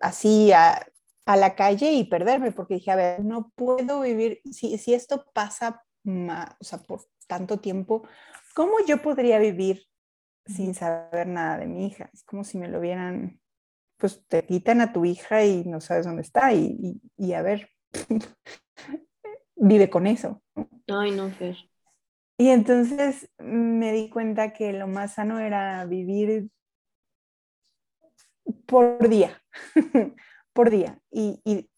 así 0.00 0.52
a, 0.52 0.86
a 1.26 1.36
la 1.36 1.54
calle 1.54 1.92
y 1.92 2.04
perderme, 2.04 2.52
porque 2.52 2.74
dije, 2.74 2.90
a 2.90 2.96
ver, 2.96 3.24
no 3.24 3.52
puedo 3.54 4.00
vivir, 4.00 4.40
si, 4.50 4.78
si 4.78 4.94
esto 4.94 5.24
pasa 5.32 5.84
o 6.06 6.64
sea, 6.64 6.78
por 6.78 7.02
tanto 7.26 7.58
tiempo, 7.58 8.06
¿cómo 8.54 8.76
yo 8.86 9.02
podría 9.02 9.38
vivir 9.38 9.87
sin 10.48 10.74
saber 10.74 11.28
nada 11.28 11.58
de 11.58 11.66
mi 11.66 11.86
hija? 11.86 12.10
Es 12.12 12.24
como 12.24 12.42
si 12.42 12.58
me 12.58 12.68
lo 12.68 12.80
vieran, 12.80 13.40
pues 13.96 14.26
te 14.26 14.44
quitan 14.44 14.80
a 14.80 14.92
tu 14.92 15.04
hija 15.04 15.44
y 15.44 15.64
no 15.64 15.80
sabes 15.80 16.06
dónde 16.06 16.22
está 16.22 16.52
y, 16.52 17.00
y, 17.16 17.32
a 17.34 17.42
ver, 17.42 17.70
vive 19.56 19.88
con 19.88 20.06
eso. 20.06 20.42
Ay, 20.88 21.12
no, 21.12 21.30
Fer. 21.30 21.56
Y 22.40 22.50
entonces 22.50 23.28
me 23.38 23.92
di 23.92 24.08
cuenta 24.10 24.52
que 24.52 24.72
lo 24.72 24.86
más 24.86 25.14
sano 25.14 25.40
era 25.40 25.84
vivir 25.86 26.48
por 28.66 29.08
día. 29.08 29.42
por 30.52 30.70
día. 30.70 31.00
Y, 31.10 31.68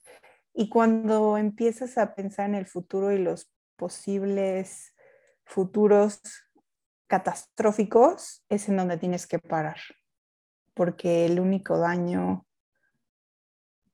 cuando 0.69 1.39
empiezas 1.39 1.97
a 1.97 2.15
pensar 2.15 2.51
en 2.51 2.55
el 2.55 2.67
futuro 2.67 3.13
y 3.13 3.19
los 3.19 3.51
posibles 3.77 4.95
futuros 5.45 6.21
catastróficos, 7.11 8.45
es 8.49 8.69
en 8.69 8.77
donde 8.77 8.97
tienes 8.97 9.27
que 9.27 9.41
parar, 9.41 9.81
porque 10.75 11.27
el 11.27 11.41
único 11.41 11.77
daño 11.77 12.47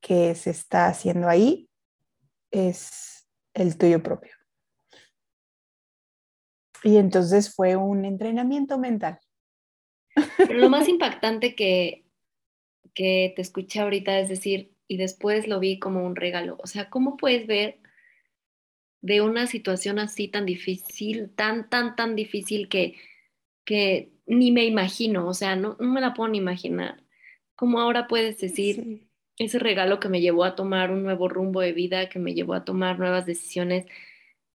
que 0.02 0.34
se 0.34 0.50
está 0.50 0.88
haciendo 0.88 1.26
ahí 1.26 1.70
es 2.50 3.26
el 3.54 3.78
tuyo 3.78 4.02
propio. 4.02 4.34
Y 6.84 6.98
entonces 6.98 7.54
fue 7.54 7.74
un 7.74 8.04
entrenamiento 8.04 8.78
mental. 8.78 9.18
lo 10.50 10.68
más 10.68 10.86
impactante 10.86 11.54
que, 11.54 12.04
que 12.92 13.32
te 13.34 13.40
escuché 13.40 13.80
ahorita 13.80 14.18
es 14.18 14.28
decir, 14.28 14.76
y 14.88 14.98
después 14.98 15.48
lo 15.48 15.58
vi 15.58 15.78
como 15.78 16.04
un 16.04 16.16
regalo. 16.16 16.58
O 16.62 16.66
sea, 16.66 16.90
¿cómo 16.90 17.16
puedes 17.16 17.46
ver 17.46 17.80
de 19.06 19.20
una 19.20 19.46
situación 19.46 20.00
así 20.00 20.26
tan 20.26 20.46
difícil, 20.46 21.30
tan, 21.30 21.70
tan, 21.70 21.94
tan 21.94 22.16
difícil 22.16 22.68
que, 22.68 22.96
que 23.64 24.10
ni 24.26 24.50
me 24.50 24.64
imagino, 24.64 25.28
o 25.28 25.32
sea, 25.32 25.54
no, 25.54 25.76
me 25.78 26.00
la 26.00 26.12
puedo 26.12 26.28
ni 26.28 26.38
imaginar? 26.38 27.04
¿Cómo 27.54 27.78
ahora 27.78 28.08
puedes 28.08 28.40
decir 28.40 29.08
ese 29.38 29.60
regalo 29.60 30.00
que 30.00 30.08
me 30.08 30.20
llevó 30.20 30.42
a 30.42 30.56
tomar 30.56 30.90
un 30.90 31.04
nuevo 31.04 31.28
rumbo 31.28 31.60
de 31.60 31.72
vida, 31.72 32.08
que 32.08 32.18
me 32.18 32.34
llevó 32.34 32.54
a 32.54 32.64
tomar 32.64 32.98
nuevas 32.98 33.26
decisiones, 33.26 33.86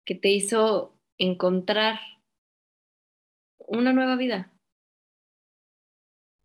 que 0.05 0.15
te 0.15 0.29
hizo 0.29 0.97
encontrar 1.17 1.99
una 3.57 3.91
nueva 3.91 4.15
vida? 4.15 4.53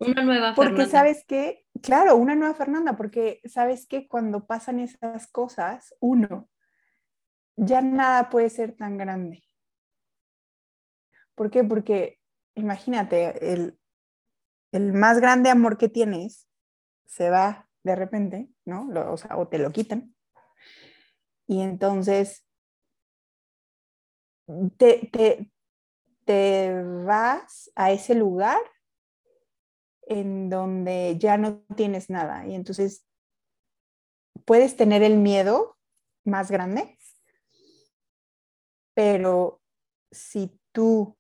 Una 0.00 0.24
nueva 0.24 0.57
Porque 0.57 0.86
sabes 0.86 1.24
que, 1.24 1.64
claro, 1.80 2.16
una 2.16 2.34
nueva 2.34 2.55
Fernanda, 2.55 2.96
porque 2.96 3.40
sabes 3.44 3.86
que 3.86 4.09
cuando 4.09 4.44
pasan 4.48 4.80
esas 4.80 5.28
cosas, 5.28 5.94
uno, 6.00 6.48
ya 7.57 7.80
nada 7.80 8.30
puede 8.30 8.50
ser 8.50 8.76
tan 8.76 8.98
grande. 8.98 9.42
¿Por 11.34 11.50
qué? 11.50 11.64
Porque 11.64 12.18
imagínate, 12.55 13.53
el, 13.53 13.78
el 14.72 14.92
más 14.92 15.20
grande 15.20 15.50
amor 15.50 15.78
que 15.78 15.88
tienes 15.88 16.48
se 17.07 17.30
va 17.30 17.68
de 17.82 17.96
repente, 17.96 18.48
¿no? 18.64 18.88
o, 18.88 19.16
o 19.36 19.48
te 19.48 19.59
lo 19.59 19.70
quitan. 19.72 20.14
Y 21.46 21.61
entonces 21.61 22.46
te, 24.76 25.09
te, 25.12 25.50
te 26.24 26.82
vas 27.05 27.70
a 27.74 27.90
ese 27.90 28.14
lugar 28.14 28.61
en 30.03 30.50
donde 30.50 31.16
ya 31.18 31.36
no 31.38 31.61
tienes 31.76 32.11
nada 32.11 32.46
y 32.46 32.55
entonces 32.55 33.07
puedes 34.44 34.76
tener 34.76 35.03
el 35.03 35.16
miedo 35.16 35.76
más 36.24 36.50
grande, 36.50 36.98
pero 38.95 39.61
si 40.11 40.59
tú 40.72 41.16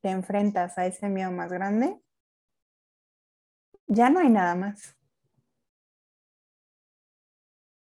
te 0.00 0.10
enfrentas 0.10 0.78
a 0.78 0.86
ese 0.86 1.08
miedo 1.08 1.30
más 1.32 1.52
grande, 1.52 2.00
ya 3.86 4.10
no 4.10 4.20
hay 4.20 4.28
nada 4.28 4.54
más. 4.54 4.96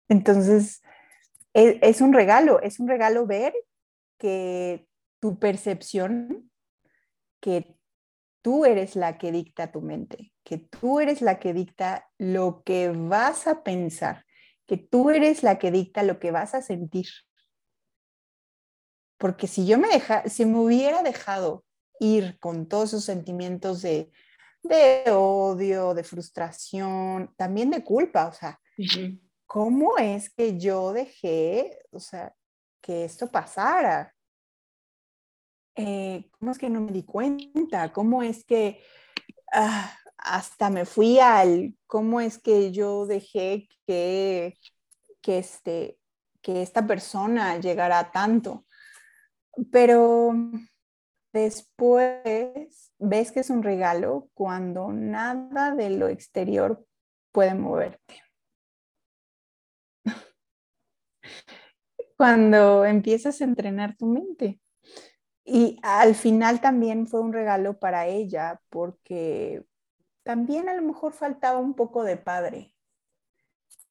Entonces, 0.10 0.82
es, 1.53 1.78
es, 1.82 2.01
un 2.01 2.14
regalo, 2.14 2.62
es 2.62 2.80
un 2.80 2.88
regalo 2.88 3.26
ver 3.26 3.53
que 4.18 4.88
tu 5.20 5.39
percepción, 5.39 6.51
que 7.41 7.78
tú 8.41 8.66
eres 8.66 8.95
la 8.95 9.18
que 9.18 9.32
dicta 9.32 9.72
tu 9.72 9.82
mente, 9.82 10.32
que 10.43 10.58
tú 10.58 10.99
eres 10.99 11.22
la 11.22 11.39
que 11.39 11.53
dicta 11.53 12.10
lo 12.18 12.64
que 12.64 12.89
vas 12.89 13.47
a 13.47 13.64
pensar, 13.64 14.26
que 14.66 14.78
tú 14.78 15.10
eres 15.10 15.43
la 15.43 15.60
que 15.60 15.72
dicta 15.72 16.03
lo 16.03 16.20
que 16.20 16.32
vas 16.32 16.55
a 16.55 16.62
sentir. 16.62 17.08
Porque 19.18 19.47
si 19.47 19.65
yo 19.65 19.78
me 19.78 19.88
deja, 19.88 20.28
si 20.30 20.45
me 20.45 20.59
hubiera 20.59 21.01
dejado 21.01 21.63
ir 21.99 22.38
con 22.39 22.68
todos 22.68 22.89
esos 22.89 23.03
sentimientos 23.03 23.82
de, 23.82 24.11
de 24.63 25.03
odio, 25.11 25.93
de 25.93 26.03
frustración, 26.03 27.34
también 27.36 27.72
de 27.72 27.84
culpa, 27.84 28.28
o 28.28 28.34
sea, 28.34 28.59
¿cómo 29.45 29.97
es 29.97 30.30
que 30.30 30.59
yo 30.59 30.93
dejé, 30.93 31.80
o 31.91 31.99
sea, 31.99 32.34
que 32.82 33.05
esto 33.05 33.32
pasara? 33.32 34.13
Eh, 35.76 36.30
¿cómo 36.32 36.51
es 36.51 36.57
que 36.57 36.70
no 36.70 36.82
me 36.82 36.91
di 36.91 37.03
cuenta? 37.03 37.91
¿Cómo 37.93 38.24
es 38.24 38.43
que 38.43 38.82
ah, 39.53 39.95
hasta 40.18 40.70
me 40.70 40.86
fui 40.86 41.20
al, 41.20 41.76
cómo 41.86 42.20
es 42.20 42.39
que 42.39 42.72
yo 42.72 43.05
dejé 43.05 43.70
que, 43.86 44.57
que, 45.22 45.38
este, 45.38 45.99
que 46.41 46.61
esta 46.61 46.86
persona 46.86 47.57
llegara 47.59 47.99
a 47.99 48.11
tanto? 48.11 48.66
Pero 49.72 50.34
después 51.34 52.93
ves 52.99 53.32
que 53.32 53.39
es 53.39 53.49
un 53.49 53.64
regalo 53.64 54.30
cuando 54.34 54.91
nada 54.91 55.74
de 55.76 55.89
lo 55.89 56.08
exterior 56.08 56.86
puede 57.32 57.55
moverte. 57.55 58.22
Cuando 62.18 62.86
empiezas 62.86 63.41
a 63.41 63.43
entrenar 63.43 63.95
tu 63.95 64.08
mente. 64.08 64.60
Y 65.45 65.80
al 65.82 66.16
final 66.16 66.60
también 66.60 67.08
fue 67.08 67.22
un 67.22 67.32
regalo 67.32 67.80
para 67.80 68.08
ella 68.08 68.60
porque 68.70 69.64
también 70.24 70.68
a 70.68 70.74
lo 70.74 70.82
mejor 70.82 71.14
faltaba 71.14 71.60
un 71.60 71.74
poco 71.74 72.03
de 72.03 72.18
padre. 72.18 72.74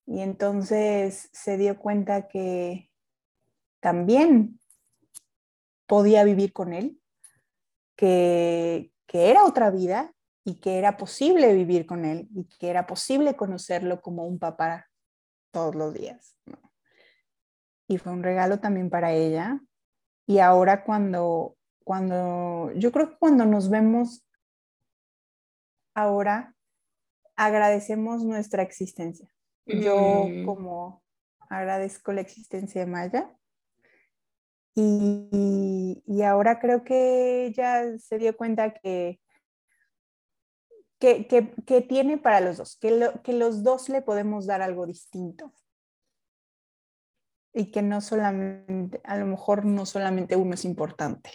Y 0.04 0.20
entonces 0.20 1.30
se 1.32 1.56
dio 1.56 1.78
cuenta 1.78 2.28
que 2.28 2.90
también 3.80 4.60
podía 5.86 6.24
vivir 6.24 6.52
con 6.52 6.72
él, 6.72 7.00
que, 7.96 8.92
era 9.12 9.44
otra 9.44 9.70
vida 9.70 10.12
y 10.44 10.56
que 10.56 10.76
era 10.76 10.98
posible 10.98 11.54
vivir 11.54 11.86
con 11.86 12.04
él 12.04 12.28
y 12.34 12.44
que 12.44 12.68
era 12.68 12.86
posible 12.86 13.34
conocerlo 13.34 14.02
como 14.02 14.26
un 14.26 14.38
papá 14.38 14.90
todos 15.52 15.74
los 15.74 15.94
días. 15.94 16.38
Y 17.88 17.96
fue 17.96 18.12
un 18.12 18.22
regalo 18.22 18.60
también 18.60 18.90
para 18.90 19.12
ella 19.12 19.58
y 20.26 20.40
ahora 20.40 20.84
cuando, 20.84 21.56
cuando, 21.82 22.72
yo 22.74 22.92
creo 22.92 23.08
que 23.08 23.16
cuando 23.16 23.46
nos 23.46 23.70
vemos 23.70 24.22
ahora 25.94 26.54
agradecemos 27.36 28.22
nuestra 28.22 28.62
existencia. 28.62 29.32
Yo 29.64 30.26
Mm. 30.28 30.44
como 30.44 31.02
agradezco 31.48 32.12
la 32.12 32.20
existencia 32.20 32.82
de 32.82 32.90
Maya 32.90 33.36
y, 34.76 36.02
y 36.06 36.22
ahora 36.22 36.60
creo 36.60 36.84
que 36.84 37.46
ella 37.46 37.98
se 37.98 38.18
dio 38.18 38.36
cuenta 38.36 38.74
que, 38.74 39.18
que, 41.00 41.26
que- 41.26 41.54
que 41.66 41.80
tiene 41.80 42.18
para 42.18 42.40
los 42.40 42.58
dos, 42.58 42.76
que, 42.78 42.90
lo- 42.90 43.22
que 43.22 43.32
los 43.32 43.62
dos 43.62 43.88
le 43.88 44.02
podemos 44.02 44.46
dar 44.46 44.60
algo 44.62 44.86
distinto. 44.86 45.52
Y 47.54 47.70
que 47.70 47.80
no 47.80 48.02
solamente, 48.02 49.00
a 49.04 49.16
lo 49.16 49.24
mejor 49.26 49.64
no 49.64 49.86
solamente 49.86 50.36
uno 50.36 50.52
es 50.54 50.66
importante. 50.66 51.30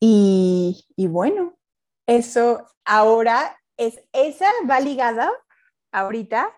Y, 0.00 0.86
y 0.96 1.06
bueno, 1.08 1.58
eso 2.06 2.66
ahora 2.84 3.58
es, 3.76 4.00
esa 4.12 4.46
va 4.70 4.78
ligada 4.78 5.30
ahorita 5.92 6.56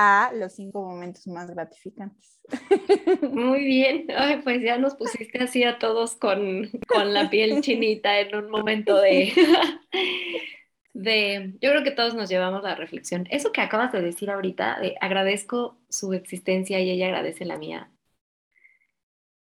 a 0.00 0.32
los 0.32 0.54
cinco 0.54 0.82
momentos 0.82 1.26
más 1.26 1.50
gratificantes. 1.50 2.40
Muy 3.32 3.64
bien. 3.64 4.06
Ay, 4.16 4.40
pues 4.42 4.62
ya 4.62 4.78
nos 4.78 4.94
pusiste 4.94 5.42
así 5.42 5.62
a 5.62 5.78
todos 5.78 6.14
con, 6.16 6.70
con 6.88 7.12
la 7.12 7.28
piel 7.28 7.60
chinita 7.60 8.18
en 8.18 8.34
un 8.34 8.50
momento 8.50 8.96
de, 8.98 9.34
de... 10.94 11.52
Yo 11.60 11.70
creo 11.70 11.84
que 11.84 11.90
todos 11.90 12.14
nos 12.14 12.30
llevamos 12.30 12.62
la 12.62 12.74
reflexión. 12.74 13.26
Eso 13.30 13.52
que 13.52 13.60
acabas 13.60 13.92
de 13.92 14.00
decir 14.00 14.30
ahorita, 14.30 14.80
de 14.80 14.96
agradezco 15.02 15.78
su 15.90 16.14
existencia 16.14 16.80
y 16.80 16.88
ella 16.90 17.06
agradece 17.06 17.44
la 17.44 17.58
mía. 17.58 17.90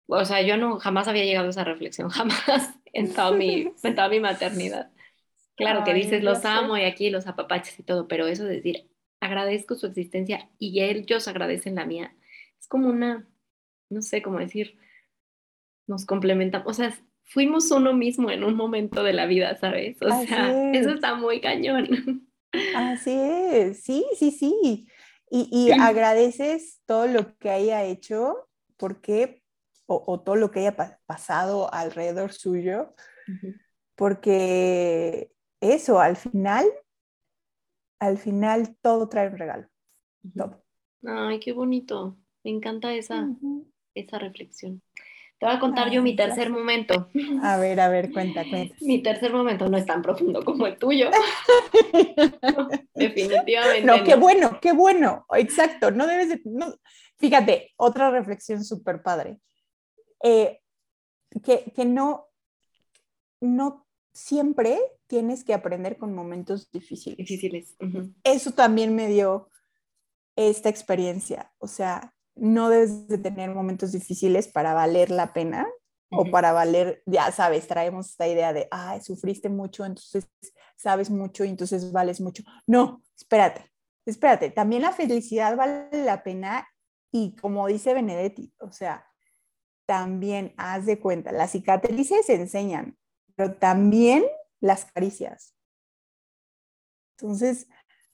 O 0.08 0.26
sea, 0.26 0.42
yo 0.42 0.58
no 0.58 0.80
jamás 0.80 1.08
había 1.08 1.24
llegado 1.24 1.48
a 1.48 1.52
esa 1.52 1.64
reflexión, 1.64 2.10
jamás 2.12 2.78
en 2.92 3.14
toda 3.14 3.32
mi, 3.32 3.72
en 3.84 3.96
toda 3.96 4.10
mi 4.10 4.20
maternidad. 4.20 4.92
Claro 5.56 5.86
que 5.86 5.92
Ay, 5.92 6.02
dices, 6.02 6.24
ya 6.24 6.30
los 6.30 6.44
amo 6.44 6.78
y 6.78 6.84
aquí 6.84 7.10
los 7.10 7.28
apapaches 7.28 7.80
y 7.80 7.84
todo, 7.84 8.10
pero 8.10 8.28
eso 8.28 8.44
de 8.44 8.56
decir, 8.56 8.91
agradezco 9.32 9.76
su 9.76 9.88
existencia 9.88 10.50
y 10.60 10.82
ellos 10.84 11.28
agradecen 11.28 11.76
la 11.76 11.86
mía, 11.86 12.16
es 12.60 12.68
como 12.68 12.90
una, 12.90 13.28
no 13.90 14.02
sé 14.04 14.22
cómo 14.22 14.40
decir, 14.40 14.78
nos 15.88 16.06
complementamos, 16.06 16.68
o 16.68 16.74
sea, 16.74 16.98
fuimos 17.24 17.70
uno 17.72 17.94
mismo 17.94 18.32
en 18.32 18.44
un 18.44 18.56
momento 18.56 19.04
de 19.04 19.14
la 19.14 19.26
vida, 19.26 19.58
¿sabes? 19.58 20.02
O 20.02 20.12
Así 20.12 20.28
sea, 20.28 20.64
eso 20.72 20.92
es. 20.92 20.94
está 20.94 21.16
muy 21.16 21.42
cañón. 21.42 22.28
Así 22.74 23.12
es, 23.12 23.84
sí, 23.84 24.06
sí, 24.18 24.32
sí. 24.32 24.88
Y, 25.30 25.48
y 25.52 25.72
agradeces 25.78 26.82
todo 26.86 27.08
lo 27.08 27.38
que 27.38 27.50
haya 27.50 27.84
hecho, 27.84 28.50
porque, 28.78 29.44
o, 29.86 30.04
o 30.08 30.22
todo 30.22 30.36
lo 30.36 30.52
que 30.52 30.62
haya 30.62 30.76
pa- 30.76 31.00
pasado 31.06 31.74
alrededor 31.74 32.32
suyo, 32.34 32.94
porque 33.96 35.32
eso, 35.60 36.00
al 36.00 36.16
final, 36.18 36.66
al 38.02 38.18
final 38.18 38.76
todo 38.82 39.08
trae 39.08 39.28
un 39.30 39.38
regalo, 39.38 39.68
todo. 40.36 40.64
Ay, 41.06 41.40
qué 41.40 41.54
bonito. 41.54 42.18
Me 42.44 42.50
encanta 42.52 42.94
esa, 42.94 43.30
esa 43.94 44.18
reflexión. 44.18 44.82
Te 45.40 45.46
voy 45.46 45.56
a 45.56 45.60
contar 45.60 45.90
yo 45.92 46.02
mi 46.02 46.16
tercer 46.16 46.50
momento. 46.50 47.10
A 47.44 47.58
ver, 47.58 47.80
a 47.80 47.90
ver, 47.90 48.12
cuenta, 48.12 48.44
cuenta. 48.48 48.76
Mi 48.82 49.02
tercer 49.04 49.32
momento 49.32 49.70
no 49.70 49.78
es 49.78 49.86
tan 49.86 50.02
profundo 50.02 50.44
como 50.44 50.66
el 50.68 50.78
tuyo. 50.78 51.10
Definitivamente. 52.96 53.86
No, 53.86 54.04
qué 54.04 54.16
bueno, 54.16 54.60
qué 54.62 54.72
bueno, 54.72 55.26
exacto, 55.36 55.92
no 55.92 56.08
debes 56.08 56.30
de, 56.30 56.42
no- 56.46 56.74
fíjate, 57.18 57.72
otra 57.78 58.10
reflexión 58.12 58.64
súper 58.64 59.02
padre, 59.02 59.40
Eh, 60.24 60.60
que, 61.44 61.72
que 61.76 61.86
no, 61.86 62.28
no 63.40 63.88
siempre 64.14 64.80
tienes 65.12 65.44
que 65.44 65.54
aprender 65.54 65.98
con 65.98 66.16
momentos 66.16 66.72
difíciles. 66.72 67.18
Difíciles. 67.18 67.76
Ujú. 67.82 68.14
Eso 68.24 68.52
también 68.52 68.96
me 68.96 69.08
dio 69.10 69.50
esta 70.38 70.70
experiencia, 70.70 71.52
o 71.58 71.68
sea, 71.68 72.14
no 72.34 72.70
debes 72.70 73.10
de 73.10 73.18
tener 73.18 73.54
momentos 73.54 73.92
difíciles 73.92 74.48
para 74.48 74.74
valer 74.74 75.12
la 75.12 75.34
pena 75.34 75.68
o 76.10 76.22
Ujú. 76.22 76.32
para 76.32 76.54
valer, 76.54 77.04
ya 77.06 77.30
sabes, 77.34 77.68
traemos 77.68 78.12
esta 78.12 78.26
idea 78.26 78.54
de, 78.54 78.70
ay, 78.72 79.02
sufriste 79.02 79.50
mucho, 79.50 79.84
entonces 79.84 80.30
sabes 80.78 81.10
mucho 81.10 81.44
y 81.44 81.50
entonces 81.50 81.92
vales 81.92 82.22
mucho. 82.22 82.44
No, 82.66 83.02
espérate, 83.18 83.70
espérate, 84.06 84.50
también 84.50 84.84
la 84.84 84.94
felicidad 84.94 85.58
vale 85.58 85.90
la 86.06 86.24
pena 86.24 86.66
y 87.12 87.36
como 87.36 87.68
dice 87.68 87.94
Benedetti, 87.94 88.54
o 88.60 88.72
sea, 88.72 89.06
también 89.86 90.54
haz 90.56 90.86
de 90.86 91.02
cuenta, 91.02 91.34
las 91.34 91.52
cicatrices 91.52 92.30
enseñan, 92.30 92.98
pero 93.36 93.56
también 93.56 94.24
las 94.62 94.86
caricias. 94.86 95.54
Entonces, 97.20 97.68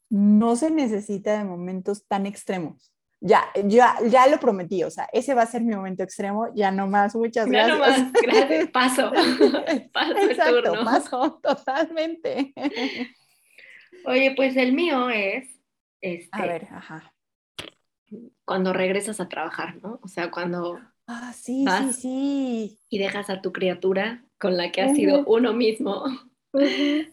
no 0.09 0.55
se 0.55 0.71
necesita 0.71 1.37
de 1.37 1.43
momentos 1.43 2.05
tan 2.07 2.25
extremos. 2.25 2.91
Ya, 3.19 3.45
ya, 3.65 3.95
ya 4.07 4.27
lo 4.27 4.39
prometí, 4.39 4.83
o 4.83 4.91
sea, 4.91 5.09
ese 5.11 5.33
va 5.33 5.41
a 5.41 5.47
ser 5.47 5.63
mi 5.63 5.75
momento 5.75 6.03
extremo, 6.03 6.53
ya 6.53 6.69
no 6.71 6.85
más, 6.87 7.15
muchas 7.15 7.47
Ya 7.47 7.65
gracias. 7.67 7.79
nomás, 7.79 8.13
gracias, 8.21 8.69
paso. 8.71 9.11
Paso 9.93 10.17
el 10.17 10.31
Exacto, 10.31 10.63
turno. 10.63 10.85
paso 10.85 11.39
totalmente. 11.41 12.53
Oye, 14.05 14.33
pues 14.35 14.55
el 14.55 14.73
mío 14.73 15.09
es 15.09 15.49
este, 15.99 16.29
A 16.31 16.45
ver, 16.45 16.67
ajá. 16.71 17.11
cuando 18.45 18.71
regresas 18.71 19.19
a 19.19 19.27
trabajar, 19.27 19.77
¿no? 19.81 19.99
O 20.03 20.07
sea, 20.07 20.29
cuando 20.29 20.79
Ah, 21.07 21.33
sí, 21.33 21.59
sí, 21.61 21.65
Vas. 21.65 21.95
sí. 21.95 22.79
y 22.89 22.99
dejas 22.99 23.29
a 23.31 23.41
tu 23.41 23.51
criatura 23.51 24.23
con 24.39 24.57
la 24.57 24.71
que 24.71 24.81
has 24.81 24.93
sido 24.95 25.23
uno 25.25 25.53
mismo 25.53 26.03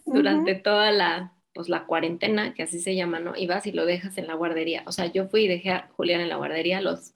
Durante 0.05 0.53
ujú. 0.53 0.61
toda 0.63 0.91
la, 0.91 1.33
pues 1.53 1.69
la 1.69 1.85
cuarentena, 1.85 2.53
que 2.53 2.63
así 2.63 2.79
se 2.79 2.95
llama, 2.95 3.19
¿no? 3.19 3.35
Y 3.35 3.47
vas 3.47 3.65
y 3.67 3.71
lo 3.71 3.85
dejas 3.85 4.17
en 4.17 4.27
la 4.27 4.33
guardería. 4.35 4.83
O 4.87 4.91
sea, 4.91 5.05
yo 5.07 5.27
fui 5.27 5.45
y 5.45 5.47
dejé 5.47 5.71
a 5.71 5.89
Julián 5.95 6.21
en 6.21 6.29
la 6.29 6.35
guardería 6.37 6.81
los, 6.81 7.13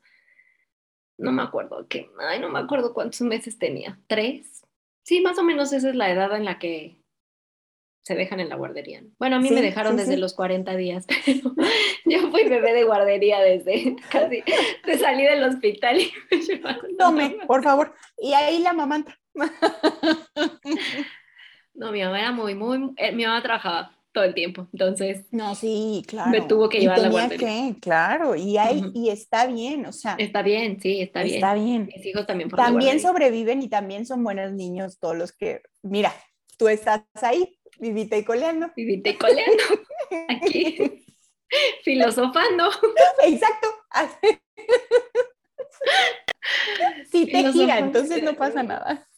no 1.18 1.32
me 1.32 1.42
acuerdo 1.42 1.88
qué, 1.88 2.10
ay, 2.20 2.40
no 2.40 2.50
me 2.50 2.60
acuerdo 2.60 2.94
cuántos 2.94 3.22
meses 3.22 3.58
tenía, 3.60 4.00
tres. 4.08 4.66
Sí, 5.04 5.22
más 5.22 5.38
o 5.40 5.44
menos 5.44 5.74
esa 5.74 5.90
es 5.90 5.96
la 5.96 6.10
edad 6.12 6.36
en 6.36 6.46
la 6.46 6.60
que 6.60 7.04
se 8.04 8.16
dejan 8.16 8.40
en 8.40 8.50
la 8.50 8.56
guardería. 8.56 9.02
¿no? 9.02 9.10
Bueno, 9.20 9.36
a 9.36 9.40
mí 9.40 9.50
me 9.50 9.58
Sí, 9.58 9.62
dejaron 9.62 9.94
sí, 9.94 9.98
desde 10.00 10.14
sí. 10.16 10.20
los 10.20 10.34
40 10.34 10.76
días, 10.76 11.06
pero 11.26 11.54
yo 12.06 12.32
fui 12.32 12.48
bebé 12.48 12.74
de 12.74 12.84
guardería 12.86 13.40
desde 13.40 13.96
casi, 14.12 14.44
te 14.86 14.98
salí 14.98 15.24
del 15.24 15.44
hospital 15.44 16.00
y 16.00 16.12
me 16.32 16.42
llevaron. 16.42 16.98
Tome, 16.98 17.38
por 17.46 17.62
favor. 17.64 17.94
Y 18.18 18.34
ahí 18.34 18.60
la 18.60 18.74
mamanta. 18.74 19.20
No, 21.80 21.94
mi 21.94 22.02
mamá 22.04 22.20
era 22.20 22.32
muy, 22.34 22.56
muy, 22.56 22.92
eh, 22.98 23.14
mi 23.14 23.24
mamá 23.26 23.42
trabajaba 23.42 23.96
todo 24.12 24.26
el 24.26 24.34
tiempo, 24.34 24.68
entonces 24.74 25.26
No, 25.32 25.56
sí, 25.56 26.04
claro. 26.06 26.30
Me 26.30 26.42
tuvo 26.42 26.68
que 26.68 26.80
Y 26.80 26.82
llevar 26.82 27.00
a 27.00 27.04
la 27.04 27.10
guardería. 27.10 27.74
que, 27.74 27.80
claro, 27.80 28.36
y, 28.36 28.58
hay, 28.58 28.84
y 28.94 29.10
está 29.10 29.48
bien, 29.48 29.86
o 29.86 29.94
sea, 29.94 30.16
está 30.20 30.42
bien, 30.42 30.78
sí, 30.82 31.00
está, 31.00 31.24
está 31.24 31.54
bien. 31.54 31.86
bien. 31.86 31.92
Mis 31.96 32.06
hijos 32.06 32.28
también 32.28 32.50
de 32.50 32.58
También 32.58 33.00
sobreviven 33.00 33.62
y 33.62 33.70
también 33.70 34.06
son 34.06 34.26
buenos 34.26 34.52
niños 34.52 35.00
todos 35.00 35.16
los 35.16 35.32
que, 35.32 35.62
mira, 35.82 36.14
tú 36.58 36.68
estás 36.68 37.04
ahí, 37.22 37.58
vivita 37.80 38.18
y 38.18 38.26
coleando. 38.26 38.70
Vivite 38.76 39.18
coleando 39.18 39.64
aquí, 40.28 41.06
filosofando. 41.84 42.72
Exacto. 43.24 43.68
Sí 47.12 47.26
te 47.26 47.52
gira, 47.52 47.80
entonces 47.80 48.22
no 48.24 48.36
pasa 48.36 48.64
nada. 48.64 49.08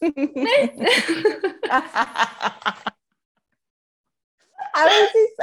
A 4.74 4.84
veces. 4.86 5.34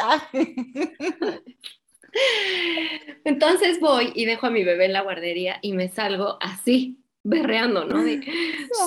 Entonces 3.23 3.79
voy 3.79 4.11
y 4.15 4.25
dejo 4.25 4.47
a 4.47 4.49
mi 4.49 4.63
bebé 4.63 4.85
en 4.85 4.93
la 4.93 5.01
guardería 5.01 5.59
y 5.61 5.73
me 5.73 5.89
salgo 5.89 6.37
así, 6.41 7.03
berreando, 7.23 7.85
¿no? 7.85 8.03
De, 8.03 8.21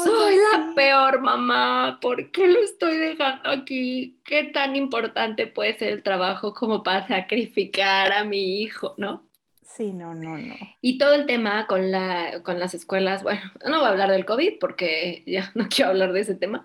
soy 0.05 0.37
la 0.37 0.73
peor 0.75 1.20
mamá, 1.20 1.99
¿por 2.01 2.33
qué 2.33 2.49
lo 2.49 2.59
estoy 2.61 2.97
dejando 2.97 3.51
aquí? 3.51 4.20
¿Qué 4.25 4.45
tan 4.45 4.75
importante 4.75 5.47
puede 5.47 5.79
ser 5.79 5.93
el 5.93 6.03
trabajo 6.03 6.53
como 6.55 6.83
para 6.83 7.07
sacrificar 7.07 8.12
a 8.12 8.25
mi 8.25 8.62
hijo, 8.62 8.95
¿no? 8.99 9.29
Sí, 9.77 9.93
no, 9.93 10.14
no, 10.14 10.37
no. 10.39 10.55
Y 10.81 10.99
todo 10.99 11.14
el 11.14 11.27
tema 11.27 11.66
con, 11.66 11.91
la, 11.91 12.43
con 12.43 12.59
las 12.59 12.75
escuelas, 12.75 13.23
bueno, 13.23 13.41
no 13.66 13.79
voy 13.79 13.87
a 13.87 13.91
hablar 13.91 14.11
del 14.11 14.27
COVID 14.27 14.59
porque 14.61 15.23
ya 15.29 15.51
no 15.55 15.68
quiero 15.68 15.91
hablar 15.91 16.12
de 16.12 16.20
ese 16.20 16.35
tema, 16.35 16.62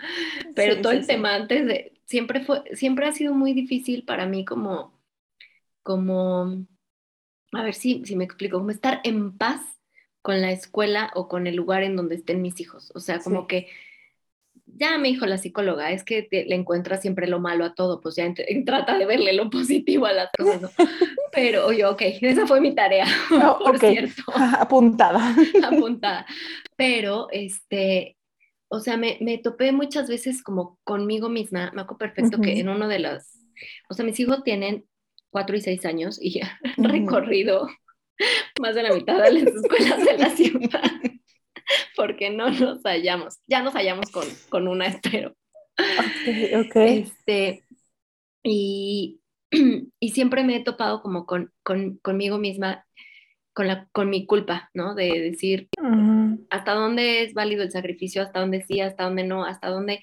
pero 0.56 0.76
Sí, 0.76 0.82
todo 0.82 0.92
sí, 0.92 0.94
el 0.94 1.04
sí. 1.04 1.08
tema 1.08 1.36
antes 1.36 1.66
de, 1.68 2.02
siempre 2.06 2.42
fue, 2.44 2.64
siempre 2.76 3.08
ha 3.08 3.12
sido 3.14 3.34
muy 3.34 3.54
difícil 3.54 4.04
para 4.06 4.26
mí 4.26 4.46
como, 4.46 4.94
como, 5.84 6.66
a 7.54 7.64
ver 7.64 7.74
si, 7.74 8.06
si 8.06 8.16
me 8.16 8.24
explico, 8.26 8.58
como 8.60 8.72
estar 8.72 9.02
en 9.04 9.38
paz 9.38 9.62
con 10.22 10.42
la 10.42 10.52
escuela 10.52 11.12
o 11.16 11.28
con 11.28 11.48
el 11.48 11.56
lugar 11.56 11.84
en 11.84 11.96
donde 11.96 12.16
estén 12.16 12.42
mis 12.42 12.60
hijos. 12.60 12.92
O 12.96 13.00
sea, 13.00 13.24
como 13.24 13.48
que 13.48 13.70
ya 14.80 14.98
me 14.98 15.08
dijo 15.08 15.26
la 15.26 15.38
psicóloga, 15.38 15.92
es 15.92 16.04
que 16.04 16.24
te- 16.24 16.46
le 16.46 16.56
encuentra 16.56 16.98
siempre 16.98 17.28
lo 17.28 17.40
malo 17.40 17.66
a 17.66 17.74
todo, 17.74 18.00
pues 18.02 18.16
ya 18.16 18.26
ent- 18.26 18.46
trata 18.66 18.98
de 18.98 19.06
verle 19.06 19.34
lo 19.34 19.50
positivo 19.50 20.06
a 20.06 20.14
las 20.14 20.30
cosas, 20.38 20.62
¿no? 20.62 20.70
Pero 21.34 21.72
yo, 21.72 21.92
ok, 21.92 22.02
esa 22.22 22.46
fue 22.48 22.62
mi 22.62 22.74
tarea, 22.76 23.06
Oh, 23.32 23.60
por 23.64 23.80
cierto 23.80 24.24
Apuntada. 24.60 25.36
apuntada. 25.64 26.26
Pero, 26.76 27.28
este, 27.32 28.18
o 28.70 28.80
sea, 28.80 28.98
me, 28.98 29.18
me 29.22 29.38
topé 29.38 29.72
muchas 29.72 30.08
veces 30.10 30.42
como 30.44 30.80
conmigo 30.84 31.30
misma. 31.30 31.72
Me 31.74 31.82
acuerdo 31.82 31.98
perfecto 32.00 32.40
que 32.42 32.60
en 32.60 32.70
uno 32.70 32.88
de 32.88 33.00
los, 33.00 33.24
O 33.90 33.94
sea, 33.94 34.06
mis 34.06 34.20
hijos 34.20 34.44
tienen 34.44 34.86
cuatro 35.30 35.56
y 35.58 35.62
seis 35.62 35.86
años 35.86 36.18
y 36.22 36.40
han 36.42 36.84
recorrido 36.84 37.68
más 38.62 38.74
de 38.76 38.84
la 38.84 38.94
mitad 38.94 39.22
de 39.22 39.32
las 39.32 39.44
escuelas 39.54 40.04
de 40.06 40.18
la 40.18 40.30
ciudad 40.32 40.82
porque 41.96 42.30
no 42.30 42.50
nos 42.50 42.82
hallamos. 42.84 43.40
Ya 43.48 43.62
nos 43.62 43.74
hallamos 43.74 44.10
con, 44.12 44.26
con 44.50 44.68
una, 44.68 44.88
espero. 44.88 45.36
Ok, 45.80 46.76
Este, 46.76 47.64
y, 48.44 49.20
y, 50.00 50.10
siempre 50.10 50.44
me 50.44 50.56
he 50.56 50.64
topado 50.64 51.02
como 51.02 51.26
con, 51.26 51.52
con, 51.64 51.98
conmigo 51.98 52.38
misma, 52.38 52.86
con, 53.54 53.68
la, 53.68 53.88
con 53.92 54.10
mi 54.10 54.26
culpa, 54.26 54.70
¿no? 54.74 54.96
De 54.96 55.20
decir 55.22 55.70
hasta 56.50 56.74
dónde 56.74 57.24
es 57.24 57.34
válido 57.34 57.64
el 57.64 57.72
sacrificio, 57.72 58.22
hasta 58.22 58.40
dónde 58.40 58.64
sí, 58.64 58.80
hasta 58.82 59.04
dónde 59.04 59.24
no, 59.24 59.46
hasta 59.46 59.70
dónde 59.70 60.02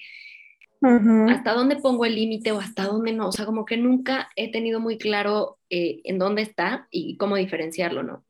hasta 1.29 1.53
dónde 1.53 1.77
pongo 1.77 2.05
el 2.05 2.15
límite 2.15 2.51
o 2.51 2.59
hasta 2.59 2.85
dónde 2.85 3.11
no. 3.11 3.29
O 3.29 3.31
sea, 3.31 3.45
como 3.45 3.65
que 3.65 3.77
nunca 3.77 4.29
he 4.35 4.51
tenido 4.51 4.79
muy 4.79 4.97
claro 4.97 5.57
eh, 5.69 6.01
en 6.03 6.19
dónde 6.19 6.43
está 6.43 6.87
y 6.91 7.17
cómo 7.17 7.35
diferenciarlo, 7.37 8.03
¿no? 8.03 8.23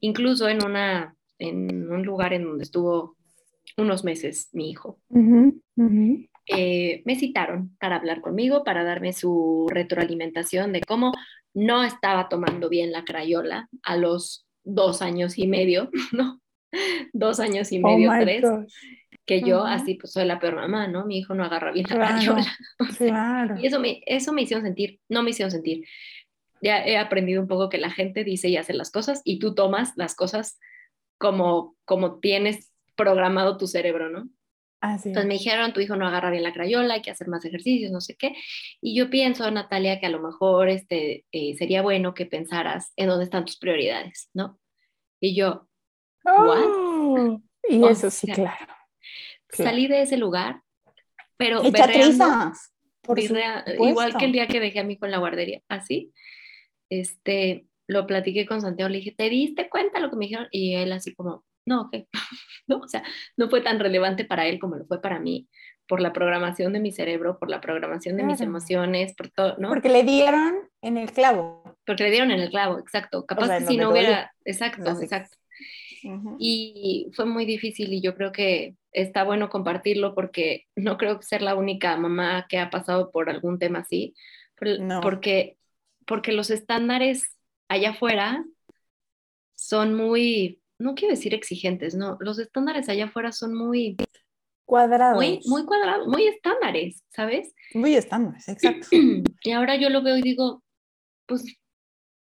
Incluso 0.00 0.48
en, 0.48 0.64
una, 0.64 1.14
en 1.40 1.90
un 1.90 2.04
lugar 2.04 2.32
en 2.32 2.44
donde 2.44 2.64
estuvo 2.64 3.16
unos 3.76 4.04
meses 4.04 4.48
mi 4.52 4.70
hijo. 4.70 5.00
Eh, 6.46 7.02
me 7.04 7.16
citaron 7.16 7.76
para 7.78 7.96
hablar 7.96 8.20
conmigo, 8.20 8.64
para 8.64 8.84
darme 8.84 9.12
su 9.12 9.68
retroalimentación 9.70 10.72
de 10.72 10.80
cómo 10.80 11.12
no 11.54 11.84
estaba 11.84 12.28
tomando 12.28 12.68
bien 12.68 12.92
la 12.92 13.04
crayola 13.04 13.68
a 13.82 13.96
los 13.96 14.46
dos 14.64 15.02
años 15.02 15.38
y 15.38 15.46
medio, 15.46 15.90
¿no? 16.12 16.40
Dos 17.12 17.40
años 17.40 17.72
y 17.72 17.78
oh 17.78 17.82
medio, 17.82 18.10
tres 18.20 18.44
que 19.30 19.42
yo 19.42 19.64
así 19.64 19.94
pues 19.94 20.12
soy 20.12 20.24
la 20.24 20.40
peor 20.40 20.56
mamá, 20.56 20.88
¿no? 20.88 21.06
Mi 21.06 21.18
hijo 21.18 21.34
no 21.34 21.44
agarra 21.44 21.70
bien 21.70 21.86
la 21.88 21.96
crayola. 21.96 22.46
claro. 22.98 23.60
Y 23.60 23.66
eso 23.66 23.78
me, 23.78 24.02
eso 24.06 24.32
me 24.32 24.42
hicieron 24.42 24.64
sentir, 24.64 24.98
no 25.08 25.22
me 25.22 25.30
hicieron 25.30 25.52
sentir. 25.52 25.84
Ya 26.60 26.84
he 26.84 26.96
aprendido 26.96 27.40
un 27.40 27.46
poco 27.46 27.68
que 27.68 27.78
la 27.78 27.90
gente 27.90 28.24
dice 28.24 28.48
y 28.48 28.56
hace 28.56 28.74
las 28.74 28.90
cosas 28.90 29.22
y 29.24 29.38
tú 29.38 29.54
tomas 29.54 29.92
las 29.94 30.16
cosas 30.16 30.58
como, 31.20 31.76
como 31.84 32.18
tienes 32.18 32.72
programado 32.96 33.58
tu 33.58 33.66
cerebro, 33.66 34.08
¿no? 34.08 34.28
Así 34.80 35.10
Entonces 35.10 35.28
me 35.28 35.34
dijeron, 35.34 35.74
tu 35.74 35.80
hijo 35.80 35.94
no 35.94 36.06
agarra 36.06 36.30
bien 36.30 36.42
la 36.42 36.54
crayola, 36.54 36.94
hay 36.94 37.02
que 37.02 37.10
hacer 37.10 37.28
más 37.28 37.44
ejercicios, 37.44 37.92
no 37.92 38.00
sé 38.00 38.16
qué. 38.16 38.34
Y 38.80 38.96
yo 38.96 39.10
pienso, 39.10 39.48
Natalia, 39.50 40.00
que 40.00 40.06
a 40.06 40.10
lo 40.10 40.20
mejor 40.20 40.70
este, 40.70 41.26
eh, 41.30 41.54
sería 41.58 41.82
bueno 41.82 42.14
que 42.14 42.24
pensaras 42.24 42.94
en 42.96 43.08
dónde 43.08 43.24
están 43.24 43.44
tus 43.44 43.58
prioridades, 43.58 44.30
¿no? 44.32 44.58
Y 45.20 45.36
yo, 45.36 45.68
¿what? 46.24 46.64
Oh, 46.64 47.42
y 47.68 47.84
eso 47.84 48.10
sí, 48.10 48.26
claro. 48.32 48.72
Salí 49.50 49.88
de 49.88 50.00
ese 50.00 50.16
lugar, 50.16 50.62
pero 51.36 51.62
por 53.02 53.18
igual 53.18 54.16
que 54.16 54.24
el 54.24 54.32
día 54.32 54.46
que 54.46 54.60
dejé 54.60 54.80
a 54.80 54.90
hijo 54.90 55.04
en 55.04 55.10
la 55.10 55.18
guardería, 55.18 55.60
así, 55.68 56.14
este, 56.88 57.66
lo 57.90 58.06
platiqué 58.06 58.46
con 58.46 58.60
Santiago, 58.60 58.88
le 58.88 58.98
dije, 58.98 59.14
¿te 59.16 59.28
diste 59.28 59.68
cuenta 59.68 59.98
lo 59.98 60.10
que 60.10 60.16
me 60.16 60.26
dijeron? 60.26 60.46
Y 60.52 60.74
él 60.74 60.92
así 60.92 61.12
como, 61.12 61.44
no, 61.66 61.88
¿qué? 61.90 62.06
no, 62.68 62.78
o 62.78 62.88
sea, 62.88 63.02
no 63.36 63.50
fue 63.50 63.62
tan 63.62 63.80
relevante 63.80 64.24
para 64.24 64.46
él 64.46 64.60
como 64.60 64.76
lo 64.76 64.86
fue 64.86 65.02
para 65.02 65.18
mí, 65.18 65.48
por 65.88 66.00
la 66.00 66.12
programación 66.12 66.72
de 66.72 66.78
mi 66.78 66.92
cerebro, 66.92 67.36
por 67.38 67.50
la 67.50 67.60
programación 67.60 68.16
de 68.16 68.22
mis 68.22 68.40
emociones, 68.40 69.14
por 69.16 69.28
todo, 69.30 69.56
¿no? 69.58 69.68
Porque 69.70 69.88
le 69.88 70.04
dieron 70.04 70.70
en 70.82 70.98
el 70.98 71.10
clavo. 71.10 71.64
Porque 71.84 72.04
le 72.04 72.10
dieron 72.12 72.30
en 72.30 72.38
el 72.38 72.50
clavo, 72.50 72.78
exacto. 72.78 73.26
Capaz 73.26 73.58
que 73.58 73.66
si 73.66 73.76
no 73.76 73.90
hubiera, 73.90 74.32
exacto, 74.44 74.88
exacto. 75.02 75.36
Y 76.38 77.10
fue 77.12 77.26
muy 77.26 77.44
difícil 77.44 77.92
y 77.92 78.00
yo 78.00 78.14
creo 78.14 78.30
que 78.30 78.76
está 78.92 79.24
bueno 79.24 79.50
compartirlo 79.50 80.14
porque 80.14 80.66
no 80.76 80.96
creo 80.96 81.20
ser 81.22 81.42
la 81.42 81.56
única 81.56 81.96
mamá 81.96 82.46
que 82.48 82.58
ha 82.58 82.70
pasado 82.70 83.10
por 83.10 83.28
algún 83.28 83.58
tema 83.58 83.80
así, 83.80 84.14
porque, 85.02 85.56
porque 86.06 86.32
los 86.32 86.50
estándares 86.50 87.39
allá 87.70 87.90
afuera 87.90 88.44
son 89.54 89.94
muy, 89.94 90.60
no 90.78 90.94
quiero 90.94 91.14
decir 91.14 91.34
exigentes, 91.34 91.94
no, 91.94 92.18
los 92.20 92.38
estándares 92.38 92.88
allá 92.88 93.06
afuera 93.06 93.30
son 93.30 93.54
muy 93.54 93.96
cuadrados. 94.64 95.16
Muy, 95.16 95.40
muy 95.46 95.64
cuadrados, 95.64 96.08
muy 96.08 96.26
estándares, 96.26 97.04
¿sabes? 97.10 97.54
Muy 97.72 97.94
estándares, 97.94 98.48
exacto. 98.48 98.88
Y 99.44 99.52
ahora 99.52 99.76
yo 99.76 99.88
lo 99.88 100.02
veo 100.02 100.16
y 100.16 100.22
digo, 100.22 100.62
pues 101.26 101.44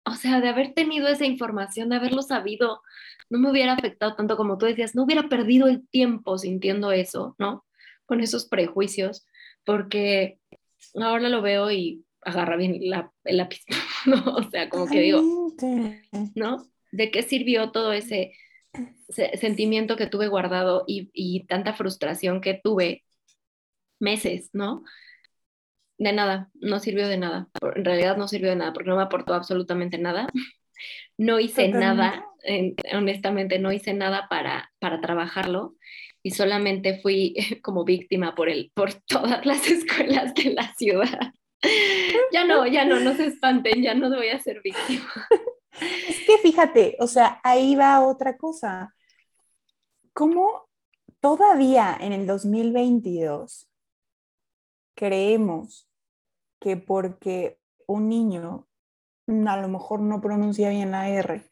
o 0.08 0.16
sea, 0.16 0.42
de 0.42 0.50
haber 0.50 0.74
tenido 0.74 1.08
esa 1.08 1.26
información, 1.26 1.90
de 1.90 1.96
haberlo 1.96 2.22
sabido, 2.22 2.82
no 3.30 3.40
me 3.40 3.52
hubiera 3.52 3.74
afectado 3.74 4.16
tanto 4.16 4.38
como 4.38 4.58
tú 4.58 4.66
decías, 4.66 4.96
no 4.96 5.04
hubiera 5.04 5.30
perdido 5.30 5.68
el 5.68 5.88
tiempo 5.88 6.38
sintiendo 6.38 6.92
eso, 6.92 7.36
¿no? 7.40 7.66
Con 8.06 8.22
esos 8.22 8.48
prejuicios, 8.48 9.26
porque 9.64 10.40
ahora 10.96 11.30
lo 11.30 11.42
veo 11.42 11.72
y 11.72 12.04
agarra 12.22 12.56
bien 12.56 12.80
el 13.24 13.38
lápiz. 13.38 13.62
O 14.38 14.50
sea, 14.50 14.70
como 14.70 14.88
que 14.88 15.02
digo, 15.02 15.22
¿no? 16.36 16.68
¿De 16.92 17.12
qué 17.12 17.24
sirvió 17.24 17.72
todo 17.72 17.94
ese, 17.94 18.34
sentimiento 19.40 19.96
que 19.96 20.08
tuve 20.08 20.28
guardado 20.28 20.84
y, 20.86 21.10
y 21.14 21.46
tanta 21.46 21.74
frustración 21.74 22.42
que 22.42 22.60
tuve 22.62 23.06
meses, 24.00 24.50
¿no? 24.52 24.84
de 25.98 26.14
nada, 26.14 26.50
no 26.56 26.80
sirvió 26.80 27.08
de 27.08 27.18
nada. 27.18 27.48
En 27.76 27.86
realidad 27.86 28.18
no 28.18 28.28
sirvió 28.28 28.50
de 28.50 28.56
nada 28.56 28.74
porque 28.74 28.90
no 28.90 28.98
me 28.98 29.04
aportó 29.04 29.34
absolutamente 29.34 29.98
nada. 29.98 30.28
No 31.18 31.40
hice 31.40 31.70
nada, 31.70 32.26
honestamente 32.94 33.58
no 33.58 33.72
hice 33.72 33.94
nada 33.94 34.28
para, 34.30 34.74
para 34.80 35.00
trabajarlo 35.00 35.78
y 36.22 36.32
solamente 36.32 37.00
fui 37.00 37.34
como 37.64 37.86
víctima 37.86 38.36
por, 38.36 38.50
el, 38.50 38.74
por 38.74 38.94
todas 38.94 39.46
las 39.46 39.66
escuelas 39.66 40.34
de 40.34 40.54
la 40.54 40.74
ciudad. 40.74 41.34
Ya 42.32 42.46
no, 42.46 42.66
ya 42.68 42.86
no, 42.86 43.00
no 43.00 43.16
se 43.16 43.28
espanten, 43.28 43.82
ya 43.82 43.94
no 43.94 44.10
voy 44.10 44.30
a 44.30 44.40
ser 44.40 44.62
víctima. 44.62 45.12
Es 46.08 46.26
que 46.26 46.38
fíjate, 46.42 46.96
o 47.00 47.08
sea, 47.08 47.40
ahí 47.44 47.76
va 47.76 48.06
otra 48.06 48.38
cosa. 48.38 48.96
¿Cómo 50.14 50.70
todavía 51.20 51.98
en 52.00 52.14
el 52.14 52.26
2022 52.26 53.70
creemos 54.96 55.90
que 56.60 56.78
porque 56.78 57.60
un 57.88 58.10
niño 58.10 58.68
a 59.28 59.58
lo 59.58 59.68
mejor 59.68 60.00
no 60.02 60.22
pronuncia 60.22 60.70
bien 60.70 60.92
la 60.92 61.10
R 61.10 61.44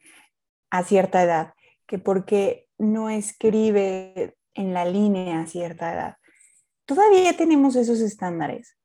a 0.70 0.84
cierta 0.84 1.22
edad, 1.22 1.54
que 1.86 1.98
porque 1.98 2.68
no 2.78 3.10
escribe 3.10 4.36
en 4.54 4.72
la 4.72 4.84
línea 4.84 5.40
a 5.40 5.46
cierta 5.46 5.92
edad. 5.92 6.16
Todavía 6.86 7.36
tenemos 7.36 7.76
esos 7.76 8.00
estándares, 8.00 8.76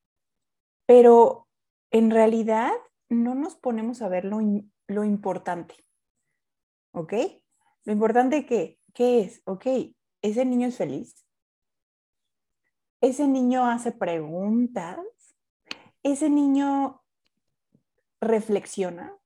pero 0.85 1.47
en 1.91 2.11
realidad 2.11 2.71
no 3.09 3.35
nos 3.35 3.55
ponemos 3.55 4.01
a 4.01 4.09
ver 4.09 4.25
lo, 4.25 4.39
lo 4.87 5.03
importante. 5.03 5.75
¿Ok? 6.91 7.13
Lo 7.85 7.93
importante 7.93 8.45
que, 8.45 8.79
¿qué 8.93 9.21
es? 9.21 9.41
Ok, 9.45 9.65
ese 10.21 10.45
niño 10.45 10.67
es 10.67 10.77
feliz, 10.77 11.25
ese 13.01 13.27
niño 13.27 13.65
hace 13.65 13.91
preguntas, 13.91 14.99
ese 16.03 16.29
niño 16.29 17.01
reflexiona, 18.19 19.17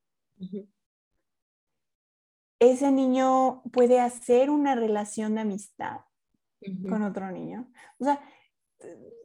ese 2.60 2.92
niño 2.92 3.64
puede 3.72 4.00
hacer 4.00 4.50
una 4.50 4.76
relación 4.76 5.36
de 5.36 5.42
amistad 5.42 6.02
con 6.88 7.02
otro 7.02 7.32
niño. 7.32 7.70
O 8.00 8.06
sea, 8.06 8.22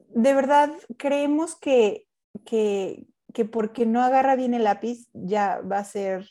de 0.08 0.34
verdad 0.34 0.72
creemos 0.96 1.54
que, 1.54 2.08
que, 2.44 3.06
que 3.32 3.44
porque 3.44 3.86
no 3.86 4.02
agarra 4.02 4.36
bien 4.36 4.54
el 4.54 4.64
lápiz 4.64 5.08
ya 5.12 5.60
va 5.60 5.78
a 5.78 5.84
ser 5.84 6.28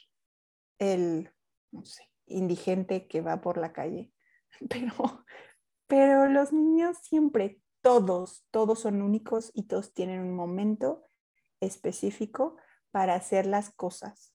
el, 0.79 1.31
no 1.71 1.85
sé, 1.85 2.03
indigente 2.25 3.07
que 3.07 3.21
va 3.21 3.41
por 3.41 3.57
la 3.57 3.73
calle. 3.73 4.11
Pero, 4.69 5.25
pero 5.85 6.27
los 6.27 6.51
niños 6.51 6.97
siempre 7.03 7.61
todos, 7.81 8.43
todos 8.49 8.79
son 8.79 9.01
únicos 9.01 9.51
y 9.53 9.63
todos 9.63 9.93
tienen 9.93 10.19
un 10.19 10.35
momento 10.35 11.03
específico 11.61 12.57
para 12.91 13.15
hacer 13.15 13.45
las 13.45 13.69
cosas. 13.69 14.33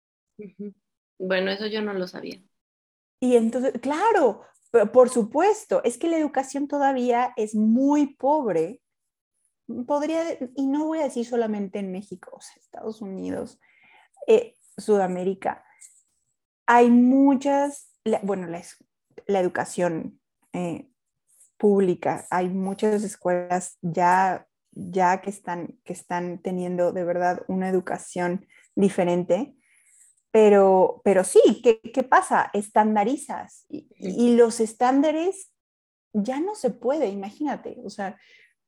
Bueno, 1.18 1.50
eso 1.50 1.66
yo 1.66 1.82
no 1.82 1.94
lo 1.94 2.06
sabía. 2.06 2.42
Y 3.20 3.36
entonces, 3.36 3.72
claro, 3.80 4.42
por 4.92 5.11
supuesto, 5.11 5.82
es 5.84 5.98
que 5.98 6.08
la 6.08 6.18
educación 6.18 6.68
todavía 6.68 7.32
es 7.36 7.54
muy 7.54 8.14
pobre. 8.14 8.80
Podría, 9.86 10.22
y 10.56 10.66
no 10.66 10.86
voy 10.86 11.00
a 11.00 11.04
decir 11.04 11.26
solamente 11.26 11.78
en 11.78 11.92
México, 11.92 12.30
o 12.34 12.40
sea, 12.40 12.56
Estados 12.56 13.00
Unidos, 13.02 13.60
eh, 14.26 14.56
Sudamérica. 14.76 15.64
Hay 16.66 16.90
muchas, 16.90 17.92
bueno, 18.22 18.46
la, 18.46 18.62
la 19.26 19.40
educación 19.40 20.20
eh, 20.52 20.90
pública. 21.56 22.26
Hay 22.30 22.48
muchas 22.48 23.04
escuelas 23.04 23.78
ya, 23.82 24.48
ya 24.72 25.20
que, 25.20 25.30
están, 25.30 25.78
que 25.84 25.92
están 25.92 26.38
teniendo 26.38 26.92
de 26.92 27.04
verdad 27.04 27.42
una 27.48 27.68
educación 27.68 28.46
diferente, 28.74 29.54
pero, 30.32 31.02
pero 31.04 31.22
sí, 31.22 31.60
¿qué, 31.62 31.80
qué 31.80 32.02
pasa? 32.02 32.50
Estandarizas 32.54 33.66
y, 33.68 33.88
y, 33.98 34.36
los 34.36 34.60
estándares 34.60 35.52
ya 36.12 36.40
no 36.40 36.54
se 36.54 36.70
puede, 36.70 37.08
imagínate, 37.08 37.78
o 37.84 37.90
sea, 37.90 38.18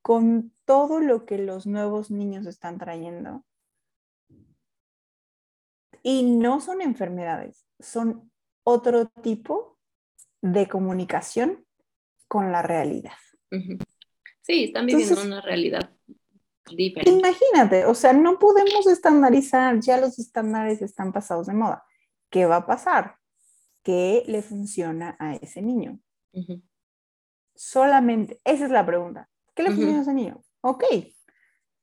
con 0.02 0.52
todo 0.64 1.00
lo 1.00 1.24
que 1.24 1.38
los 1.38 1.66
nuevos 1.66 2.10
niños 2.10 2.46
están 2.46 2.78
trayendo, 2.78 3.44
Y 6.04 6.24
no 6.24 6.60
son 6.60 6.82
enfermedades, 6.82 7.64
son 7.78 8.32
otro 8.64 9.06
tipo 9.22 9.78
de 10.40 10.68
comunicación 10.68 11.64
con 12.26 12.50
la 12.50 12.62
realidad. 12.62 13.12
Sí, 14.40 14.64
están 14.64 14.86
viviendo 14.86 15.22
una 15.22 15.40
realidad 15.40 15.90
diferente. 16.68 17.10
Imagínate, 17.10 17.84
o 17.86 17.94
sea, 17.94 18.12
no 18.12 18.40
podemos 18.40 18.86
estandarizar, 18.88 19.78
ya 19.78 20.00
los 20.00 20.18
estándares 20.18 20.82
están 20.82 21.12
pasados 21.12 21.46
de 21.46 21.54
moda. 21.54 21.84
¿Qué 22.30 22.46
va 22.46 22.56
a 22.56 22.66
pasar? 22.66 23.16
¿Qué 23.84 24.24
le 24.26 24.42
funciona 24.42 25.16
a 25.20 25.34
ese 25.36 25.62
niño? 25.62 26.00
Solamente, 27.54 28.40
esa 28.44 28.64
es 28.64 28.70
la 28.70 28.84
pregunta. 28.84 29.28
¿Qué 29.54 29.62
le 29.62 29.70
funciona 29.70 29.98
a 29.98 30.02
ese 30.02 30.14
niño? 30.14 30.42
Ok, 30.62 30.84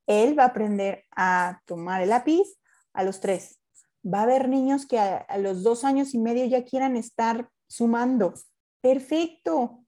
él 0.08 0.38
va 0.38 0.44
a 0.44 0.48
aprender 0.48 1.06
a 1.16 1.62
tomar 1.66 2.02
el 2.02 2.10
lápiz 2.10 2.58
a 2.94 3.04
los 3.04 3.20
tres. 3.20 3.60
Va 4.04 4.22
a 4.22 4.24
haber 4.24 4.50
niños 4.50 4.88
que 4.88 4.98
a, 4.98 5.38
los 5.38 5.62
dos 5.62 5.84
años 5.84 6.14
y 6.14 6.18
medio 6.18 6.46
ya 6.46 6.66
quieran 6.66 6.96
estar 6.96 7.50
sumando. 7.68 8.34
Perfecto. 8.82 9.86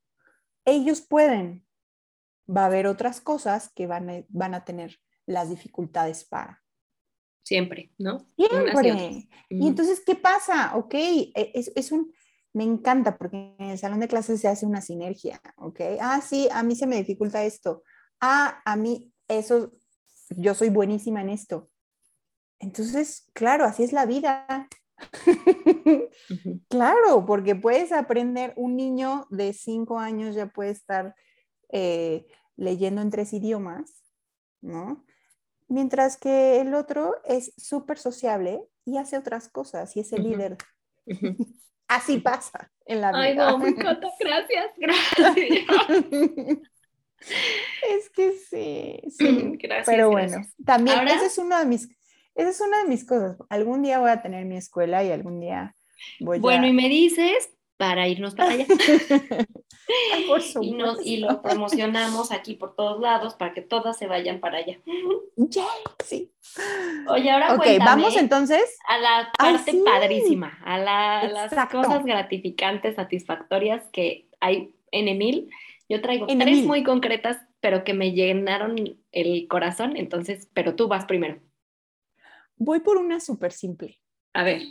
Ellos 0.65 1.01
pueden. 1.01 1.65
Va 2.47 2.63
a 2.63 2.65
haber 2.65 2.85
otras 2.85 3.19
cosas 3.19 3.71
que 3.73 3.87
van 3.87 4.09
a, 4.09 4.23
van 4.29 4.53
a 4.53 4.63
tener 4.63 4.99
las 5.25 5.49
dificultades 5.49 6.23
para. 6.23 6.61
Siempre, 7.43 7.91
¿no? 7.97 8.19
Siempre. 8.35 9.27
Y 9.49 9.67
entonces, 9.67 10.03
¿qué 10.05 10.15
pasa? 10.15 10.75
Ok, 10.75 10.93
e, 10.93 11.31
es, 11.55 11.71
es, 11.75 11.91
un, 11.91 12.13
me 12.53 12.63
encanta 12.63 13.17
porque 13.17 13.55
en 13.57 13.69
el 13.69 13.77
salón 13.77 13.99
de 13.99 14.07
clases 14.07 14.41
se 14.41 14.47
hace 14.47 14.65
una 14.65 14.81
sinergia, 14.81 15.41
¿ok? 15.57 15.79
Ah, 16.01 16.21
sí, 16.21 16.49
a 16.51 16.63
mí 16.63 16.75
se 16.75 16.87
me 16.87 16.97
dificulta 16.97 17.43
esto. 17.43 17.83
Ah, 18.19 18.61
a 18.65 18.75
mí 18.75 19.13
eso 19.27 19.71
yo 20.29 20.53
soy 20.53 20.69
buenísima 20.69 21.21
en 21.21 21.29
esto. 21.29 21.69
Entonces, 22.59 23.29
claro, 23.33 23.65
así 23.65 23.83
es 23.83 23.93
la 23.93 24.05
vida. 24.05 24.67
claro, 26.69 27.25
porque 27.25 27.55
puedes 27.55 27.91
aprender, 27.91 28.53
un 28.55 28.75
niño 28.75 29.25
de 29.29 29.53
cinco 29.53 29.97
años 29.99 30.35
ya 30.35 30.47
puede 30.47 30.71
estar 30.71 31.15
eh, 31.69 32.27
leyendo 32.55 33.01
en 33.01 33.09
tres 33.09 33.33
idiomas, 33.33 34.03
¿no? 34.61 35.05
Mientras 35.67 36.17
que 36.17 36.59
el 36.59 36.75
otro 36.75 37.15
es 37.23 37.53
súper 37.57 37.97
sociable 37.97 38.67
y 38.85 38.97
hace 38.97 39.17
otras 39.17 39.49
cosas 39.49 39.95
y 39.95 40.01
es 40.01 40.11
el 40.13 40.23
líder. 40.23 40.57
Así 41.91 42.19
pasa 42.19 42.71
en 42.85 43.01
la 43.01 43.09
vida. 43.09 43.21
Ay, 43.21 43.35
no, 43.35 43.57
me 43.57 43.69
encanta. 43.69 44.07
Gracias, 44.19 44.71
gracias. 44.77 45.35
Es 47.87 48.09
que 48.09 48.31
sí, 48.31 48.99
sí. 49.15 49.57
Gracias. 49.61 49.85
Pero 49.85 50.09
bueno, 50.09 50.37
también 50.65 51.07
ese 51.07 51.27
es 51.27 51.37
uno 51.37 51.59
de 51.59 51.65
mis, 51.65 51.87
esa 52.33 52.49
es 52.49 52.61
una 52.61 52.81
de 52.81 52.87
mis 52.87 53.05
cosas. 53.05 53.37
Algún 53.49 53.83
día 53.83 53.99
voy 53.99 54.09
a 54.09 54.23
tener 54.23 54.45
mi 54.45 54.57
escuela 54.57 55.03
y 55.03 55.11
algún 55.11 55.39
día 55.39 55.75
voy 56.19 56.39
a... 56.39 56.41
Bueno, 56.41 56.65
y 56.65 56.73
me 56.73 56.89
dices 56.89 57.51
para 57.77 58.07
irnos 58.07 58.33
para 58.33 58.53
allá. 58.53 58.65
por 60.27 60.41
y, 60.61 60.75
y, 61.03 61.17
lo 61.17 61.41
promocionamos 61.41 62.31
aquí 62.31 62.55
por 62.55 62.75
todos 62.75 62.99
lados 63.01 63.35
para 63.35 63.53
que 63.53 63.61
todas 63.61 63.97
se 63.97 64.07
vayan 64.07 64.39
para 64.39 64.59
allá. 64.59 64.79
sí. 66.05 66.31
Oye, 67.07 67.31
ahora 67.31 67.55
Ok, 67.55 67.65
vamos 67.79 68.15
entonces 68.15 68.77
a 68.87 68.97
la 68.97 69.31
parte 69.37 69.73
padrísima, 69.85 70.59
a, 70.63 70.77
la, 70.77 71.27
las 71.27 71.69
cosas 71.69 72.03
gratificantes, 72.03 72.95
satisfactorias 72.95 73.83
que 73.91 74.27
hay 74.39 74.75
en 74.91 75.07
Emil 75.07 75.49
yo 75.91 76.01
traigo 76.01 76.25
tres 76.25 76.65
muy 76.65 76.83
concretas, 76.85 77.37
pero 77.59 77.83
que 77.83 77.93
me 77.93 78.13
llenaron 78.13 78.97
el 79.11 79.47
corazón, 79.49 79.97
entonces, 79.97 80.49
pero 80.53 80.73
tú 80.73 80.87
vas 80.87 81.03
primero. 81.03 81.41
Voy 82.55 82.79
por 82.79 82.95
una 82.95 83.19
súper 83.19 83.51
simple. 83.51 83.99
A 84.31 84.43
ver. 84.45 84.61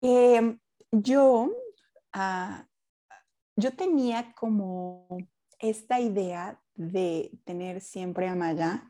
Em, 0.00 0.58
yo, 0.90 1.52
ah, 2.12 2.66
yo 3.56 3.72
tenía 3.72 4.32
como 4.34 5.06
esta 5.58 6.00
idea 6.00 6.60
de 6.74 7.30
tener 7.44 7.80
siempre 7.80 8.28
a 8.28 8.34
Maya 8.34 8.88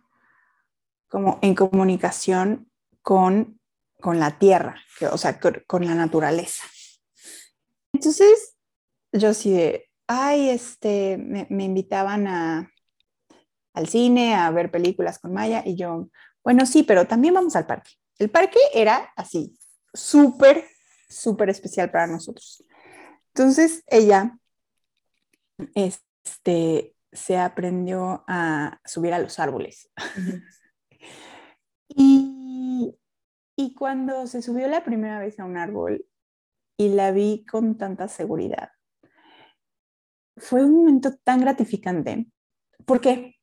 como 1.08 1.38
en 1.42 1.54
comunicación 1.54 2.70
con, 3.02 3.60
con 4.00 4.18
la 4.18 4.38
tierra, 4.38 4.76
o 5.10 5.18
sea, 5.18 5.38
con, 5.38 5.84
la 5.84 5.94
naturaleza. 5.94 6.64
Entonces, 7.92 8.56
yo 9.12 9.34
sí 9.34 9.52
de, 9.52 9.90
ay, 10.06 10.48
este, 10.48 11.18
me, 11.18 11.64
invitaban 11.64 12.26
a, 12.26 12.70
al 13.74 13.88
cine 13.88 14.34
a 14.34 14.50
ver 14.50 14.70
películas 14.70 15.18
con 15.18 15.34
Maya 15.34 15.62
y 15.66 15.76
yo, 15.76 16.08
bueno, 16.42 16.64
sí, 16.64 16.82
pero 16.82 17.06
también 17.06 17.34
vamos 17.34 17.56
al 17.56 17.66
parque. 17.66 17.90
El 18.18 18.30
parque 18.30 18.58
era 18.72 19.12
así, 19.16 19.58
súper, 19.92 20.64
súper 21.08 21.50
especial 21.50 21.90
para 21.90 22.06
nosotros. 22.06 22.64
Entonces 23.34 23.82
ella 23.86 24.38
este, 25.74 26.94
se 27.12 27.38
aprendió 27.38 28.24
a 28.26 28.80
subir 28.84 29.12
a 29.14 29.18
los 29.18 29.38
árboles. 29.38 29.90
y, 31.88 32.94
y 33.57 33.74
cuando 33.74 34.26
se 34.26 34.42
subió 34.42 34.68
la 34.68 34.84
primera 34.84 35.18
vez 35.18 35.38
a 35.38 35.44
un 35.44 35.57
árbol 35.57 36.05
y 36.76 36.88
la 36.90 37.12
vi 37.12 37.44
con 37.44 37.76
tanta 37.76 38.09
seguridad, 38.09 38.70
fue 40.36 40.64
un 40.64 40.74
momento 40.74 41.14
tan 41.22 41.40
gratificante. 41.40 42.26
¿Por 42.84 43.00
qué? 43.00 43.36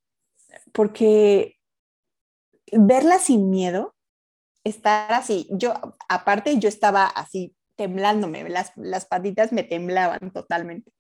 Porque 0.74 1.58
verla 2.72 3.20
sin 3.20 3.50
miedo, 3.50 3.96
estar 4.64 5.12
así, 5.14 5.48
yo, 5.52 5.74
aparte 6.08 6.60
yo 6.60 6.70
estaba 6.70 7.06
así 7.06 7.56
temblándome, 7.76 8.48
las, 8.50 8.74
las 8.76 9.06
patitas 9.06 9.54
me 9.54 9.64
temblaban 9.64 10.32
totalmente. 10.34 10.92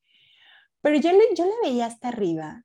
Pero 0.82 0.98
yo, 0.98 1.12
le, 1.12 1.24
yo 1.36 1.46
la 1.46 1.56
veía 1.62 1.86
hasta 1.86 2.08
arriba 2.08 2.64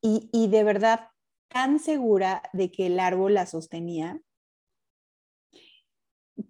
y, 0.00 0.30
y 0.32 0.48
de 0.48 0.64
verdad 0.64 1.08
tan 1.48 1.78
segura 1.78 2.42
de 2.52 2.70
que 2.70 2.86
el 2.86 2.98
árbol 2.98 3.34
la 3.34 3.46
sostenía, 3.46 4.20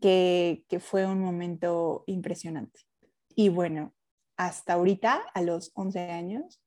que, 0.01 0.65
que 0.69 0.81
fue 0.81 1.07
un 1.07 1.21
momento 1.21 2.05
impresionante. 2.07 2.81
Y 3.35 3.49
bueno, 3.49 3.95
hasta 4.37 4.75
ahorita, 4.75 5.23
a 5.35 5.43
los 5.43 5.73
11 5.75 6.11
años, 6.11 6.63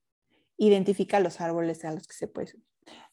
identifica 0.57 1.19
los 1.19 1.41
árboles 1.41 1.83
a 1.85 1.91
los 1.91 2.07
que 2.07 2.13
se 2.13 2.27
puede 2.27 2.47
subir. 2.47 2.65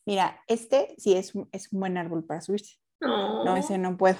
Mira, 0.04 0.40
este 0.48 0.94
sí 0.98 1.14
es, 1.14 1.32
es 1.52 1.72
un 1.72 1.80
buen 1.80 1.96
árbol 1.96 2.24
para 2.24 2.40
subirse. 2.40 2.76
No, 3.00 3.56
ese 3.56 3.78
no 3.78 3.96
puedo. 3.96 4.18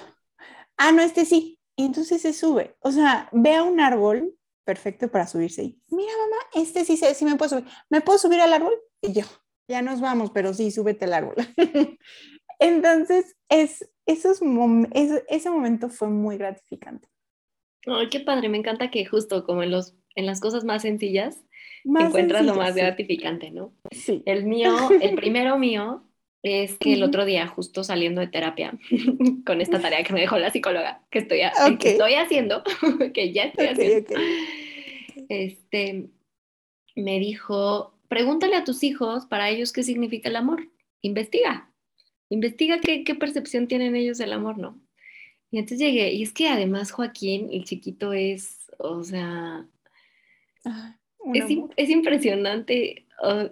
Ah, 0.77 0.91
no, 0.91 1.01
este 1.01 1.25
sí. 1.25 1.59
Y 1.75 1.85
entonces 1.85 2.21
se 2.21 2.33
sube. 2.33 2.75
O 2.79 2.91
sea, 2.91 3.29
ve 3.31 3.55
a 3.55 3.63
un 3.63 3.79
árbol 3.79 4.33
perfecto 4.63 5.09
para 5.09 5.27
subirse. 5.27 5.63
Y, 5.63 5.81
Mira, 5.89 6.11
mamá, 6.17 6.65
este 6.65 6.85
sí, 6.85 6.97
sí 6.97 7.25
me 7.25 7.35
puedo 7.35 7.49
subir. 7.49 7.65
¿Me 7.89 8.01
puedo 8.01 8.17
subir 8.17 8.39
al 8.41 8.53
árbol? 8.53 8.73
Y 9.01 9.13
yo, 9.13 9.23
ya 9.67 9.81
nos 9.81 10.01
vamos, 10.01 10.31
pero 10.31 10.53
sí, 10.53 10.71
súbete 10.71 11.05
al 11.05 11.13
árbol. 11.13 11.35
entonces, 12.59 13.35
es, 13.49 13.89
esos 14.05 14.39
ese 15.27 15.49
momento 15.49 15.89
fue 15.89 16.09
muy 16.09 16.37
gratificante. 16.37 17.07
Ay, 17.85 18.09
qué 18.09 18.21
padre, 18.21 18.49
me 18.49 18.57
encanta 18.57 18.89
que 18.91 19.05
justo 19.05 19.43
como 19.45 19.63
en 19.63 19.71
los 19.71 19.97
en 20.15 20.25
las 20.25 20.39
cosas 20.39 20.63
más 20.63 20.83
sencillas 20.83 21.43
encuentras 21.83 22.45
lo 22.45 22.55
más 22.55 22.75
gratificante, 22.75 23.51
¿no? 23.51 23.73
Sí. 23.91 24.23
El 24.25 24.45
mío, 24.45 24.73
el 25.01 25.15
primero 25.15 25.57
mío 25.57 26.07
es 26.43 26.77
que 26.77 26.93
el 26.93 27.03
otro 27.03 27.23
día, 27.23 27.47
justo 27.47 27.83
saliendo 27.83 28.21
de 28.21 28.27
terapia, 28.27 28.77
con 29.45 29.61
esta 29.61 29.79
tarea 29.79 30.03
que 30.03 30.13
me 30.13 30.21
dejó 30.21 30.37
la 30.37 30.51
psicóloga, 30.51 31.01
que 31.09 31.19
estoy, 31.19 31.39
estoy 31.41 32.13
haciendo, 32.15 32.63
que 33.13 33.31
ya 33.31 33.43
estoy 33.43 33.67
haciendo, 33.67 34.13
este, 35.29 36.09
me 36.95 37.19
dijo, 37.19 37.97
pregúntale 38.09 38.57
a 38.57 38.65
tus 38.65 38.83
hijos 38.83 39.25
para 39.25 39.49
ellos 39.49 39.71
qué 39.71 39.83
significa 39.83 40.29
el 40.29 40.35
amor, 40.35 40.69
investiga, 41.01 41.71
investiga 42.29 42.79
qué, 42.81 43.03
qué 43.03 43.15
percepción 43.15 43.67
tienen 43.67 43.95
ellos 43.95 44.17
del 44.17 44.33
amor, 44.33 44.57
¿no? 44.57 44.79
Y 45.49 45.59
entonces 45.59 45.79
llegué, 45.79 46.11
y 46.11 46.23
es 46.23 46.33
que 46.33 46.49
además 46.49 46.91
Joaquín, 46.91 47.49
el 47.51 47.63
chiquito, 47.63 48.11
es, 48.11 48.71
o 48.79 49.03
sea, 49.03 49.65
es, 51.33 51.89
impresionante 51.89 53.05
ah, 53.21 53.49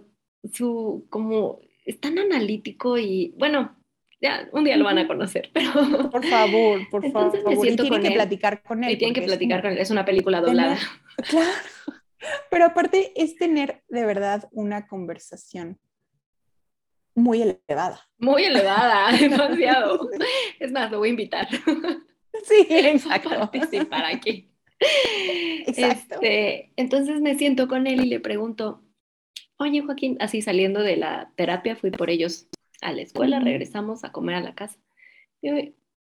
su, 0.52 1.06
como, 1.10 1.62
es 1.86 2.00
tan 2.00 2.20
analítico 2.20 2.98
y, 2.98 3.34
bueno, 3.38 3.78
ya, 4.22 4.48
un 4.52 4.64
día 4.64 4.78
lo 4.78 4.86
van 4.86 5.00
a 5.00 5.08
conocer, 5.08 5.50
pero... 5.54 6.10
Por 6.10 6.26
favor, 6.26 6.82
por 6.90 7.06
Entonces 7.06 7.44
favor. 7.44 7.66
Me 7.66 7.76
tienen 7.76 8.02
que 8.02 8.12
platicar 8.12 8.64
con 8.64 8.84
él. 8.84 8.92
Y 8.92 8.98
tienen 8.98 9.16
que 9.16 9.22
platicar 9.24 9.62
con 9.62 9.72
él, 9.72 9.78
es 9.78 9.92
una 9.92 10.06
película 10.06 10.42
doblada. 10.42 10.78
claro, 11.30 11.50
pero 12.50 12.66
aparte 12.66 13.12
es 13.16 13.36
tener 13.36 13.84
de 13.90 14.06
verdad 14.06 14.48
una 14.52 14.88
conversación 14.88 15.80
muy 17.16 17.42
elevada. 17.42 18.08
Muy 18.20 18.44
elevada, 18.44 19.12
demasiado. 19.20 20.10
Es 20.60 20.72
más, 20.72 20.92
lo 20.92 21.00
voy 21.00 21.10
a 21.10 21.12
invitar. 21.12 21.48
Sí, 22.44 22.68
exacto. 22.70 23.30
A 23.30 23.52
participar 23.52 24.06
aquí. 24.06 24.50
Este, 25.68 26.72
entonces 26.76 27.22
me 27.22 27.38
siento 27.38 27.68
con 27.68 27.86
él 27.88 28.02
y 28.02 28.10
le 28.10 28.20
pregunto, 28.20 28.84
oye 29.62 29.82
Joaquín, 29.82 30.18
así 30.20 30.42
saliendo 30.42 30.82
de 30.82 30.98
la 30.98 31.32
terapia 31.36 31.76
fui 31.76 31.92
por 31.92 32.10
ellos 32.10 32.48
a 32.82 32.92
la 32.92 33.02
escuela, 33.02 33.40
regresamos 33.40 34.04
a 34.04 34.12
comer 34.12 34.36
a 34.36 34.42
la 34.42 34.56
casa. 34.56 34.80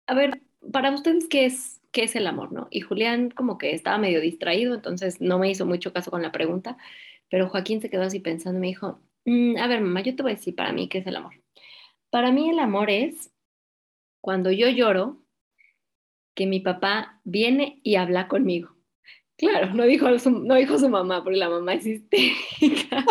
a 0.06 0.14
ver, 0.14 0.42
para 0.72 0.90
ustedes, 0.90 1.28
¿qué 1.28 1.46
es, 1.46 1.80
¿qué 1.92 2.04
es 2.04 2.16
el 2.16 2.26
amor, 2.26 2.52
no? 2.52 2.68
Y 2.70 2.80
Julián 2.80 3.30
como 3.30 3.58
que 3.58 3.72
estaba 3.72 3.98
medio 3.98 4.20
distraído, 4.20 4.74
entonces 4.74 5.20
no 5.20 5.38
me 5.38 5.50
hizo 5.50 5.66
mucho 5.66 5.92
caso 5.92 6.10
con 6.10 6.22
la 6.22 6.32
pregunta, 6.32 6.76
pero 7.30 7.48
Joaquín 7.48 7.80
se 7.80 7.90
quedó 7.90 8.02
así 8.02 8.20
pensando 8.20 8.58
y 8.58 8.60
me 8.60 8.66
dijo, 8.68 9.00
mm, 9.24 9.56
a 9.58 9.66
ver, 9.66 9.80
mamá, 9.80 10.02
yo 10.02 10.16
te 10.16 10.22
voy 10.22 10.32
a 10.32 10.34
decir 10.34 10.54
para 10.54 10.72
mí 10.72 10.88
qué 10.88 10.98
es 10.98 11.06
el 11.06 11.16
amor. 11.16 11.34
Para 12.10 12.32
mí 12.32 12.50
el 12.50 12.58
amor 12.58 12.90
es 12.90 13.32
cuando 14.20 14.50
yo 14.50 14.68
lloro, 14.68 15.20
que 16.34 16.46
mi 16.46 16.60
papá 16.60 17.20
viene 17.24 17.80
y 17.84 17.94
habla 17.94 18.26
conmigo. 18.26 18.74
Claro, 19.36 19.74
no 19.74 19.84
dijo 19.84 20.18
su, 20.18 20.30
no 20.30 20.54
dijo 20.54 20.78
su 20.78 20.88
mamá, 20.88 21.22
porque 21.22 21.38
la 21.38 21.48
mamá 21.48 21.74
es 21.74 21.86
histérica. 21.86 23.04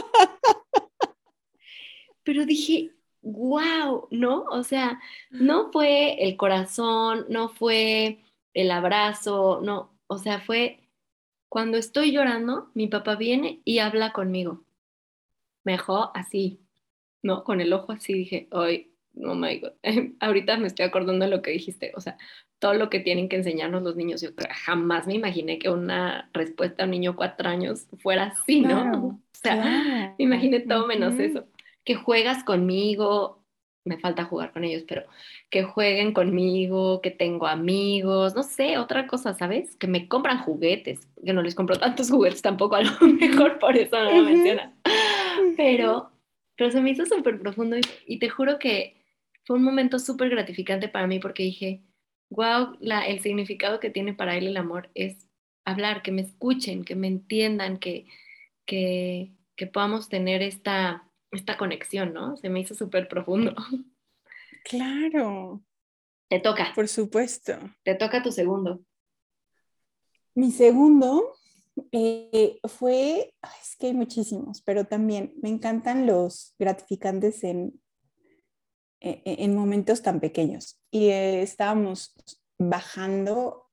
Pero 2.23 2.45
dije, 2.45 2.91
wow, 3.21 4.07
¿no? 4.11 4.43
O 4.43 4.63
sea, 4.63 4.99
no 5.31 5.71
fue 5.71 6.23
el 6.23 6.37
corazón, 6.37 7.25
no 7.29 7.49
fue 7.49 8.19
el 8.53 8.71
abrazo, 8.71 9.61
no, 9.63 9.91
o 10.07 10.17
sea, 10.17 10.39
fue 10.39 10.79
cuando 11.49 11.77
estoy 11.77 12.11
llorando, 12.11 12.71
mi 12.73 12.87
papá 12.87 13.15
viene 13.15 13.61
y 13.63 13.79
habla 13.79 14.11
conmigo. 14.11 14.63
Me 15.63 15.73
dejó 15.73 16.11
así, 16.15 16.59
¿no? 17.21 17.43
Con 17.43 17.61
el 17.61 17.71
ojo 17.73 17.91
así 17.91 18.13
dije, 18.13 18.47
ay, 18.51 18.91
oh 19.23 19.35
my 19.35 19.59
God. 19.59 19.73
Ahorita 20.19 20.57
me 20.57 20.67
estoy 20.67 20.85
acordando 20.85 21.25
de 21.25 21.31
lo 21.31 21.41
que 21.41 21.51
dijiste, 21.51 21.91
o 21.95 22.01
sea, 22.01 22.17
todo 22.59 22.73
lo 22.73 22.89
que 22.89 22.99
tienen 22.99 23.29
que 23.29 23.35
enseñarnos 23.35 23.83
los 23.83 23.95
niños. 23.95 24.21
Yo 24.21 24.29
jamás 24.49 25.05
me 25.05 25.13
imaginé 25.13 25.59
que 25.59 25.69
una 25.69 26.29
respuesta 26.33 26.83
a 26.83 26.85
un 26.85 26.91
niño 26.91 27.15
cuatro 27.15 27.47
años 27.49 27.87
fuera 27.99 28.33
así, 28.35 28.61
¿no? 28.61 28.91
o 29.07 29.19
sea, 29.33 30.15
me 30.17 30.23
imaginé 30.23 30.61
todo 30.61 30.87
menos 30.87 31.19
eso. 31.19 31.45
Que 31.83 31.95
juegas 31.95 32.43
conmigo, 32.43 33.43
me 33.85 33.97
falta 33.97 34.23
jugar 34.23 34.51
con 34.53 34.63
ellos, 34.63 34.83
pero 34.87 35.03
que 35.49 35.63
jueguen 35.63 36.13
conmigo, 36.13 37.01
que 37.01 37.11
tengo 37.11 37.47
amigos, 37.47 38.35
no 38.35 38.43
sé, 38.43 38.77
otra 38.77 39.07
cosa, 39.07 39.33
¿sabes? 39.33 39.75
Que 39.75 39.87
me 39.87 40.07
compran 40.07 40.39
juguetes, 40.39 41.07
que 41.23 41.33
no 41.33 41.41
les 41.41 41.55
compro 41.55 41.77
tantos 41.77 42.09
juguetes 42.11 42.41
tampoco, 42.41 42.75
a 42.75 42.83
lo 42.83 42.99
mejor 43.07 43.59
por 43.59 43.75
eso 43.77 43.99
no 43.99 44.11
lo 44.11 44.23
mencionan. 44.23 44.75
Pero, 45.57 46.11
pero 46.55 46.71
se 46.71 46.81
me 46.81 46.91
hizo 46.91 47.05
súper 47.05 47.39
profundo 47.39 47.77
y 48.07 48.19
te 48.19 48.29
juro 48.29 48.59
que 48.59 49.03
fue 49.45 49.57
un 49.57 49.63
momento 49.63 49.99
súper 49.99 50.29
gratificante 50.29 50.87
para 50.87 51.07
mí 51.07 51.19
porque 51.19 51.43
dije, 51.43 51.81
wow, 52.29 52.77
la, 52.79 53.05
el 53.05 53.19
significado 53.19 53.79
que 53.79 53.89
tiene 53.89 54.13
para 54.13 54.37
él 54.37 54.47
el 54.47 54.57
amor 54.57 54.89
es 54.95 55.27
hablar, 55.65 56.01
que 56.01 56.11
me 56.11 56.21
escuchen, 56.21 56.83
que 56.83 56.95
me 56.95 57.07
entiendan, 57.07 57.77
que, 57.77 58.05
que, 58.65 59.31
que 59.55 59.67
podamos 59.67 60.09
tener 60.09 60.41
esta, 60.41 61.09
esta 61.33 61.57
conexión, 61.57 62.13
¿no? 62.13 62.37
Se 62.37 62.49
me 62.49 62.59
hizo 62.59 62.73
súper 62.75 63.07
profundo. 63.07 63.55
Claro. 64.65 65.61
Te 66.29 66.39
toca. 66.39 66.71
Por 66.73 66.87
supuesto. 66.87 67.51
Te 67.83 67.95
toca 67.95 68.23
tu 68.23 68.31
segundo. 68.31 68.81
Mi 70.35 70.51
segundo 70.51 71.35
eh, 71.91 72.61
fue, 72.69 73.33
es 73.61 73.75
que 73.77 73.87
hay 73.87 73.93
muchísimos, 73.93 74.61
pero 74.61 74.85
también 74.85 75.33
me 75.41 75.49
encantan 75.49 76.07
los 76.07 76.55
gratificantes 76.57 77.43
en 77.43 77.77
e, 79.05 79.21
e, 79.25 79.43
en 79.43 79.53
momentos 79.53 80.01
tan 80.01 80.21
pequeños. 80.21 80.81
Y 80.89 81.09
eh, 81.09 81.41
estábamos 81.41 82.15
bajando 82.57 83.69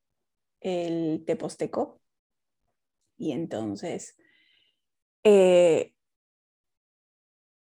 el 0.61 1.23
Teposteco 1.25 2.01
y 3.17 3.31
entonces 3.31 4.17
eh, 5.23 5.95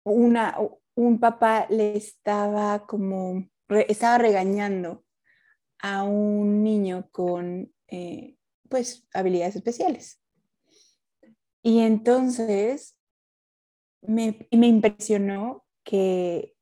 una, 0.05 0.57
un 0.95 1.21
papá 1.21 1.67
le 1.71 1.97
estaba 1.97 2.87
como, 2.87 3.49
estaba 3.69 4.19
regañando 4.19 5.05
a 5.79 6.05
un 6.05 6.63
niño 6.63 7.09
con 7.11 7.73
eh, 7.89 8.37
pues 8.69 9.07
habilidades 9.13 9.57
especiales. 9.57 10.21
Y 11.63 11.81
entonces 11.81 12.97
me, 14.01 14.49
me 14.51 14.67
impresionó 14.67 15.65
que 15.85 16.53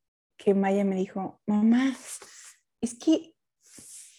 que 0.43 0.55
Maya 0.55 0.84
me 0.84 0.97
dijo, 0.97 1.38
mamá, 1.47 1.95
es 2.80 2.99
que, 2.99 3.34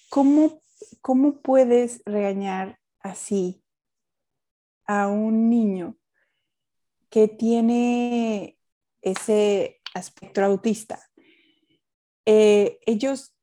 ¿cómo, 0.10 0.62
cómo 1.02 1.42
puedes 1.42 2.04
regañar 2.06 2.80
así 3.00 3.64
a 4.86 5.08
un 5.08 5.50
niño 5.50 5.98
que 7.10 7.28
tiene 7.28 8.60
ese 9.02 9.82
aspecto 9.94 10.44
autista? 10.44 11.00
Eh, 12.26 12.80
ellos 12.86 13.36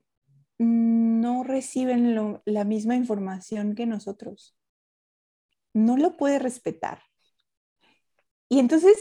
no 0.59 1.45
reciben 1.45 2.41
la 2.45 2.65
misma 2.65 2.97
información 2.97 3.75
que 3.75 3.87
nosotros. 3.87 4.57
No 5.75 5.97
lo 5.97 6.17
puede 6.17 6.39
respetar. 6.39 7.03
Y 8.49 8.59
entonces, 8.59 8.97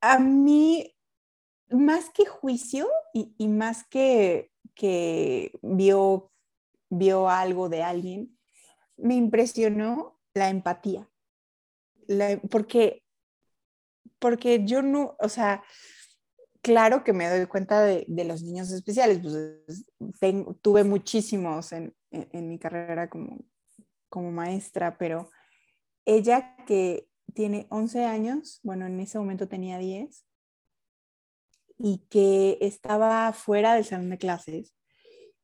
a 0.00 0.18
mí 0.18 0.94
más 1.72 2.10
que 2.10 2.26
juicio 2.26 2.88
y, 3.12 3.48
más 3.48 3.84
que, 3.84 4.50
que 4.74 5.52
vio, 5.62 6.32
vio 6.90 7.28
algo 7.28 7.68
de 7.68 7.82
alguien, 7.82 8.38
me 8.96 9.14
impresionó 9.14 10.20
la 10.34 10.50
empatía. 10.50 11.08
porque, 12.50 13.01
porque 14.22 14.64
yo 14.64 14.82
no, 14.82 15.16
o 15.18 15.28
sea, 15.28 15.64
claro 16.62 17.02
que 17.02 17.12
me 17.12 17.28
doy 17.28 17.46
cuenta 17.46 17.82
de, 17.82 18.06
los 18.24 18.42
niños 18.42 18.70
especiales, 18.70 19.18
pues 19.18 19.84
tuve 20.62 20.84
muchísimos 20.84 21.72
en, 21.72 21.92
mi 22.32 22.58
carrera 22.60 23.10
como, 23.10 23.44
como 24.08 24.30
maestra, 24.30 24.96
pero 24.96 25.28
ella 26.04 26.54
que 26.64 27.08
tiene 27.34 27.66
11 27.70 28.04
años, 28.04 28.60
bueno, 28.62 28.86
en 28.86 29.00
ese 29.00 29.18
momento 29.18 29.48
tenía 29.48 29.76
10, 29.78 30.24
y 31.78 32.06
que 32.08 32.58
estaba 32.60 33.32
fuera 33.32 33.74
del 33.74 33.84
salón 33.84 34.10
de 34.10 34.18
clases 34.18 34.72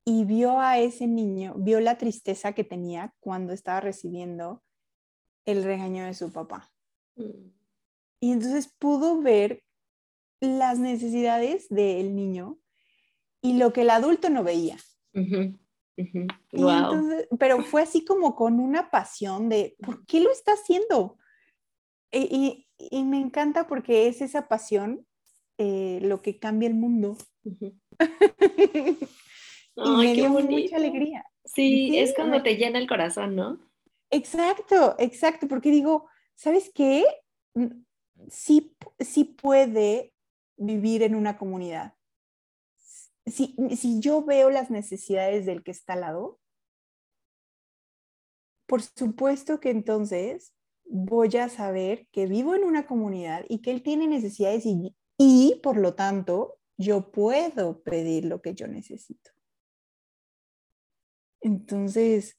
y 0.05 0.25
vio 0.25 0.61
a 0.61 0.79
ese 0.79 1.09
niño, 1.09 1.55
vio 1.59 1.81
la 1.81 1.99
tristeza 1.99 2.53
que 2.53 2.63
tenía 2.63 3.13
cuando 3.19 3.53
estaba 3.53 3.81
recibiendo 3.81 4.63
el 5.45 5.65
regaño 5.65 6.05
de 6.05 6.15
su 6.15 6.33
papá. 6.33 6.71
Mm. 7.17 7.58
Y 8.21 8.33
entonces 8.33 8.73
pudo 8.79 9.21
ver 9.21 9.63
las 10.41 10.79
necesidades 10.79 11.69
del 11.69 12.15
niño 12.15 12.59
y 13.41 13.59
lo 13.59 13.73
que 13.73 13.83
el 13.83 13.91
adulto 13.91 14.31
no 14.31 14.45
veía. 14.45 14.77
pero 17.39 17.63
fue 17.63 17.83
así 17.83 18.05
como 18.05 18.35
con 18.35 18.61
una 18.61 18.91
pasión 18.91 19.49
de, 19.49 19.77
¿por 19.81 20.05
qué 20.07 20.21
lo 20.21 20.31
está 20.31 20.53
haciendo? 20.53 21.19
y, 22.11 22.65
me 23.05 23.19
encanta 23.19 23.67
porque 23.67 24.07
es 24.07 24.23
esa 24.23 24.47
pasión 24.47 25.05
eh, 25.59 25.99
lo 26.03 26.23
que 26.23 26.39
cambia 26.39 26.69
el 26.69 26.77
mundo. 26.77 27.19
y 27.45 27.75
me 29.77 30.15
dio 30.15 30.31
mucha 30.31 30.77
alegría. 30.77 31.25
Sí, 31.45 31.99
es 31.99 32.15
cuando 32.15 32.43
te 32.43 32.57
llena 32.57 32.79
el 32.79 32.87
corazón, 32.87 33.35
¿no? 33.35 33.59
Exacto, 34.11 34.95
exacto, 34.99 35.49
porque 35.49 35.71
digo, 35.71 36.09
¿sabes 36.37 36.71
qué? 36.73 37.05
Sí, 38.29 38.77
sí 39.01 39.25
puede 39.25 40.13
vivir 40.57 41.03
en 41.03 41.15
una 41.15 41.39
comunidad. 41.39 41.95
Si, 43.27 43.55
si 43.77 44.01
yo 44.01 44.25
veo 44.25 44.51
las 44.51 44.71
necesidades 44.71 45.47
del 45.47 45.63
que 45.63 45.71
está 45.71 45.95
al 45.95 46.01
lado, 46.01 46.41
por 48.67 48.83
supuesto 48.83 49.61
que 49.61 49.71
entonces 49.71 50.55
voy 50.85 51.37
a 51.37 51.49
saber 51.49 52.07
que 52.13 52.27
vivo 52.27 52.55
en 52.55 52.65
una 52.65 52.87
comunidad 52.87 53.45
y 53.49 53.61
que 53.61 53.71
él 53.71 53.83
tiene 53.83 54.07
necesidades 54.07 54.65
y 54.67 54.95
y 55.19 55.61
por 55.63 55.77
lo 55.77 55.95
tanto 55.95 56.61
yo 56.79 57.11
puedo 57.11 57.83
pedir 57.83 58.25
lo 58.25 58.41
que 58.41 58.55
yo 58.55 58.69
necesito. 58.69 59.33
Entonces, 61.41 62.39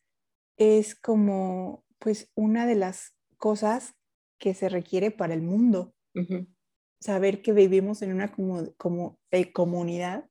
es 0.57 0.95
como, 0.95 1.85
pues, 1.99 2.31
una 2.35 2.65
de 2.65 2.75
las 2.75 3.15
cosas 3.37 3.95
que 4.39 4.53
se 4.53 4.69
requiere 4.69 5.11
para 5.11 5.33
el 5.33 5.41
mundo. 5.41 5.93
Saber 6.99 7.41
que 7.41 7.53
vivimos 7.53 8.01
en 8.01 8.13
una 8.13 8.33
como, 8.33 9.19
eh, 9.31 9.51
comunidad 9.51 10.25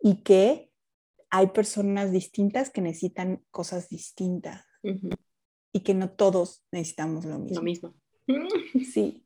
y 0.00 0.22
que 0.22 0.70
hay 1.30 1.48
personas 1.48 2.12
distintas 2.12 2.70
que 2.70 2.82
necesitan 2.82 3.42
cosas 3.50 3.88
distintas 3.88 4.66
y 5.72 5.80
que 5.80 5.94
no 5.94 6.10
todos 6.10 6.64
necesitamos 6.72 7.24
lo 7.24 7.38
mismo. 7.38 7.56
Lo 7.56 7.62
mismo. 7.62 7.94
Sí. 8.92 9.24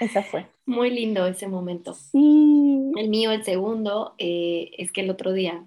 Esa 0.00 0.22
fue. 0.22 0.46
Muy 0.66 0.90
lindo 0.90 1.26
ese 1.26 1.48
momento. 1.48 1.96
El 2.12 3.08
mío, 3.08 3.32
el 3.32 3.44
segundo, 3.44 4.14
eh, 4.18 4.70
es 4.78 4.92
que 4.92 5.00
el 5.02 5.10
otro 5.10 5.32
día, 5.32 5.66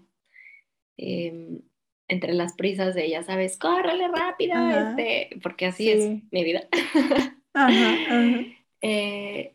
em, 0.98 1.62
entre 2.08 2.34
las 2.34 2.54
prisas 2.54 2.96
de 2.96 3.06
ella, 3.06 3.24
sabes, 3.24 3.58
córrele 3.58 4.08
rápido, 4.08 4.56
este, 4.70 5.30
porque 5.42 5.66
así 5.66 5.90
es 5.90 6.24
mi 6.32 6.44
vida. 6.44 6.68
Eh, 8.82 9.54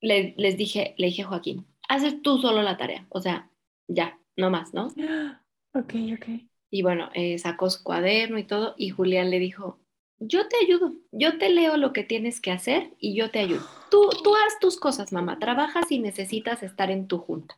les 0.00 0.56
dije, 0.56 0.94
le 0.98 1.06
dije 1.06 1.22
a 1.22 1.26
Joaquín, 1.26 1.66
haces 1.88 2.22
tú 2.22 2.38
solo 2.38 2.62
la 2.62 2.76
tarea, 2.76 3.06
o 3.08 3.20
sea, 3.20 3.50
ya, 3.88 4.18
no 4.36 4.50
más, 4.50 4.74
¿no? 4.74 4.88
Ok, 5.72 5.94
ok. 6.16 6.26
Y 6.68 6.82
bueno, 6.82 7.10
eh, 7.14 7.38
sacó 7.38 7.70
su 7.70 7.84
cuaderno 7.84 8.38
y 8.38 8.44
todo, 8.44 8.74
y 8.76 8.90
Julián 8.90 9.30
le 9.30 9.38
dijo, 9.38 9.78
yo 10.18 10.48
te 10.48 10.56
ayudo, 10.56 10.94
yo 11.12 11.38
te 11.38 11.48
leo 11.48 11.76
lo 11.76 11.92
que 11.92 12.02
tienes 12.02 12.40
que 12.40 12.50
hacer 12.50 12.90
y 12.98 13.14
yo 13.14 13.30
te 13.30 13.38
ayudo. 13.38 13.64
Tú, 13.88 14.10
tú 14.24 14.34
haz 14.34 14.58
tus 14.60 14.78
cosas, 14.78 15.12
mamá, 15.12 15.38
trabajas 15.38 15.90
y 15.90 16.00
necesitas 16.00 16.64
estar 16.64 16.90
en 16.90 17.06
tu 17.06 17.18
junta. 17.18 17.56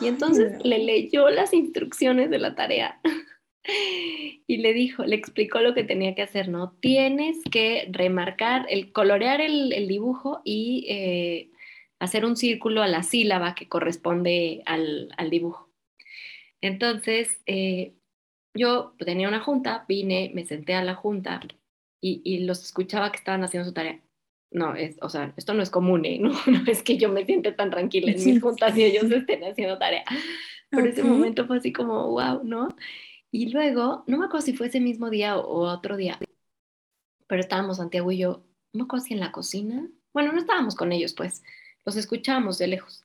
Y 0.00 0.08
entonces 0.08 0.64
le 0.64 0.78
leyó 0.78 1.28
las 1.28 1.52
instrucciones 1.52 2.30
de 2.30 2.38
la 2.38 2.54
tarea 2.54 3.00
y 3.66 4.58
le 4.58 4.74
dijo, 4.74 5.04
le 5.04 5.16
explicó 5.16 5.60
lo 5.60 5.74
que 5.74 5.84
tenía 5.84 6.14
que 6.14 6.22
hacer, 6.22 6.48
¿no? 6.48 6.72
Tienes 6.80 7.38
que 7.50 7.88
remarcar, 7.90 8.66
el, 8.68 8.92
colorear 8.92 9.40
el, 9.40 9.88
dibujo 9.88 10.42
y 10.44 10.86
eh, 10.88 11.50
hacer 11.98 12.24
un 12.24 12.36
círculo 12.36 12.82
a 12.82 12.88
la 12.88 13.02
sílaba 13.02 13.54
que 13.54 13.68
corresponde 13.68 14.62
al, 14.66 15.08
dibujo. 15.30 15.70
Entonces, 16.60 17.40
eh, 17.46 17.94
yo 18.54 18.94
tenía 18.98 19.28
una 19.28 19.40
junta, 19.40 19.84
vine, 19.88 20.30
me 20.34 20.44
senté 20.44 20.74
a 20.74 20.84
la 20.84 20.94
junta 20.94 21.40
y, 22.00 22.40
los 22.40 22.62
escuchaba 22.62 23.10
que 23.10 23.18
estaban 23.18 23.44
haciendo 23.44 23.66
su 23.66 23.72
tarea. 23.72 24.00
No, 24.50 24.76
es, 24.76 24.96
o 25.00 25.08
sea, 25.08 25.32
esto 25.36 25.54
no 25.54 25.62
es 25.62 25.70
común, 25.70 26.04
¿eh? 26.04 26.18
no, 26.20 26.32
es 26.66 26.82
que 26.82 26.98
yo 26.98 27.08
me 27.08 27.24
siente 27.24 27.52
tan 27.52 27.70
tranquila 27.70 28.12
en 28.12 28.22
mis 28.22 28.42
juntas 28.42 28.76
y 28.76 28.84
ellos 28.84 29.10
estén 29.10 29.42
haciendo 29.42 29.78
tarea. 29.78 30.04
Pero 30.70 30.86
ese 30.86 31.02
momento 31.02 31.46
fue 31.46 31.58
así 31.58 31.72
como, 31.72 32.10
wow, 32.10 32.42
¿no? 32.44 32.68
Y 33.34 33.50
luego, 33.50 34.04
no 34.06 34.16
me 34.16 34.26
acuerdo 34.26 34.46
si 34.46 34.52
fue 34.52 34.68
ese 34.68 34.78
mismo 34.78 35.10
día 35.10 35.36
o, 35.36 35.68
otro 35.68 35.96
día, 35.96 36.20
pero 37.26 37.40
estábamos 37.40 37.78
Santiago 37.78 38.12
y 38.12 38.18
yo, 38.18 38.44
no 38.72 38.78
me 38.78 38.82
acuerdo 38.84 39.06
si 39.06 39.14
en 39.14 39.18
la 39.18 39.32
cocina. 39.32 39.90
Bueno, 40.12 40.30
no 40.30 40.38
estábamos 40.38 40.76
con 40.76 40.92
ellos, 40.92 41.14
pues, 41.14 41.42
los 41.84 41.96
escuchábamos 41.96 42.58
de 42.58 42.68
lejos. 42.68 43.04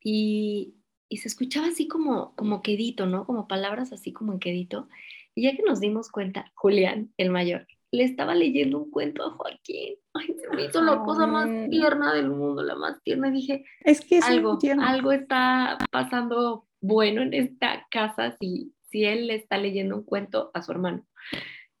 Y, 0.00 0.76
y 1.08 1.16
se 1.16 1.26
escuchaba 1.26 1.66
así 1.66 1.88
como, 1.88 2.36
como 2.36 2.62
quedito, 2.62 3.06
¿no? 3.06 3.26
Como 3.26 3.48
palabras 3.48 3.92
así 3.92 4.12
como 4.12 4.32
en 4.32 4.38
quedito. 4.38 4.88
Y 5.34 5.42
ya 5.42 5.56
que 5.56 5.64
nos 5.64 5.80
dimos 5.80 6.08
cuenta, 6.08 6.52
Julián, 6.54 7.12
el 7.16 7.30
mayor, 7.30 7.66
le 7.90 8.04
estaba 8.04 8.36
leyendo 8.36 8.78
un 8.78 8.92
cuento 8.92 9.24
a 9.24 9.30
Joaquín. 9.30 9.96
Ay, 10.14 10.36
se 10.40 10.54
me 10.54 10.66
hizo 10.66 10.80
la 10.82 11.02
cosa 11.02 11.26
más 11.26 11.48
tierna 11.68 12.14
del 12.14 12.30
mundo, 12.30 12.62
la 12.62 12.76
más 12.76 13.02
tierna. 13.02 13.26
Y 13.26 13.32
dije, 13.32 13.64
es 13.80 14.02
que 14.02 14.20
algo, 14.20 14.56
algo 14.80 15.10
está 15.10 15.78
pasando 15.90 16.68
bueno 16.80 17.22
en 17.22 17.34
esta 17.34 17.88
casa 17.90 18.36
si, 18.38 18.72
si 18.92 19.04
él 19.04 19.26
le 19.26 19.34
está 19.34 19.58
leyendo 19.58 19.96
un 19.96 20.04
cuento 20.04 20.52
a 20.54 20.62
su 20.62 20.70
hermano 20.70 21.04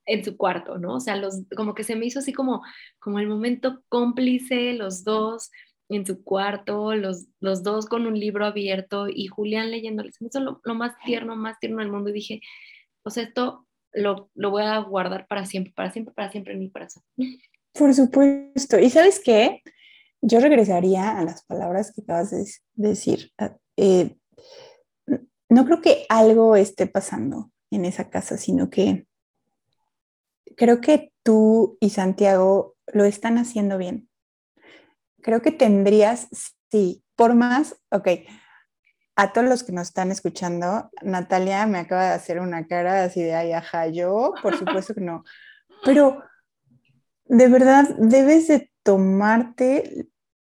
en 0.04 0.24
su 0.24 0.36
cuarto, 0.36 0.78
¿no? 0.78 0.96
O 0.96 1.00
sea, 1.00 1.14
los, 1.16 1.44
como 1.56 1.74
que 1.74 1.84
se 1.84 1.94
me 1.94 2.06
hizo 2.06 2.18
así 2.18 2.32
como, 2.32 2.62
como 2.98 3.20
el 3.20 3.28
momento 3.28 3.82
cómplice, 3.88 4.72
los 4.72 5.04
dos 5.04 5.50
en 5.88 6.06
su 6.06 6.24
cuarto, 6.24 6.94
los, 6.96 7.26
los 7.40 7.62
dos 7.62 7.86
con 7.86 8.06
un 8.06 8.18
libro 8.18 8.46
abierto 8.46 9.06
y 9.08 9.26
Julián 9.26 9.70
leyéndole. 9.70 10.10
Se 10.10 10.24
me 10.24 10.28
hizo 10.28 10.40
lo, 10.40 10.60
lo 10.64 10.74
más 10.74 10.96
tierno, 11.04 11.36
más 11.36 11.58
tierno 11.60 11.78
del 11.78 11.92
mundo. 11.92 12.10
Y 12.10 12.14
dije, 12.14 12.40
pues 13.02 13.16
esto 13.16 13.66
lo, 13.92 14.30
voy 14.34 14.62
a 14.62 14.78
guardar 14.78 15.26
para 15.26 15.46
siempre, 15.46 15.72
para 15.74 15.92
siempre, 15.92 16.14
para 16.14 16.30
siempre 16.30 16.54
en 16.54 16.60
mi 16.60 16.70
corazón. 16.70 17.02
Por 17.72 17.94
supuesto. 17.94 18.78
¿Y 18.78 18.90
sabes 18.90 19.20
qué? 19.20 19.62
Yo 20.20 20.40
regresaría 20.40 21.18
a 21.18 21.24
las 21.24 21.44
palabras 21.44 21.92
que 21.92 22.02
acabas 22.02 22.30
de 22.30 22.44
decir. 22.74 23.30
Eh, 23.76 24.16
no 25.52 25.64
creo 25.64 25.80
que 25.80 26.06
algo 26.08 26.56
esté 26.56 26.86
pasando 26.86 27.50
en 27.70 27.84
esa 27.84 28.10
casa, 28.10 28.36
sino 28.36 28.70
que 28.70 29.06
creo 30.56 30.80
que 30.80 31.12
tú 31.22 31.78
y 31.80 31.90
Santiago 31.90 32.76
lo 32.86 33.04
están 33.04 33.38
haciendo 33.38 33.78
bien. 33.78 34.08
Creo 35.22 35.40
que 35.40 35.52
tendrías, 35.52 36.28
sí, 36.70 37.04
por 37.16 37.34
más, 37.34 37.76
ok, 37.90 38.08
a 39.14 39.32
todos 39.32 39.48
los 39.48 39.62
que 39.62 39.72
nos 39.72 39.88
están 39.88 40.10
escuchando, 40.10 40.90
Natalia 41.02 41.66
me 41.66 41.78
acaba 41.78 42.06
de 42.06 42.14
hacer 42.14 42.40
una 42.40 42.66
cara 42.66 43.04
así 43.04 43.22
de, 43.22 43.34
ay, 43.34 43.52
ajá, 43.52 43.86
yo, 43.86 44.34
por 44.42 44.56
supuesto 44.56 44.94
que 44.94 45.02
no. 45.02 45.22
Pero 45.84 46.22
de 47.26 47.48
verdad, 47.48 47.88
debes 47.98 48.48
de 48.48 48.70
tomarte 48.82 50.08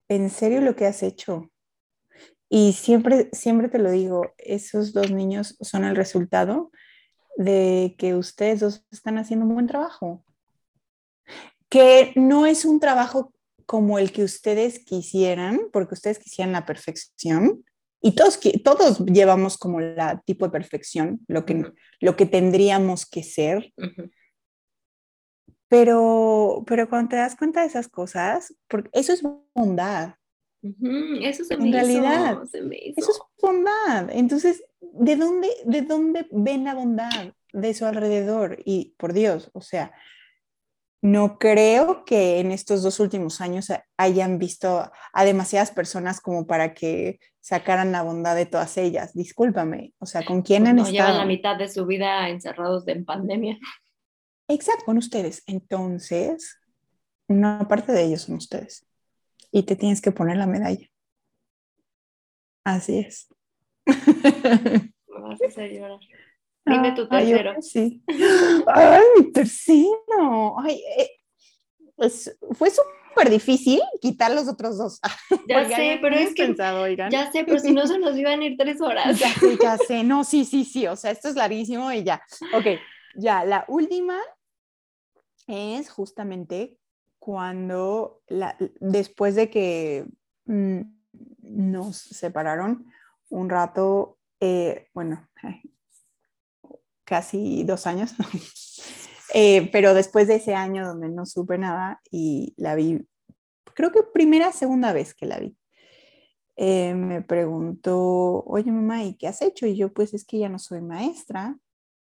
en 0.08 0.30
serio 0.30 0.60
lo 0.60 0.76
que 0.76 0.86
has 0.86 1.02
hecho. 1.02 1.49
Y 2.52 2.72
siempre, 2.72 3.30
siempre 3.32 3.68
te 3.68 3.78
lo 3.78 3.90
digo, 3.90 4.34
esos 4.36 4.92
dos 4.92 5.10
niños 5.12 5.56
son 5.60 5.84
el 5.84 5.94
resultado 5.94 6.70
de 7.36 7.94
que 7.96 8.14
ustedes 8.14 8.60
dos 8.60 8.84
están 8.90 9.16
haciendo 9.18 9.46
un 9.46 9.54
buen 9.54 9.68
trabajo. 9.68 10.24
Que 11.68 12.12
no 12.16 12.46
es 12.46 12.64
un 12.64 12.80
trabajo 12.80 13.32
como 13.66 14.00
el 14.00 14.10
que 14.10 14.24
ustedes 14.24 14.84
quisieran, 14.84 15.60
porque 15.72 15.94
ustedes 15.94 16.18
quisieran 16.18 16.52
la 16.52 16.66
perfección, 16.66 17.64
y 18.02 18.14
todos, 18.14 18.40
todos 18.64 18.98
llevamos 19.06 19.58
como 19.58 19.80
la 19.80 20.20
tipo 20.24 20.46
de 20.46 20.52
perfección, 20.52 21.20
lo 21.28 21.44
que, 21.44 21.70
lo 22.00 22.16
que 22.16 22.26
tendríamos 22.26 23.06
que 23.06 23.22
ser. 23.22 23.72
pero, 25.68 26.64
pero 26.66 26.88
cuando 26.88 27.10
te 27.10 27.16
das 27.16 27.36
cuenta 27.36 27.60
de 27.60 27.66
esas 27.66 27.88
cosas, 27.88 28.56
porque 28.68 28.90
eso 28.92 29.12
es 29.12 29.22
bondad. 29.54 30.14
Eso 30.62 31.44
se 31.44 31.56
me 31.56 31.66
en 31.66 31.72
realidad, 31.72 32.42
eso 32.42 33.10
es 33.10 33.20
bondad. 33.40 34.10
Entonces, 34.10 34.62
¿de 34.80 35.16
dónde, 35.16 35.48
¿de 35.64 35.82
dónde 35.82 36.26
ven 36.30 36.64
la 36.64 36.74
bondad 36.74 37.34
de 37.52 37.74
su 37.74 37.86
alrededor? 37.86 38.58
Y 38.64 38.94
por 38.98 39.12
Dios, 39.12 39.50
o 39.54 39.62
sea, 39.62 39.92
no 41.02 41.38
creo 41.38 42.04
que 42.04 42.40
en 42.40 42.50
estos 42.50 42.82
dos 42.82 43.00
últimos 43.00 43.40
años 43.40 43.68
hayan 43.96 44.38
visto 44.38 44.90
a 45.12 45.24
demasiadas 45.24 45.70
personas 45.70 46.20
como 46.20 46.46
para 46.46 46.74
que 46.74 47.20
sacaran 47.40 47.90
la 47.90 48.02
bondad 48.02 48.36
de 48.36 48.44
todas 48.44 48.76
ellas. 48.76 49.14
Discúlpame, 49.14 49.94
o 49.98 50.04
sea, 50.04 50.24
¿con 50.26 50.42
quién 50.42 50.64
pues 50.64 50.70
han 50.70 50.76
no, 50.76 50.90
Llevan 50.90 51.16
la 51.16 51.24
mitad 51.24 51.56
de 51.56 51.68
su 51.68 51.86
vida 51.86 52.28
encerrados 52.28 52.86
en 52.88 53.06
pandemia. 53.06 53.58
Exacto, 54.48 54.84
con 54.84 54.98
ustedes. 54.98 55.42
Entonces, 55.46 56.58
una 57.28 57.66
parte 57.66 57.92
de 57.92 58.04
ellos 58.04 58.22
son 58.22 58.34
ustedes. 58.36 58.84
Y 59.52 59.64
te 59.64 59.76
tienes 59.76 60.00
que 60.00 60.12
poner 60.12 60.36
la 60.36 60.46
medalla. 60.46 60.86
Así 62.64 62.98
es. 62.98 63.28
Me 63.86 65.20
vas 65.20 65.42
a 65.42 65.46
hacer 65.46 65.72
llorar. 65.72 65.98
Dime 66.64 66.92
tu 66.92 67.08
tercero. 67.08 67.52
Ay, 67.56 67.62
sí. 67.62 68.02
Ay, 68.66 69.02
mi 69.16 69.32
tercero. 69.32 70.58
Ay, 70.60 70.82
eh, 70.98 71.10
pues, 71.96 72.36
fue 72.52 72.70
súper 72.70 73.30
difícil 73.30 73.80
quitar 74.00 74.30
los 74.32 74.48
otros 74.48 74.78
dos. 74.78 75.00
Ya 75.48 75.68
sé, 75.68 75.98
pero 76.00 76.16
es 76.16 76.34
que. 76.34 76.54
ya 77.10 77.32
sé, 77.32 77.44
pero 77.44 77.58
si 77.58 77.72
no 77.72 77.86
se 77.86 77.98
nos 77.98 78.16
iban 78.16 78.40
a 78.40 78.44
ir 78.44 78.56
tres 78.56 78.80
horas. 78.80 79.18
Ya 79.18 79.32
sé, 79.34 79.58
ya 79.60 79.76
sé. 79.78 80.04
No, 80.04 80.22
sí, 80.22 80.44
sí, 80.44 80.64
sí. 80.64 80.86
O 80.86 80.96
sea, 80.96 81.10
esto 81.10 81.28
es 81.28 81.34
larguísimo 81.34 81.90
y 81.92 82.04
ya. 82.04 82.22
Ok, 82.54 82.66
ya. 83.16 83.44
La 83.44 83.64
última 83.68 84.18
es 85.46 85.90
justamente 85.90 86.79
cuando, 87.20 88.22
la, 88.26 88.56
después 88.80 89.36
de 89.36 89.50
que 89.50 90.06
mm, 90.46 90.80
nos 91.42 91.96
separaron 91.96 92.86
un 93.28 93.48
rato, 93.48 94.18
eh, 94.40 94.88
bueno, 94.94 95.28
casi 97.04 97.62
dos 97.64 97.86
años, 97.86 98.14
eh, 99.34 99.68
pero 99.70 99.94
después 99.94 100.26
de 100.26 100.36
ese 100.36 100.54
año 100.54 100.86
donde 100.86 101.10
no 101.10 101.26
supe 101.26 101.58
nada 101.58 102.00
y 102.10 102.54
la 102.56 102.74
vi, 102.74 103.06
creo 103.74 103.92
que 103.92 104.02
primera, 104.02 104.50
segunda 104.50 104.92
vez 104.92 105.14
que 105.14 105.26
la 105.26 105.38
vi, 105.38 105.56
eh, 106.56 106.94
me 106.94 107.22
preguntó, 107.22 108.42
oye 108.44 108.72
mamá, 108.72 109.04
¿y 109.04 109.14
qué 109.14 109.28
has 109.28 109.42
hecho? 109.42 109.66
Y 109.66 109.76
yo 109.76 109.92
pues 109.92 110.14
es 110.14 110.24
que 110.24 110.38
ya 110.38 110.48
no 110.48 110.58
soy 110.58 110.80
maestra, 110.80 111.56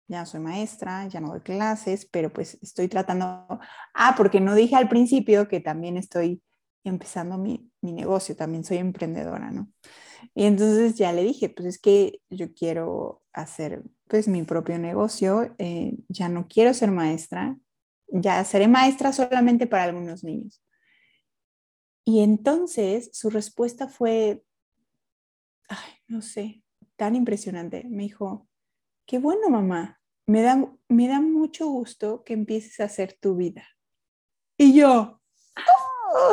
ya 0.07 0.25
soy 0.25 0.39
maestra, 0.39 1.07
ya 1.07 1.19
no 1.19 1.29
doy 1.29 1.41
clases, 1.41 2.05
pero 2.05 2.31
pues 2.31 2.57
estoy 2.61 2.87
tratando, 2.87 3.47
ah, 3.93 4.13
porque 4.17 4.39
no 4.39 4.55
dije 4.55 4.75
al 4.75 4.89
principio 4.89 5.47
que 5.47 5.59
también 5.59 5.97
estoy 5.97 6.41
empezando 6.83 7.37
mi, 7.37 7.71
mi 7.81 7.93
negocio, 7.93 8.35
también 8.35 8.63
soy 8.63 8.77
emprendedora, 8.77 9.51
¿no? 9.51 9.71
Y 10.35 10.45
entonces 10.45 10.95
ya 10.95 11.11
le 11.13 11.23
dije, 11.23 11.49
pues 11.49 11.67
es 11.67 11.79
que 11.79 12.21
yo 12.29 12.53
quiero 12.53 13.23
hacer 13.33 13.83
pues 14.07 14.27
mi 14.27 14.43
propio 14.43 14.77
negocio, 14.77 15.55
eh, 15.57 15.97
ya 16.07 16.29
no 16.29 16.47
quiero 16.47 16.73
ser 16.73 16.91
maestra, 16.91 17.57
ya 18.07 18.43
seré 18.43 18.67
maestra 18.67 19.11
solamente 19.11 19.67
para 19.67 19.83
algunos 19.83 20.23
niños. 20.23 20.61
Y 22.05 22.19
entonces 22.19 23.09
su 23.13 23.29
respuesta 23.29 23.87
fue, 23.87 24.43
ay, 25.69 25.93
no 26.07 26.21
sé, 26.21 26.63
tan 26.95 27.15
impresionante. 27.15 27.85
Me 27.89 28.03
dijo, 28.03 28.47
qué 29.05 29.19
bueno 29.19 29.49
mamá, 29.49 29.99
me 30.25 30.41
da, 30.41 30.65
me 30.89 31.07
da 31.07 31.19
mucho 31.19 31.67
gusto 31.67 32.23
que 32.23 32.33
empieces 32.33 32.79
a 32.79 32.85
hacer 32.85 33.17
tu 33.19 33.35
vida. 33.35 33.67
Y 34.57 34.73
yo, 34.73 35.21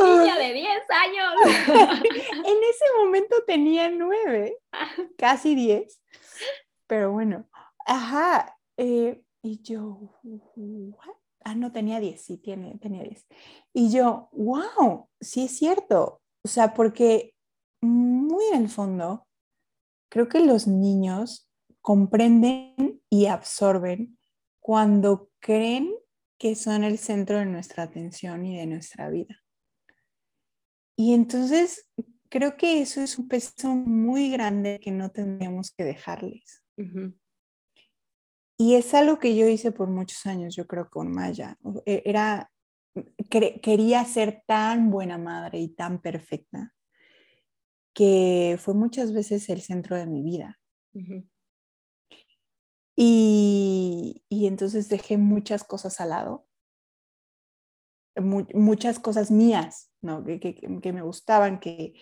Niña 0.02 0.38
de 0.38 0.52
10 0.52 0.68
años. 0.90 1.34
en 2.44 2.58
ese 2.70 2.84
momento 2.98 3.36
tenía 3.46 3.88
9, 3.88 4.58
casi 5.16 5.54
10. 5.54 6.00
Pero 6.86 7.12
bueno, 7.12 7.48
ajá. 7.86 8.56
Eh, 8.76 9.22
y 9.42 9.62
yo, 9.62 10.20
ah, 11.44 11.54
no, 11.54 11.72
tenía 11.72 12.00
10, 12.00 12.20
sí, 12.20 12.36
tiene, 12.38 12.78
tenía 12.78 13.02
10. 13.02 13.26
Y 13.72 13.90
yo, 13.90 14.28
wow, 14.32 15.08
sí 15.20 15.44
es 15.44 15.56
cierto. 15.56 16.20
O 16.44 16.48
sea, 16.48 16.74
porque 16.74 17.34
muy 17.80 18.44
en 18.52 18.62
el 18.62 18.68
fondo, 18.68 19.26
creo 20.10 20.28
que 20.28 20.40
los 20.40 20.66
niños 20.66 21.49
comprenden 21.90 23.02
y 23.10 23.26
absorben 23.26 24.16
cuando 24.60 25.28
creen 25.40 25.92
que 26.38 26.54
son 26.54 26.84
el 26.84 26.98
centro 26.98 27.38
de 27.40 27.46
nuestra 27.46 27.82
atención 27.82 28.46
y 28.46 28.56
de 28.58 28.66
nuestra 28.66 29.10
vida. 29.10 29.42
Y 30.96 31.14
entonces 31.14 31.90
creo 32.28 32.56
que 32.56 32.80
eso 32.80 33.00
es 33.00 33.18
un 33.18 33.26
peso 33.26 33.74
muy 33.74 34.30
grande 34.30 34.78
que 34.80 34.92
no 34.92 35.10
tendríamos 35.10 35.72
que 35.72 35.82
dejarles. 35.82 36.62
Y 38.56 38.76
es 38.76 38.94
algo 38.94 39.18
que 39.18 39.34
yo 39.34 39.48
hice 39.48 39.72
por 39.72 39.88
muchos 39.90 40.26
años, 40.26 40.54
yo 40.54 40.68
creo, 40.68 40.88
con 40.88 41.10
Maya. 41.10 41.58
E, 41.86 42.04
era, 42.06 42.52
quería 43.28 44.04
ser 44.04 44.44
tan 44.46 44.92
buena 44.92 45.18
madre 45.18 45.58
y 45.58 45.70
tan 45.70 46.00
perfecta 46.00 46.72
que 47.92 48.56
fue 48.60 48.74
muchas 48.74 49.12
veces 49.12 49.48
el 49.48 49.60
centro 49.60 49.96
de 49.96 50.06
mi 50.06 50.22
vida. 50.22 50.60
Y, 53.02 54.22
y, 54.28 54.46
entonces 54.46 54.90
dejé 54.90 55.16
muchas 55.16 55.64
cosas 55.64 56.02
al 56.02 56.10
lado, 56.10 56.46
muchas 58.16 58.98
cosas 58.98 59.30
mías, 59.30 59.90
¿no? 60.02 60.22
que, 60.22 60.38
que, 60.38 60.80
que 60.82 60.92
me 60.92 61.00
gustaban, 61.00 61.60
que, 61.60 61.94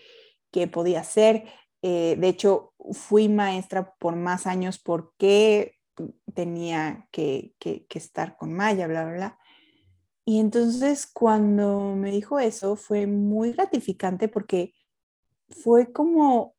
que 0.51 0.67
podía 0.67 0.99
hacer. 0.99 1.45
Eh, 1.81 2.17
de 2.19 2.27
hecho, 2.27 2.73
fui 2.91 3.29
maestra 3.29 3.95
por 3.97 4.17
más 4.17 4.45
años 4.45 4.77
porque 4.77 5.77
tenía 6.33 7.07
que, 7.11 7.53
que, 7.59 7.85
que 7.85 7.97
estar 7.97 8.35
con 8.35 8.51
Maya, 8.51 8.85
bla, 8.87 9.05
bla, 9.05 9.13
bla. 9.13 9.39
Y 10.25 10.39
entonces 10.39 11.07
cuando 11.07 11.95
me 11.95 12.11
dijo 12.11 12.39
eso 12.39 12.75
fue 12.75 13.07
muy 13.07 13.53
gratificante 13.53 14.27
porque 14.27 14.73
fue 15.49 15.93
como 15.93 16.55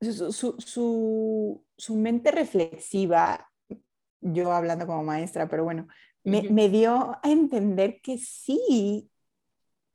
su, 0.00 1.64
mente 1.96 2.30
reflexiva, 2.30 3.47
yo 4.20 4.52
hablando 4.52 4.86
como 4.86 5.04
maestra, 5.04 5.48
pero 5.48 5.64
bueno, 5.64 5.88
me, 6.24 6.68
dio 6.68 7.16
a 7.22 7.30
entender 7.30 8.00
que 8.02 8.18
sí 8.18 9.10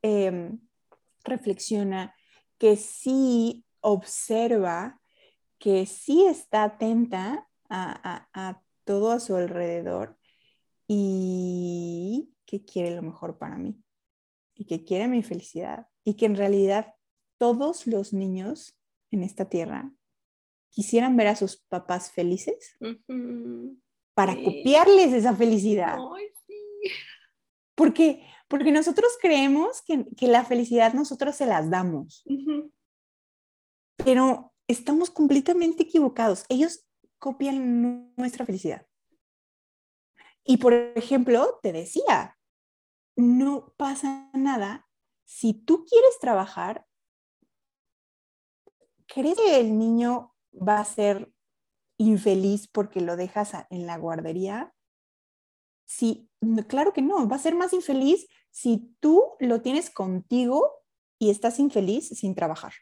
em, 0.02 0.58
reflexiona, 1.24 2.14
que 2.58 2.76
sí 2.76 3.64
observa, 3.80 5.00
que 5.58 5.86
sí 5.86 6.26
está 6.26 6.64
atenta 6.64 7.48
a, 7.68 8.60
todo 8.84 9.12
a 9.12 9.20
su 9.20 9.34
alrededor 9.34 10.18
y 10.86 12.30
que 12.44 12.64
quiere 12.64 12.94
lo 12.94 13.02
mejor 13.02 13.38
para 13.38 13.56
mí 13.56 13.82
y 14.54 14.66
que 14.66 14.84
quiere 14.84 15.08
mi 15.08 15.22
felicidad 15.22 15.86
y 16.04 16.14
que 16.14 16.26
en 16.26 16.36
realidad 16.36 16.94
todos 17.38 17.86
los 17.86 18.12
niños 18.12 18.78
en 19.10 19.22
esta 19.22 19.48
tierra 19.48 19.90
quisieran 20.68 21.16
ver 21.16 21.28
a 21.28 21.36
sus 21.36 21.56
papás 21.56 22.10
felices 22.10 22.76
para 24.14 24.34
copiarles 24.34 25.12
esa 25.12 25.34
felicidad. 25.34 25.98
Porque, 27.74 28.24
porque 28.48 28.72
nosotros 28.72 29.12
creemos 29.20 29.82
que, 29.82 30.06
la 30.26 30.44
felicidad 30.44 30.94
nosotros 30.94 31.34
se 31.36 31.46
las 31.46 31.70
damos, 31.70 32.24
pero 33.96 34.52
estamos 34.68 35.10
completamente 35.10 35.82
equivocados. 35.82 36.44
Ellos 36.48 36.86
copian 37.18 38.12
nuestra 38.16 38.46
felicidad. 38.46 38.86
Y 40.44 40.58
por 40.58 40.74
ejemplo, 40.74 41.58
te 41.62 41.72
decía, 41.72 42.38
no 43.16 43.72
pasa 43.76 44.30
nada 44.34 44.86
si 45.24 45.54
tú 45.54 45.84
quieres 45.86 46.18
trabajar 46.20 46.86
¿crees 49.06 49.36
que 49.36 49.60
el 49.60 49.78
niño 49.78 50.34
va 50.52 50.78
a 50.78 50.84
ser 50.84 51.32
infeliz 52.08 52.68
porque 52.68 53.00
lo 53.00 53.16
dejas 53.16 53.52
en 53.70 53.86
la 53.86 53.98
guardería? 53.98 54.72
Sí, 55.86 56.28
claro 56.68 56.92
que 56.92 57.02
no, 57.02 57.28
va 57.28 57.36
a 57.36 57.40
ser 57.40 57.54
más 57.54 57.72
infeliz 57.72 58.26
si 58.50 58.94
tú 59.00 59.22
lo 59.40 59.60
tienes 59.60 59.90
contigo 59.90 60.84
y 61.18 61.30
estás 61.30 61.58
infeliz 61.58 62.08
sin 62.08 62.34
trabajar. 62.34 62.72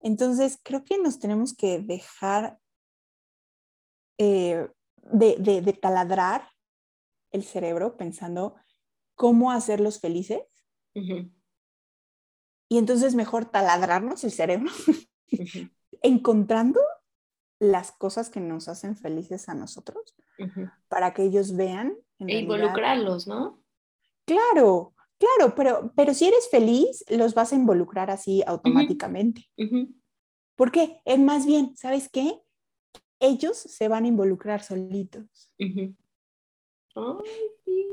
Entonces, 0.00 0.58
creo 0.62 0.84
que 0.84 0.98
nos 0.98 1.18
tenemos 1.18 1.54
que 1.54 1.78
dejar 1.78 2.58
eh, 4.18 4.68
de, 4.96 5.78
taladrar 5.80 6.48
el 7.30 7.44
cerebro 7.44 7.96
pensando 7.96 8.56
cómo 9.14 9.52
hacerlos 9.52 10.00
felices 10.00 10.42
y 12.72 12.78
entonces 12.78 13.14
mejor 13.14 13.44
taladrarnos 13.44 14.24
el 14.24 14.32
cerebro, 14.32 14.70
encontrando 16.02 16.80
las 17.58 17.92
cosas 17.92 18.28
que 18.28 18.40
nos 18.40 18.68
hacen 18.68 18.96
felices 18.96 19.48
a 19.48 19.54
nosotros, 19.54 20.16
para 20.88 21.14
que 21.14 21.22
ellos 21.22 21.54
vean. 21.54 21.96
e 22.18 22.40
involucrarlos, 22.40 23.26
¿no? 23.26 23.62
Claro, 24.24 24.94
claro, 25.18 25.54
pero, 25.54 25.92
pero 25.94 26.14
si 26.14 26.26
eres 26.26 26.48
feliz, 26.50 27.04
los 27.08 27.34
vas 27.34 27.52
a 27.52 27.56
involucrar 27.56 28.10
así 28.10 28.42
automáticamente. 28.46 29.48
¿Por 30.56 30.72
qué? 30.72 31.00
Es 31.04 31.18
más 31.18 31.46
bien, 31.46 31.76
¿sabes 31.76 32.08
qué? 32.08 32.40
Ellos 33.20 33.56
se 33.56 33.88
van 33.88 34.04
a 34.04 34.08
involucrar 34.08 34.62
solitos. 34.62 35.52
Ay, 35.58 37.30
sí. 37.64 37.88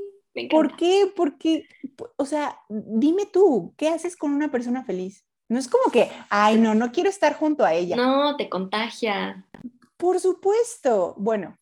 ¿Por 0.49 0.75
qué? 0.75 1.11
Porque, 1.15 1.67
o 2.15 2.25
sea, 2.25 2.59
dime 2.69 3.25
tú, 3.25 3.73
¿qué 3.77 3.89
haces 3.89 4.15
con 4.15 4.31
una 4.31 4.49
persona 4.49 4.83
feliz? 4.83 5.25
No 5.49 5.59
es 5.59 5.67
como 5.67 5.91
que, 5.91 6.09
ay, 6.29 6.57
no, 6.57 6.75
no 6.75 6.91
quiero 6.91 7.09
estar 7.09 7.35
junto 7.35 7.65
a 7.65 7.73
ella. 7.73 7.95
No, 7.95 8.37
te 8.37 8.49
contagia. 8.49 9.45
Por 9.97 10.19
supuesto. 10.19 11.15
Bueno, 11.17 11.57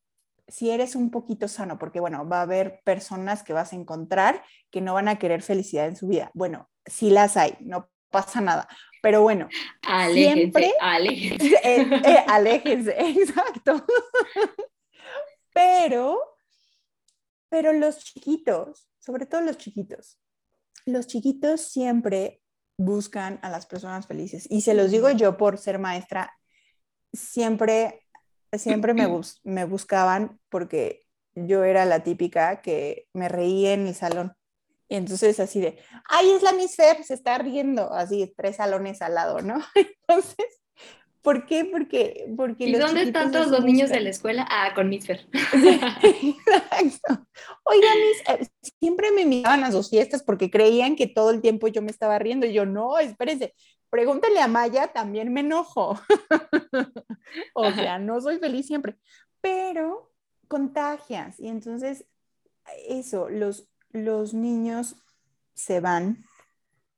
si 0.48 0.70
eres 0.70 0.96
un 0.96 1.10
poquito 1.10 1.48
sano, 1.48 1.80
porque 1.80 2.00
bueno, 2.00 2.28
va 2.28 2.40
a 2.40 2.44
haber 2.44 2.82
personas 2.84 3.44
que 3.44 3.54
vas 3.54 3.74
a 3.74 3.78
encontrar 3.78 4.44
que 4.70 4.82
no 4.82 4.94
van 4.94 5.08
a 5.08 5.18
querer 5.18 5.42
felicidad 5.42 5.88
en 5.88 5.96
su 5.96 6.08
vida. 6.08 6.32
Bueno, 6.34 6.70
si 6.86 7.10
las 7.10 7.38
hay, 7.38 7.56
no 7.62 7.90
pasa 8.10 8.42
nada. 8.42 8.68
Pero 9.02 9.22
bueno, 9.22 9.48
aléjense, 9.88 10.34
siempre 10.34 10.74
aléjense. 10.80 11.48
Eh, 11.64 12.02
eh, 12.06 12.26
aléjense, 12.28 12.96
exacto. 13.00 13.86
Pero 15.54 16.38
pero 17.50 17.74
los 17.74 18.00
chiquitos, 18.00 18.90
sobre 19.00 19.26
todo 19.26 19.42
los 19.42 19.58
chiquitos, 19.58 20.20
los 20.86 21.08
chiquitos 21.08 21.62
siempre 21.62 22.42
buscan 22.78 23.40
a 23.42 23.50
las 23.50 23.66
personas 23.66 24.08
felices. 24.08 24.48
Y 24.50 24.62
se 24.62 24.74
los 24.74 24.92
digo 24.92 25.10
yo 25.12 25.38
por 25.38 25.58
ser 25.58 25.80
maestra, 25.80 26.32
siempre, 27.12 28.06
siempre 28.54 28.94
me, 28.94 29.08
me 29.44 29.66
buscaban 29.66 30.40
porque 30.50 31.06
yo 31.36 31.64
era 31.64 31.86
la 31.86 32.04
típica 32.04 32.62
que 32.62 33.08
me 33.14 33.30
reía 33.30 33.74
en 33.74 33.88
el 33.88 33.96
salón. 33.96 34.34
Y 34.90 34.96
entonces 34.96 35.40
así 35.40 35.60
de, 35.60 35.78
ay, 36.10 36.30
es 36.32 36.44
la 36.44 36.54
Miss 36.54 36.76
se 36.76 37.14
está 37.14 37.38
riendo, 37.38 37.92
así 37.94 38.34
tres 38.38 38.56
salones 38.56 39.02
al 39.02 39.16
lado, 39.16 39.42
¿no? 39.42 39.62
Entonces, 39.76 40.62
¿Por 41.28 41.46
qué? 41.46 41.66
Porque, 41.66 42.32
porque 42.38 42.70
¿Y 42.70 42.72
dónde 42.76 43.02
están 43.02 43.34
todos 43.34 43.48
los 43.48 43.62
niños 43.66 43.90
de 43.90 44.00
la 44.00 44.12
escuela? 44.12 44.48
Ah, 44.50 44.72
con 44.74 44.88
Misfer. 44.88 45.28
exacto. 45.34 47.28
Oiga, 47.66 47.90
eh, 48.30 48.48
siempre 48.80 49.12
me 49.12 49.26
miraban 49.26 49.66
a 49.66 49.72
sus 49.74 49.90
fiestas 49.90 50.24
porque 50.24 50.50
creían 50.50 50.96
que 50.96 51.06
todo 51.06 51.32
el 51.32 51.42
tiempo 51.42 51.68
yo 51.68 51.82
me 51.82 51.92
estaba 51.92 52.18
riendo. 52.18 52.46
Y 52.46 52.54
yo, 52.54 52.66
no, 52.66 52.98
espérense, 52.98 53.54
pregúntale 53.90 54.40
a 54.40 54.48
Maya, 54.48 54.94
también 54.94 55.34
me 55.34 55.42
enojo. 55.42 56.00
o 57.54 57.72
sea, 57.74 58.00
no 58.00 58.22
soy 58.22 58.38
feliz 58.38 58.66
siempre. 58.66 58.96
Pero 59.42 60.14
contagias. 60.48 61.42
Y 61.42 61.50
entonces, 61.50 62.06
eso, 62.88 63.28
los, 63.28 63.68
los 63.90 64.34
niños 64.34 64.96
se 65.54 65.82
van 65.82 66.24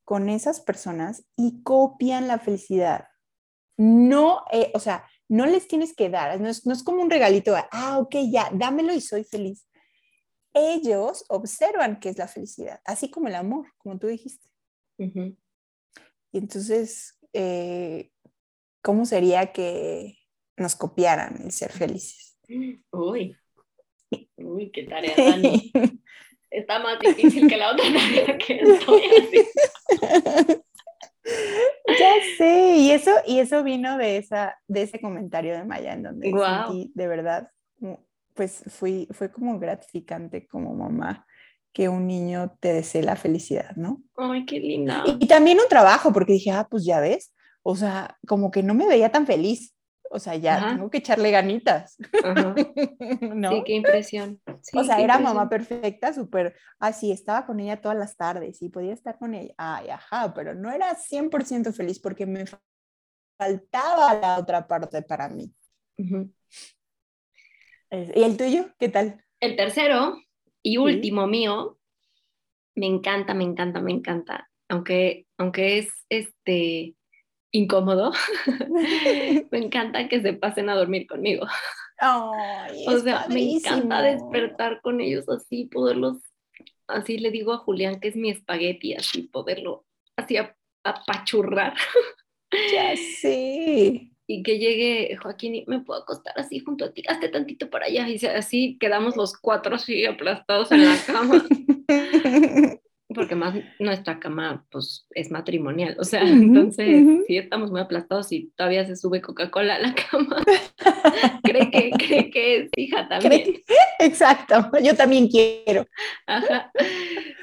con 0.06 0.30
esas 0.30 0.62
personas 0.62 1.26
y 1.36 1.64
copian 1.64 2.28
la 2.28 2.38
felicidad 2.38 3.08
no, 3.80 4.44
eh, 4.52 4.72
o 4.74 4.80
sea, 4.80 5.08
no 5.30 5.46
les 5.46 5.70
tienes 5.70 5.96
que 5.96 6.10
dar, 6.10 6.38
no 6.42 6.50
es, 6.50 6.84
como 6.84 7.02
un 7.02 7.10
regalito, 7.10 7.56
ah, 7.72 7.98
ok, 8.00 8.14
ya, 8.30 8.50
dámelo 8.52 8.94
y 8.94 9.00
soy 9.00 9.24
feliz. 9.24 9.66
Ellos 10.54 11.24
observan 11.30 12.02
qué 12.02 12.10
es 12.10 12.18
la 12.18 12.28
felicidad, 12.28 12.82
así 12.84 13.10
como 13.10 13.30
el 13.30 13.36
amor, 13.36 13.68
como 13.78 13.98
tú 13.98 14.08
dijiste. 14.08 14.50
Y 14.98 16.38
entonces, 16.38 17.18
eh, 17.32 18.12
¿cómo 18.82 19.06
sería 19.06 19.54
que 19.54 20.18
nos 20.58 20.76
copiaran 20.76 21.42
el 21.42 21.54
ser 21.54 21.72
felices? 21.72 22.38
Uy, 22.92 23.38
uy, 24.36 24.72
qué 24.72 24.84
tarea 24.84 25.16
tan... 25.16 25.42
Está 26.50 26.80
más 26.80 27.00
difícil 27.00 27.48
que 27.48 27.56
la 27.56 27.72
otra 27.72 27.86
tarea 27.86 28.38
que 28.38 28.60
estoy 28.60 29.02
haciendo. 29.22 30.66
Ya 32.00 32.14
sé, 32.38 32.78
y 32.78 32.92
eso, 32.92 33.12
y 33.28 33.40
eso 33.40 33.64
vino 33.64 33.98
de, 33.98 34.18
esa, 34.18 34.58
de 34.68 34.84
ese 34.84 35.00
comentario 35.00 35.54
de 35.54 35.66
Maya, 35.66 35.94
en 35.94 36.04
donde 36.04 36.32
sentí 36.32 36.92
de 36.96 37.08
verdad, 37.08 37.50
pues 38.34 38.64
fui, 38.68 39.08
fue 39.12 39.32
como 39.32 39.60
gratificante 39.60 40.48
como 40.48 40.74
mamá 40.74 41.26
que 41.74 41.90
un 41.90 42.08
niño 42.08 42.56
te 42.60 42.74
desee 42.74 43.04
la 43.04 43.16
felicidad, 43.16 43.76
¿no? 43.76 44.02
Ay, 44.18 44.46
qué 44.46 44.60
linda. 44.60 45.04
Y, 45.06 45.28
también 45.28 45.60
un 45.60 45.68
trabajo, 45.70 46.12
porque 46.12 46.34
dije, 46.34 46.52
ah, 46.52 46.68
pues 46.70 46.86
ya 46.86 47.00
ves, 47.00 47.34
o 47.64 47.76
sea, 47.76 48.18
como 48.28 48.52
que 48.52 48.64
no 48.64 48.74
me 48.74 48.88
veía 48.88 49.12
tan 49.12 49.26
feliz. 49.26 49.76
O 50.12 50.20
sea, 50.20 50.36
ya 50.36 50.76
tengo 50.76 50.90
que 50.90 51.00
echarle 51.00 51.32
ganitas. 51.32 51.98
¿No? 53.22 53.52
Sí, 53.52 53.64
qué 53.66 53.74
impresión. 53.74 54.42
o 54.74 54.84
sea, 54.84 55.00
era 55.00 55.20
mamá 55.20 55.50
perfecta, 55.50 56.14
súper, 56.14 56.56
así, 56.80 57.12
estaba 57.12 57.46
con 57.46 57.60
ella 57.60 57.82
todas 57.82 57.98
las 57.98 58.18
tardes 58.18 58.62
y 58.62 58.70
podía 58.70 58.94
estar 58.94 59.18
con 59.18 59.36
ella, 59.36 59.54
ay, 59.58 59.90
ajá, 59.90 60.34
pero 60.34 60.56
no 60.56 60.72
era 60.72 60.96
100% 60.96 61.74
feliz 61.74 62.00
porque 62.00 62.26
me 62.26 62.46
faltaba 63.38 64.14
la 64.16 64.40
otra 64.40 64.68
parte 64.68 65.02
para 65.02 65.30
mí. 65.30 65.54
¿Y 65.98 66.34
el 68.24 68.38
tuyo? 68.38 68.70
¿Qué 68.80 68.90
tal? 68.90 69.24
El 69.40 69.56
tercero 69.56 70.18
y 70.62 70.78
último 70.78 71.28
mío, 71.28 71.80
me 72.76 72.88
encanta, 72.88 73.34
me 73.34 73.44
encanta, 73.44 73.82
me 73.82 73.92
encanta, 73.92 74.50
aunque, 74.68 75.28
aunque 75.38 75.80
es 75.80 75.90
este 76.10 76.96
incómodo, 77.52 78.12
me 79.52 79.58
encanta 79.58 80.08
que 80.08 80.22
se 80.22 80.34
pasen 80.34 80.70
a 80.70 80.76
dormir 80.76 81.08
conmigo. 81.08 81.48
o 82.02 83.00
sea, 83.00 83.26
me 83.30 83.56
encanta 83.56 84.02
despertar 84.02 84.82
con 84.82 85.02
ellos 85.02 85.28
así, 85.30 85.66
poderlos, 85.66 86.18
así 86.88 87.18
le 87.18 87.32
digo 87.32 87.54
a 87.54 87.58
Julián 87.58 88.00
que 88.00 88.10
es 88.10 88.16
mi 88.16 88.30
espagueti, 88.30 88.94
así 88.94 89.24
poderlo, 89.24 89.86
así 90.16 90.38
apachurrar. 90.84 91.74
Ya 92.72 92.96
sé. 93.22 94.12
Y 94.28 94.44
que 94.44 94.60
llegue 94.60 95.18
Joaquín 95.18 95.56
y 95.56 95.66
me 95.68 95.80
puedo 95.80 96.02
acostar 96.02 96.34
así 96.38 96.60
junto 96.60 96.86
a 96.86 96.92
ti, 96.92 97.04
hazte 97.08 97.30
tantito 97.30 97.70
para 97.70 97.88
allá. 97.88 98.08
Y 98.08 98.24
así 98.26 98.78
quedamos 98.80 99.16
los 99.16 99.36
cuatro 99.36 99.76
así 99.76 100.06
aplastados 100.06 100.72
en 100.72 100.86
la 100.86 100.98
cama. 101.06 101.46
porque 103.14 103.36
más 103.36 103.56
nuestra 103.80 104.20
cama 104.20 104.66
pues 104.70 105.08
es 105.12 105.32
matrimonial, 105.32 105.96
o 106.00 106.04
sea, 106.04 106.22
entonces 106.22 107.26
si 107.26 107.38
estamos 107.38 107.72
muy 107.72 107.82
aplastados 107.82 108.32
y 108.32 108.52
todavía 108.56 108.86
se 108.86 108.96
sube 108.96 109.22
Coca-Cola 109.22 109.76
a 109.76 109.80
la 109.80 109.96
cama, 109.96 110.44
cree 111.44 111.72
que, 111.72 111.90
cree 111.98 112.30
que 112.30 112.56
es 112.58 112.70
hija 112.78 113.08
también. 113.08 113.64
Exacto, 114.00 114.70
yo 114.84 114.96
también 114.96 115.28
quiero. 115.28 115.88
Ajá. 116.28 116.72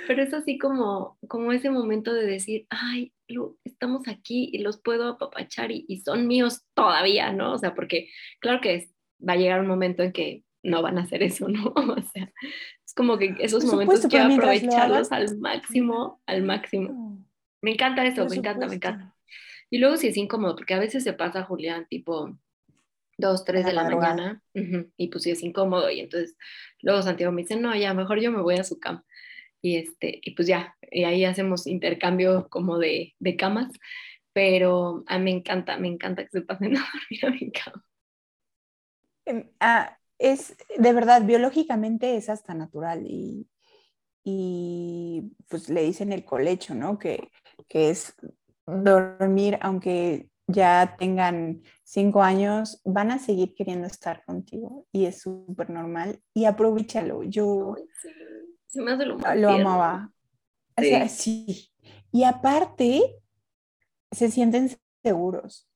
Pero 0.07 0.23
es 0.23 0.33
así 0.33 0.57
como, 0.57 1.19
como 1.27 1.51
ese 1.51 1.71
momento 1.71 2.15
de 2.15 2.27
decir, 2.27 2.67
ay, 2.71 3.13
estamos 3.65 4.07
aquí 4.07 4.51
y 4.53 4.59
los 4.59 4.81
puedo 4.81 5.09
apapachar 5.09 5.73
y, 5.73 5.85
y 5.89 5.99
son 5.99 6.29
míos 6.29 6.63
todavía, 6.75 7.33
¿no? 7.33 7.53
O 7.53 7.59
sea, 7.59 7.75
porque 7.75 8.09
claro 8.39 8.61
que 8.61 8.89
va 9.27 9.33
a 9.33 9.37
llegar 9.37 9.61
un 9.61 9.67
momento 9.67 10.05
en 10.05 10.13
que 10.13 10.45
no 10.63 10.83
van 10.83 10.99
a 10.99 11.03
hacer 11.03 11.23
eso, 11.23 11.49
¿no? 11.49 11.73
O 11.75 12.03
sea, 12.13 12.33
como 12.97 13.19
que 13.19 13.37
esos 13.41 13.65
momentos 13.67 14.07
que 14.09 14.19
aprovecharlos 14.19 15.13
al 15.13 15.39
máximo, 15.39 16.23
al 16.27 16.43
máximo. 16.43 17.23
Me 17.61 17.73
encanta 17.73 18.05
eso, 18.07 18.27
me 18.27 18.37
encanta, 18.37 18.67
me 18.67 18.77
encanta. 18.77 19.15
Y 19.69 19.79
luego 19.79 19.97
sí 19.99 20.09
es 20.09 20.17
incómodo, 20.17 20.57
porque 20.57 20.75
a 20.75 20.79
veces 20.79 21.05
se 21.05 21.13
pasa 21.13 21.45
Julián 21.45 21.87
tipo 21.89 22.37
dos, 23.19 23.45
tres 23.45 23.67
de 23.67 23.75
la 23.75 23.85
mañana, 23.85 24.43
y 24.97 25.09
pues 25.09 25.25
sí 25.25 25.31
es 25.31 25.43
incómodo, 25.43 25.91
y 25.91 26.01
entonces 26.01 26.37
luego 26.81 27.03
Santiago 27.03 27.33
me 27.33 27.43
dice, 27.43 27.57
no, 27.57 27.77
ya, 27.77 27.93
mejor 27.93 28.21
yo 28.21 28.33
me 28.33 28.41
voy 28.41 28.57
a 28.57 28.65
su 28.65 28.81
cama. 28.81 29.05
Y, 29.61 29.77
este, 29.77 30.21
y 30.23 30.35
pues 30.35 30.49
ya, 30.49 30.75
y 30.91 31.05
ahí 31.05 31.25
hacemos 31.25 31.67
intercambio 31.67 32.49
como 32.49 32.79
de, 32.79 33.15
de 33.19 33.37
camas, 33.37 33.73
pero 34.33 35.05
a 35.07 35.19
mí 35.19 35.25
me 35.25 35.31
encanta, 35.33 35.77
me 35.77 35.89
encanta 35.89 36.25
que 36.25 36.31
se 36.31 36.43
pasen 36.43 36.77
a 36.79 36.81
dormir 36.81 37.27
a 37.27 37.31
mi 37.31 37.51
cama. 37.53 37.85
Em, 39.27 39.51
ah, 39.61 39.99
es 40.19 40.57
de 40.79 40.93
verdad, 40.93 41.23
biológicamente 41.25 42.17
es 42.17 42.29
hasta 42.29 42.55
natural 42.55 43.07
y, 43.07 43.49
y 44.25 45.33
pues 45.49 45.69
le 45.69 45.83
dicen 45.83 46.13
el 46.13 46.25
colecho, 46.25 46.75
¿no? 46.75 46.99
Que, 46.99 47.31
que 47.69 47.91
es 47.91 48.15
dormir, 48.67 49.59
aunque 49.61 50.29
ya 50.49 50.97
tengan 50.99 51.63
cinco 51.85 52.23
años, 52.23 52.81
van 52.85 53.11
a 53.11 53.19
seguir 53.19 53.55
queriendo 53.55 53.87
estar 53.87 54.25
contigo 54.25 54.87
y 54.93 55.07
es 55.07 55.21
súper 55.21 55.71
normal 55.71 56.21
y 56.35 56.45
aprovechalo. 56.45 57.23
Yo 57.25 57.75
lo, 59.35 59.51
amaba. 59.51 60.13
sí. 61.09 61.71
Y 62.13 62.25
aparte, 62.25 63.17
se 64.13 64.31
sienten 64.31 64.71
seguros. 65.03 65.69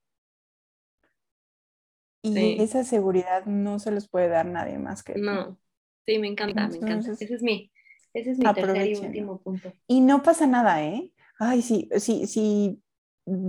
Y 2.22 2.60
esa 2.60 2.84
seguridad 2.84 3.46
no 3.46 3.78
se 3.78 3.90
los 3.90 4.08
puede 4.08 4.28
dar 4.28 4.46
nadie 4.46 4.78
más 4.78 5.02
que 5.02 5.14
No, 5.14 5.58
sí, 6.06 6.18
me 6.18 6.28
encanta, 6.28 6.68
me 6.68 6.76
encanta. 6.76 7.12
Ese 7.12 7.34
es 7.34 7.42
mi, 7.42 7.70
ese 8.12 8.32
es 8.32 8.38
mi 8.38 8.52
tercer 8.52 8.86
y 8.88 8.96
último 8.96 9.40
punto. 9.40 9.72
Y 9.86 10.00
no 10.00 10.22
pasa 10.22 10.46
nada, 10.46 10.82
¿eh? 10.84 11.12
Ay, 11.38 11.62
sí, 11.62 11.88
sí, 11.96 12.26
sí, 12.26 12.82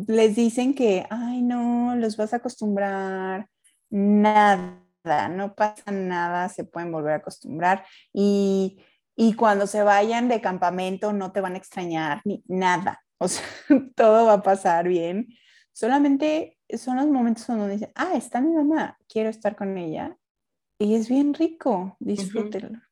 les 0.08 0.36
dicen 0.36 0.74
que, 0.74 1.06
ay, 1.10 1.42
no, 1.42 1.96
los 1.96 2.16
vas 2.16 2.34
a 2.34 2.38
acostumbrar, 2.38 3.50
nada, 3.90 4.80
no 5.30 5.54
pasa 5.56 5.92
nada, 5.92 6.48
se 6.50 6.64
pueden 6.64 6.92
volver 6.92 7.14
a 7.14 7.18
acostumbrar. 7.18 7.86
Y, 8.14 8.82
y 9.16 9.34
cuando 9.34 9.68
se 9.68 9.84
vayan 9.84 10.30
de 10.30 10.42
campamento 10.42 11.12
no 11.14 11.32
te 11.32 11.42
van 11.42 11.56
a 11.56 11.58
extrañar, 11.58 12.22
ni 12.24 12.44
nada. 12.48 13.04
O 13.18 13.28
sea, 13.28 13.44
todo 13.96 14.26
va 14.26 14.34
a 14.34 14.44
pasar 14.44 14.88
bien. 14.88 15.28
Solamente 15.74 16.58
son 16.78 16.98
los 16.98 17.08
momentos 17.08 17.46
donde 17.48 17.64
uno 17.64 17.74
dice, 17.74 17.92
ah, 17.96 18.14
está 18.16 18.42
mi 18.42 18.54
mamá, 18.54 18.98
quiero 19.08 19.30
estar 19.30 19.56
con 19.56 19.78
ella. 19.78 20.18
Y 20.80 20.96
es 20.96 21.10
bien 21.10 21.34
rico, 21.34 21.96
disfrútenlo. 22.00 22.80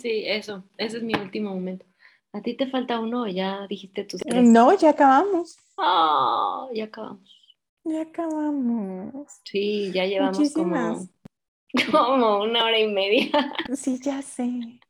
Sí, 0.00 0.24
eso, 0.24 0.64
ese 0.78 0.96
es 0.96 1.02
mi 1.02 1.12
último 1.14 1.50
momento. 1.50 1.84
¿A 2.32 2.40
ti 2.40 2.56
te 2.56 2.66
falta 2.70 2.98
uno 2.98 3.26
ya 3.28 3.66
dijiste 3.68 4.04
tus 4.04 4.22
tres? 4.22 4.42
No, 4.42 4.74
ya 4.74 4.90
acabamos. 4.90 5.58
Oh, 5.76 6.70
ya 6.72 6.84
acabamos. 6.84 7.58
Ya 7.84 8.02
acabamos. 8.02 9.40
Sí, 9.44 9.92
ya 9.92 10.06
llevamos 10.06 10.50
como, 10.54 11.08
como 11.90 12.42
una 12.42 12.64
hora 12.64 12.78
y 12.78 12.88
media. 12.88 13.52
Sí, 13.74 14.00
ya 14.02 14.22
sé. 14.22 14.80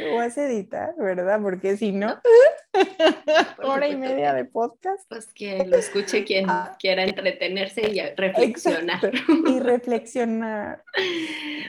Lo 0.00 0.16
vas 0.16 0.36
a 0.36 0.46
editar, 0.46 0.94
¿verdad? 0.96 1.40
Porque 1.40 1.76
si 1.76 1.92
no, 1.92 2.20
hora 3.62 3.88
y 3.88 3.96
media 3.96 4.34
de 4.34 4.44
podcast. 4.44 5.04
Pues 5.08 5.32
que 5.32 5.64
lo 5.64 5.76
escuche 5.76 6.24
quien 6.24 6.48
ah. 6.48 6.76
quiera 6.78 7.04
entretenerse 7.04 7.82
y 7.90 8.00
reflexionar. 8.16 9.12
Y 9.46 9.60
reflexionar. 9.60 10.82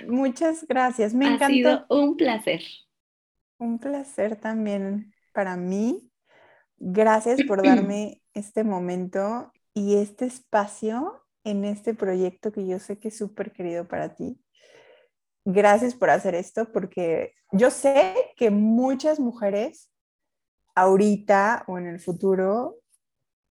Muchas 0.08 0.66
gracias. 0.68 1.14
Me 1.14 1.28
ha 1.28 1.48
sido 1.48 1.86
un 1.90 2.18
placer. 2.18 2.62
Un 3.58 3.80
placer 3.80 4.36
también 4.36 5.14
para 5.34 5.56
mí. 5.56 6.12
Gracias 6.78 7.44
por 7.44 7.64
darme 7.64 8.22
este 8.34 8.64
momento 8.64 9.52
y 9.74 9.98
este 9.98 10.26
espacio 10.26 11.24
en 11.44 11.66
este 11.66 11.94
proyecto 11.94 12.52
que 12.52 12.68
yo 12.68 12.80
sé 12.80 13.00
que 13.00 13.10
es 13.10 13.18
súper 13.18 13.52
querido 13.52 13.88
para 13.88 14.16
ti 14.16 14.40
gracias 15.52 15.96
por 15.96 16.10
hacer 16.10 16.36
esto 16.36 16.72
porque 16.72 17.34
yo 17.52 17.72
sé 17.72 18.14
que 18.36 18.50
muchas 18.52 19.20
mujeres 19.20 19.92
ahorita 20.76 21.64
o 21.68 21.78
en 21.78 21.88
el 21.88 22.00
futuro 22.00 22.78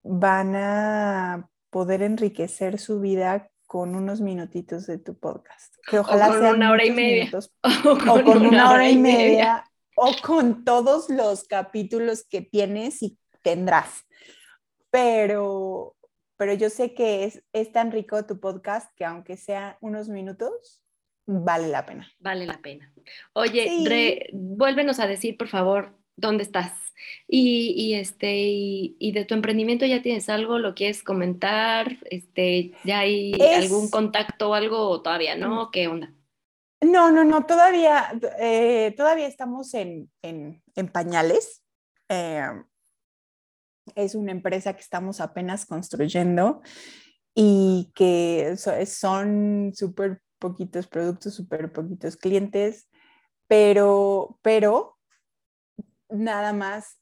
van 0.01 0.55
a 0.55 1.49
poder 1.69 2.01
enriquecer 2.01 2.79
su 2.79 2.99
vida 2.99 3.51
con 3.67 3.95
unos 3.95 4.21
minutitos 4.21 4.87
de 4.87 4.97
tu 4.97 5.19
podcast. 5.19 5.75
Que 5.87 5.99
ojalá 5.99 6.29
o 6.29 6.39
con 6.39 6.55
una 6.55 6.71
hora 6.71 6.85
y 6.85 6.91
media. 6.91 7.29
o 7.85 8.23
con, 8.23 8.45
una, 8.47 8.71
hora, 8.71 8.89
y 8.89 8.97
media. 8.97 9.63
O 9.95 10.11
con 10.25 10.63
todos 10.63 11.09
los 11.09 11.43
capítulos 11.43 12.25
que 12.27 12.41
tienes 12.41 13.03
y 13.03 13.19
tendrás. 13.43 14.05
Pero, 14.89 15.95
pero 16.37 16.53
yo 16.53 16.71
sé 16.71 16.95
que 16.95 17.25
es, 17.25 17.43
es 17.53 17.71
tan 17.71 17.91
rico 17.91 18.25
tu 18.25 18.39
podcast 18.39 18.91
que 18.95 19.05
aunque 19.05 19.37
sea 19.37 19.77
unos 19.81 20.09
minutos, 20.09 20.81
vale 21.29 21.67
la 21.67 21.85
pena. 21.85 22.11
Vale 22.19 22.45
la 22.45 22.57
pena. 22.57 22.91
Oye, 23.33 24.29
vuélvenos 24.33 24.99
a 24.99 25.07
decir, 25.07 25.37
por 25.37 25.47
favor, 25.47 25.95
dónde 26.15 26.43
estás. 26.43 26.73
Y, 27.27 27.93
este, 27.93 28.33
y, 28.35 29.11
de 29.13 29.23
tu 29.25 29.33
emprendimiento 29.33 29.85
ya 29.85 30.01
tienes 30.01 30.27
algo, 30.27 30.59
lo 30.59 30.75
quieres 30.75 31.01
comentar, 31.01 31.97
este, 32.09 32.73
ya 32.83 32.99
hay 32.99 33.31
algún 33.55 33.89
contacto 33.89 34.49
o 34.49 34.53
algo 34.53 35.01
todavía, 35.01 35.35
¿no? 35.35 35.65
Mm. 35.65 35.71
¿Qué 35.71 35.87
onda? 35.87 36.13
No, 36.81 37.11
no, 37.11 37.23
no, 37.23 37.45
todavía, 37.45 38.11
eh, 38.39 38.93
todavía 38.97 39.27
estamos 39.27 39.73
en, 39.73 40.11
pañales. 40.91 41.63
Em, 42.09 42.65
es 43.95 44.15
una 44.15 44.31
empresa 44.31 44.73
que 44.73 44.81
estamos 44.81 45.21
apenas 45.21 45.65
construyendo 45.65 46.61
y 47.33 47.91
que 47.95 48.55
son 48.57 49.71
súper 49.73 50.21
poquitos 50.39 50.87
productos, 50.87 51.35
súper 51.35 51.71
poquitos 51.71 52.17
clientes, 52.17 52.89
pero, 53.47 54.39
pero 54.41 54.97
nada 56.09 56.53
más 56.53 56.99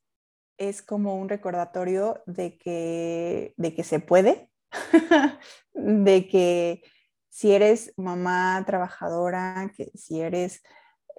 es 0.57 0.81
como 0.81 1.15
un 1.15 1.29
recordatorio 1.29 2.23
de 2.25 2.57
que, 2.57 3.53
de 3.57 3.75
que 3.75 3.83
se 3.83 3.99
puede, 3.99 4.49
de 5.73 6.27
que 6.27 6.81
si 7.29 7.53
eres 7.53 7.93
mamá 7.97 8.63
trabajadora, 8.65 9.71
que 9.75 9.91
si 9.95 10.21
eres 10.21 10.63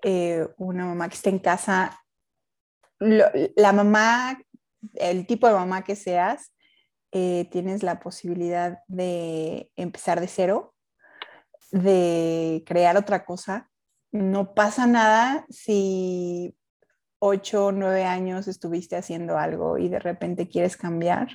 eh, 0.02 0.48
una 0.56 0.84
mamá 0.86 1.08
que 1.08 1.14
está 1.14 1.30
en 1.30 1.38
casa, 1.38 2.04
la 2.98 3.72
mamá, 3.72 4.40
el 4.94 5.26
tipo 5.26 5.46
de 5.46 5.54
mamá 5.54 5.84
que 5.84 5.94
seas, 5.94 6.52
eh, 7.12 7.48
tienes 7.50 7.82
la 7.82 8.00
posibilidad 8.00 8.80
de 8.88 9.70
empezar 9.76 10.20
de 10.20 10.28
cero, 10.28 10.74
de 11.70 12.62
crear 12.66 12.96
otra 12.96 13.24
cosa. 13.24 13.70
No 14.10 14.54
pasa 14.54 14.86
nada 14.86 15.46
si 15.50 16.56
ocho 17.18 17.66
o 17.66 17.72
nueve 17.72 18.04
años 18.04 18.48
estuviste 18.48 18.96
haciendo 18.96 19.38
algo 19.38 19.78
y 19.78 19.88
de 19.88 19.98
repente 19.98 20.48
quieres 20.48 20.76
cambiar. 20.76 21.28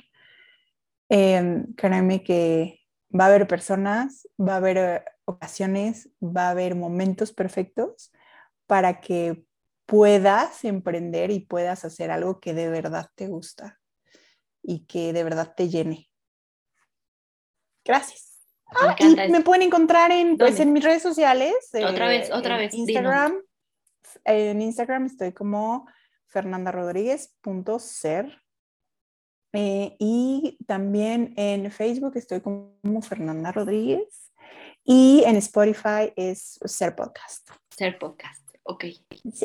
Eh, 1.08 1.64
créeme 1.76 2.22
que 2.24 2.80
va 3.18 3.24
a 3.24 3.28
haber 3.28 3.46
personas, 3.46 4.28
va 4.40 4.54
a 4.54 4.56
haber 4.56 4.76
eh, 4.78 5.04
ocasiones, 5.24 6.10
va 6.20 6.48
a 6.48 6.50
haber 6.50 6.74
momentos 6.74 7.32
perfectos 7.32 8.12
para 8.66 9.00
que 9.00 9.44
puedas 9.86 10.64
emprender 10.64 11.30
y 11.30 11.40
puedas 11.40 11.84
hacer 11.84 12.10
algo 12.10 12.40
que 12.40 12.54
de 12.54 12.68
verdad 12.68 13.10
te 13.14 13.28
gusta 13.28 13.80
y 14.62 14.86
que 14.86 15.12
de 15.12 15.24
verdad 15.24 15.54
te 15.54 15.68
llene. 15.68 16.10
Gracias. 17.84 18.33
Ah, 18.66 18.96
y 18.98 19.14
me 19.30 19.42
pueden 19.42 19.62
encontrar 19.62 20.10
en, 20.10 20.36
pues, 20.36 20.58
en 20.60 20.72
mis 20.72 20.82
redes 20.82 21.02
sociales. 21.02 21.54
Otra 21.74 22.08
vez, 22.08 22.30
otra 22.32 22.56
vez. 22.56 22.74
Instagram. 22.74 23.40
En 24.24 24.62
Instagram 24.62 25.06
estoy 25.06 25.32
como 25.32 25.86
fernandarodríguez.ser. 26.26 28.40
Eh, 29.52 29.94
y 30.00 30.58
también 30.66 31.34
en 31.36 31.70
Facebook 31.70 32.16
estoy 32.16 32.40
como 32.40 33.02
Fernanda 33.02 33.52
Rodríguez. 33.52 34.32
Y 34.82 35.22
en 35.24 35.36
Spotify 35.36 36.12
es 36.16 36.58
Ser 36.64 36.96
Podcast. 36.96 37.48
Ser 37.70 37.96
Podcast. 37.98 38.44
Ok, 38.66 38.86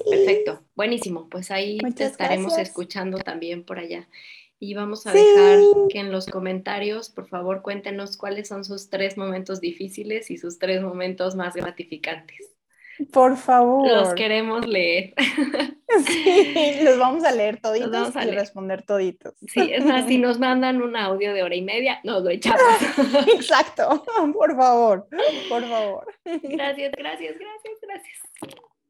perfecto, 0.10 0.64
buenísimo. 0.76 1.28
Pues 1.30 1.52
ahí 1.52 1.78
te 1.78 2.06
estaremos 2.06 2.58
escuchando 2.58 3.18
también 3.18 3.66
por 3.66 3.78
allá. 3.78 4.08
Y 4.60 4.74
vamos 4.74 5.08
a 5.08 5.14
dejar 5.14 5.60
que 5.90 6.00
en 6.00 6.12
los 6.12 6.28
comentarios, 6.28 7.10
por 7.10 7.28
favor, 7.28 7.62
cuéntenos 7.62 8.18
cuáles 8.18 8.50
son 8.50 8.66
sus 8.66 8.90
tres 8.90 9.18
momentos 9.18 9.62
difíciles 9.62 10.30
y 10.30 10.38
sus 10.38 10.60
tres 10.60 10.82
momentos 10.82 11.36
más 11.36 11.56
gratificantes. 11.56 12.50
Por 13.12 13.38
favor. 13.38 13.88
Los 13.88 14.14
queremos 14.14 14.68
leer. 14.68 15.14
Sí, 16.06 16.78
los 16.84 17.00
vamos 17.00 17.24
a 17.24 17.32
leer 17.32 17.60
toditos 17.60 18.16
y 18.16 18.30
responder 18.30 18.84
toditos. 18.84 19.34
Sí, 19.48 19.72
es 19.74 19.84
más, 19.84 20.06
si 20.08 20.20
nos 20.20 20.38
mandan 20.38 20.84
un 20.84 20.96
audio 20.96 21.34
de 21.34 21.42
hora 21.42 21.56
y 21.56 21.64
media, 21.64 22.00
nos 22.04 22.24
lo 22.24 22.30
echamos. 22.30 22.62
Exacto, 23.34 24.06
por 24.34 24.56
favor, 24.56 25.08
por 25.50 25.68
favor. 25.68 26.06
Gracias, 26.24 26.92
gracias, 26.92 27.36
gracias, 27.40 27.80
gracias 27.82 28.20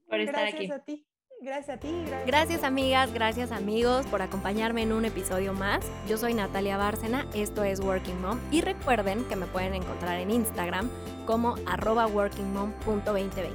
por 0.10 0.20
estar 0.20 0.46
aquí. 0.46 0.68
Gracias 0.68 0.82
a 0.82 0.84
ti. 0.84 1.06
Gracias 1.42 1.78
a 1.78 1.80
ti. 1.80 1.88
Gracias. 2.26 2.64
amigas, 2.64 3.14
gracias 3.14 3.52
amigos 3.52 4.06
por 4.08 4.22
acompañarme 4.22 4.84
en 4.84 4.92
un 4.92 5.06
episodio 5.06 5.54
más. 5.54 5.86
Yo 6.08 6.18
soy 6.18 6.34
Natalia 6.34 6.78
Bárcena, 6.78 7.26
esto 7.34 7.64
es 7.64 7.80
Working 7.80 8.22
Mom 8.22 8.40
y 8.52 8.62
recuerden 8.62 9.24
que 9.26 9.36
me 9.36 9.46
pueden 9.46 9.74
encontrar 9.74 10.20
en 10.20 10.32
Instagram 10.32 10.90
como 11.26 11.56
arroba 11.66 12.08
workingmom.2020. 12.08 13.52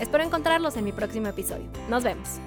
Espero 0.00 0.24
encontrarlos 0.24 0.76
en 0.76 0.84
mi 0.84 0.92
próximo 0.92 1.28
episodio. 1.28 1.68
Nos 1.88 2.04
vemos. 2.04 2.38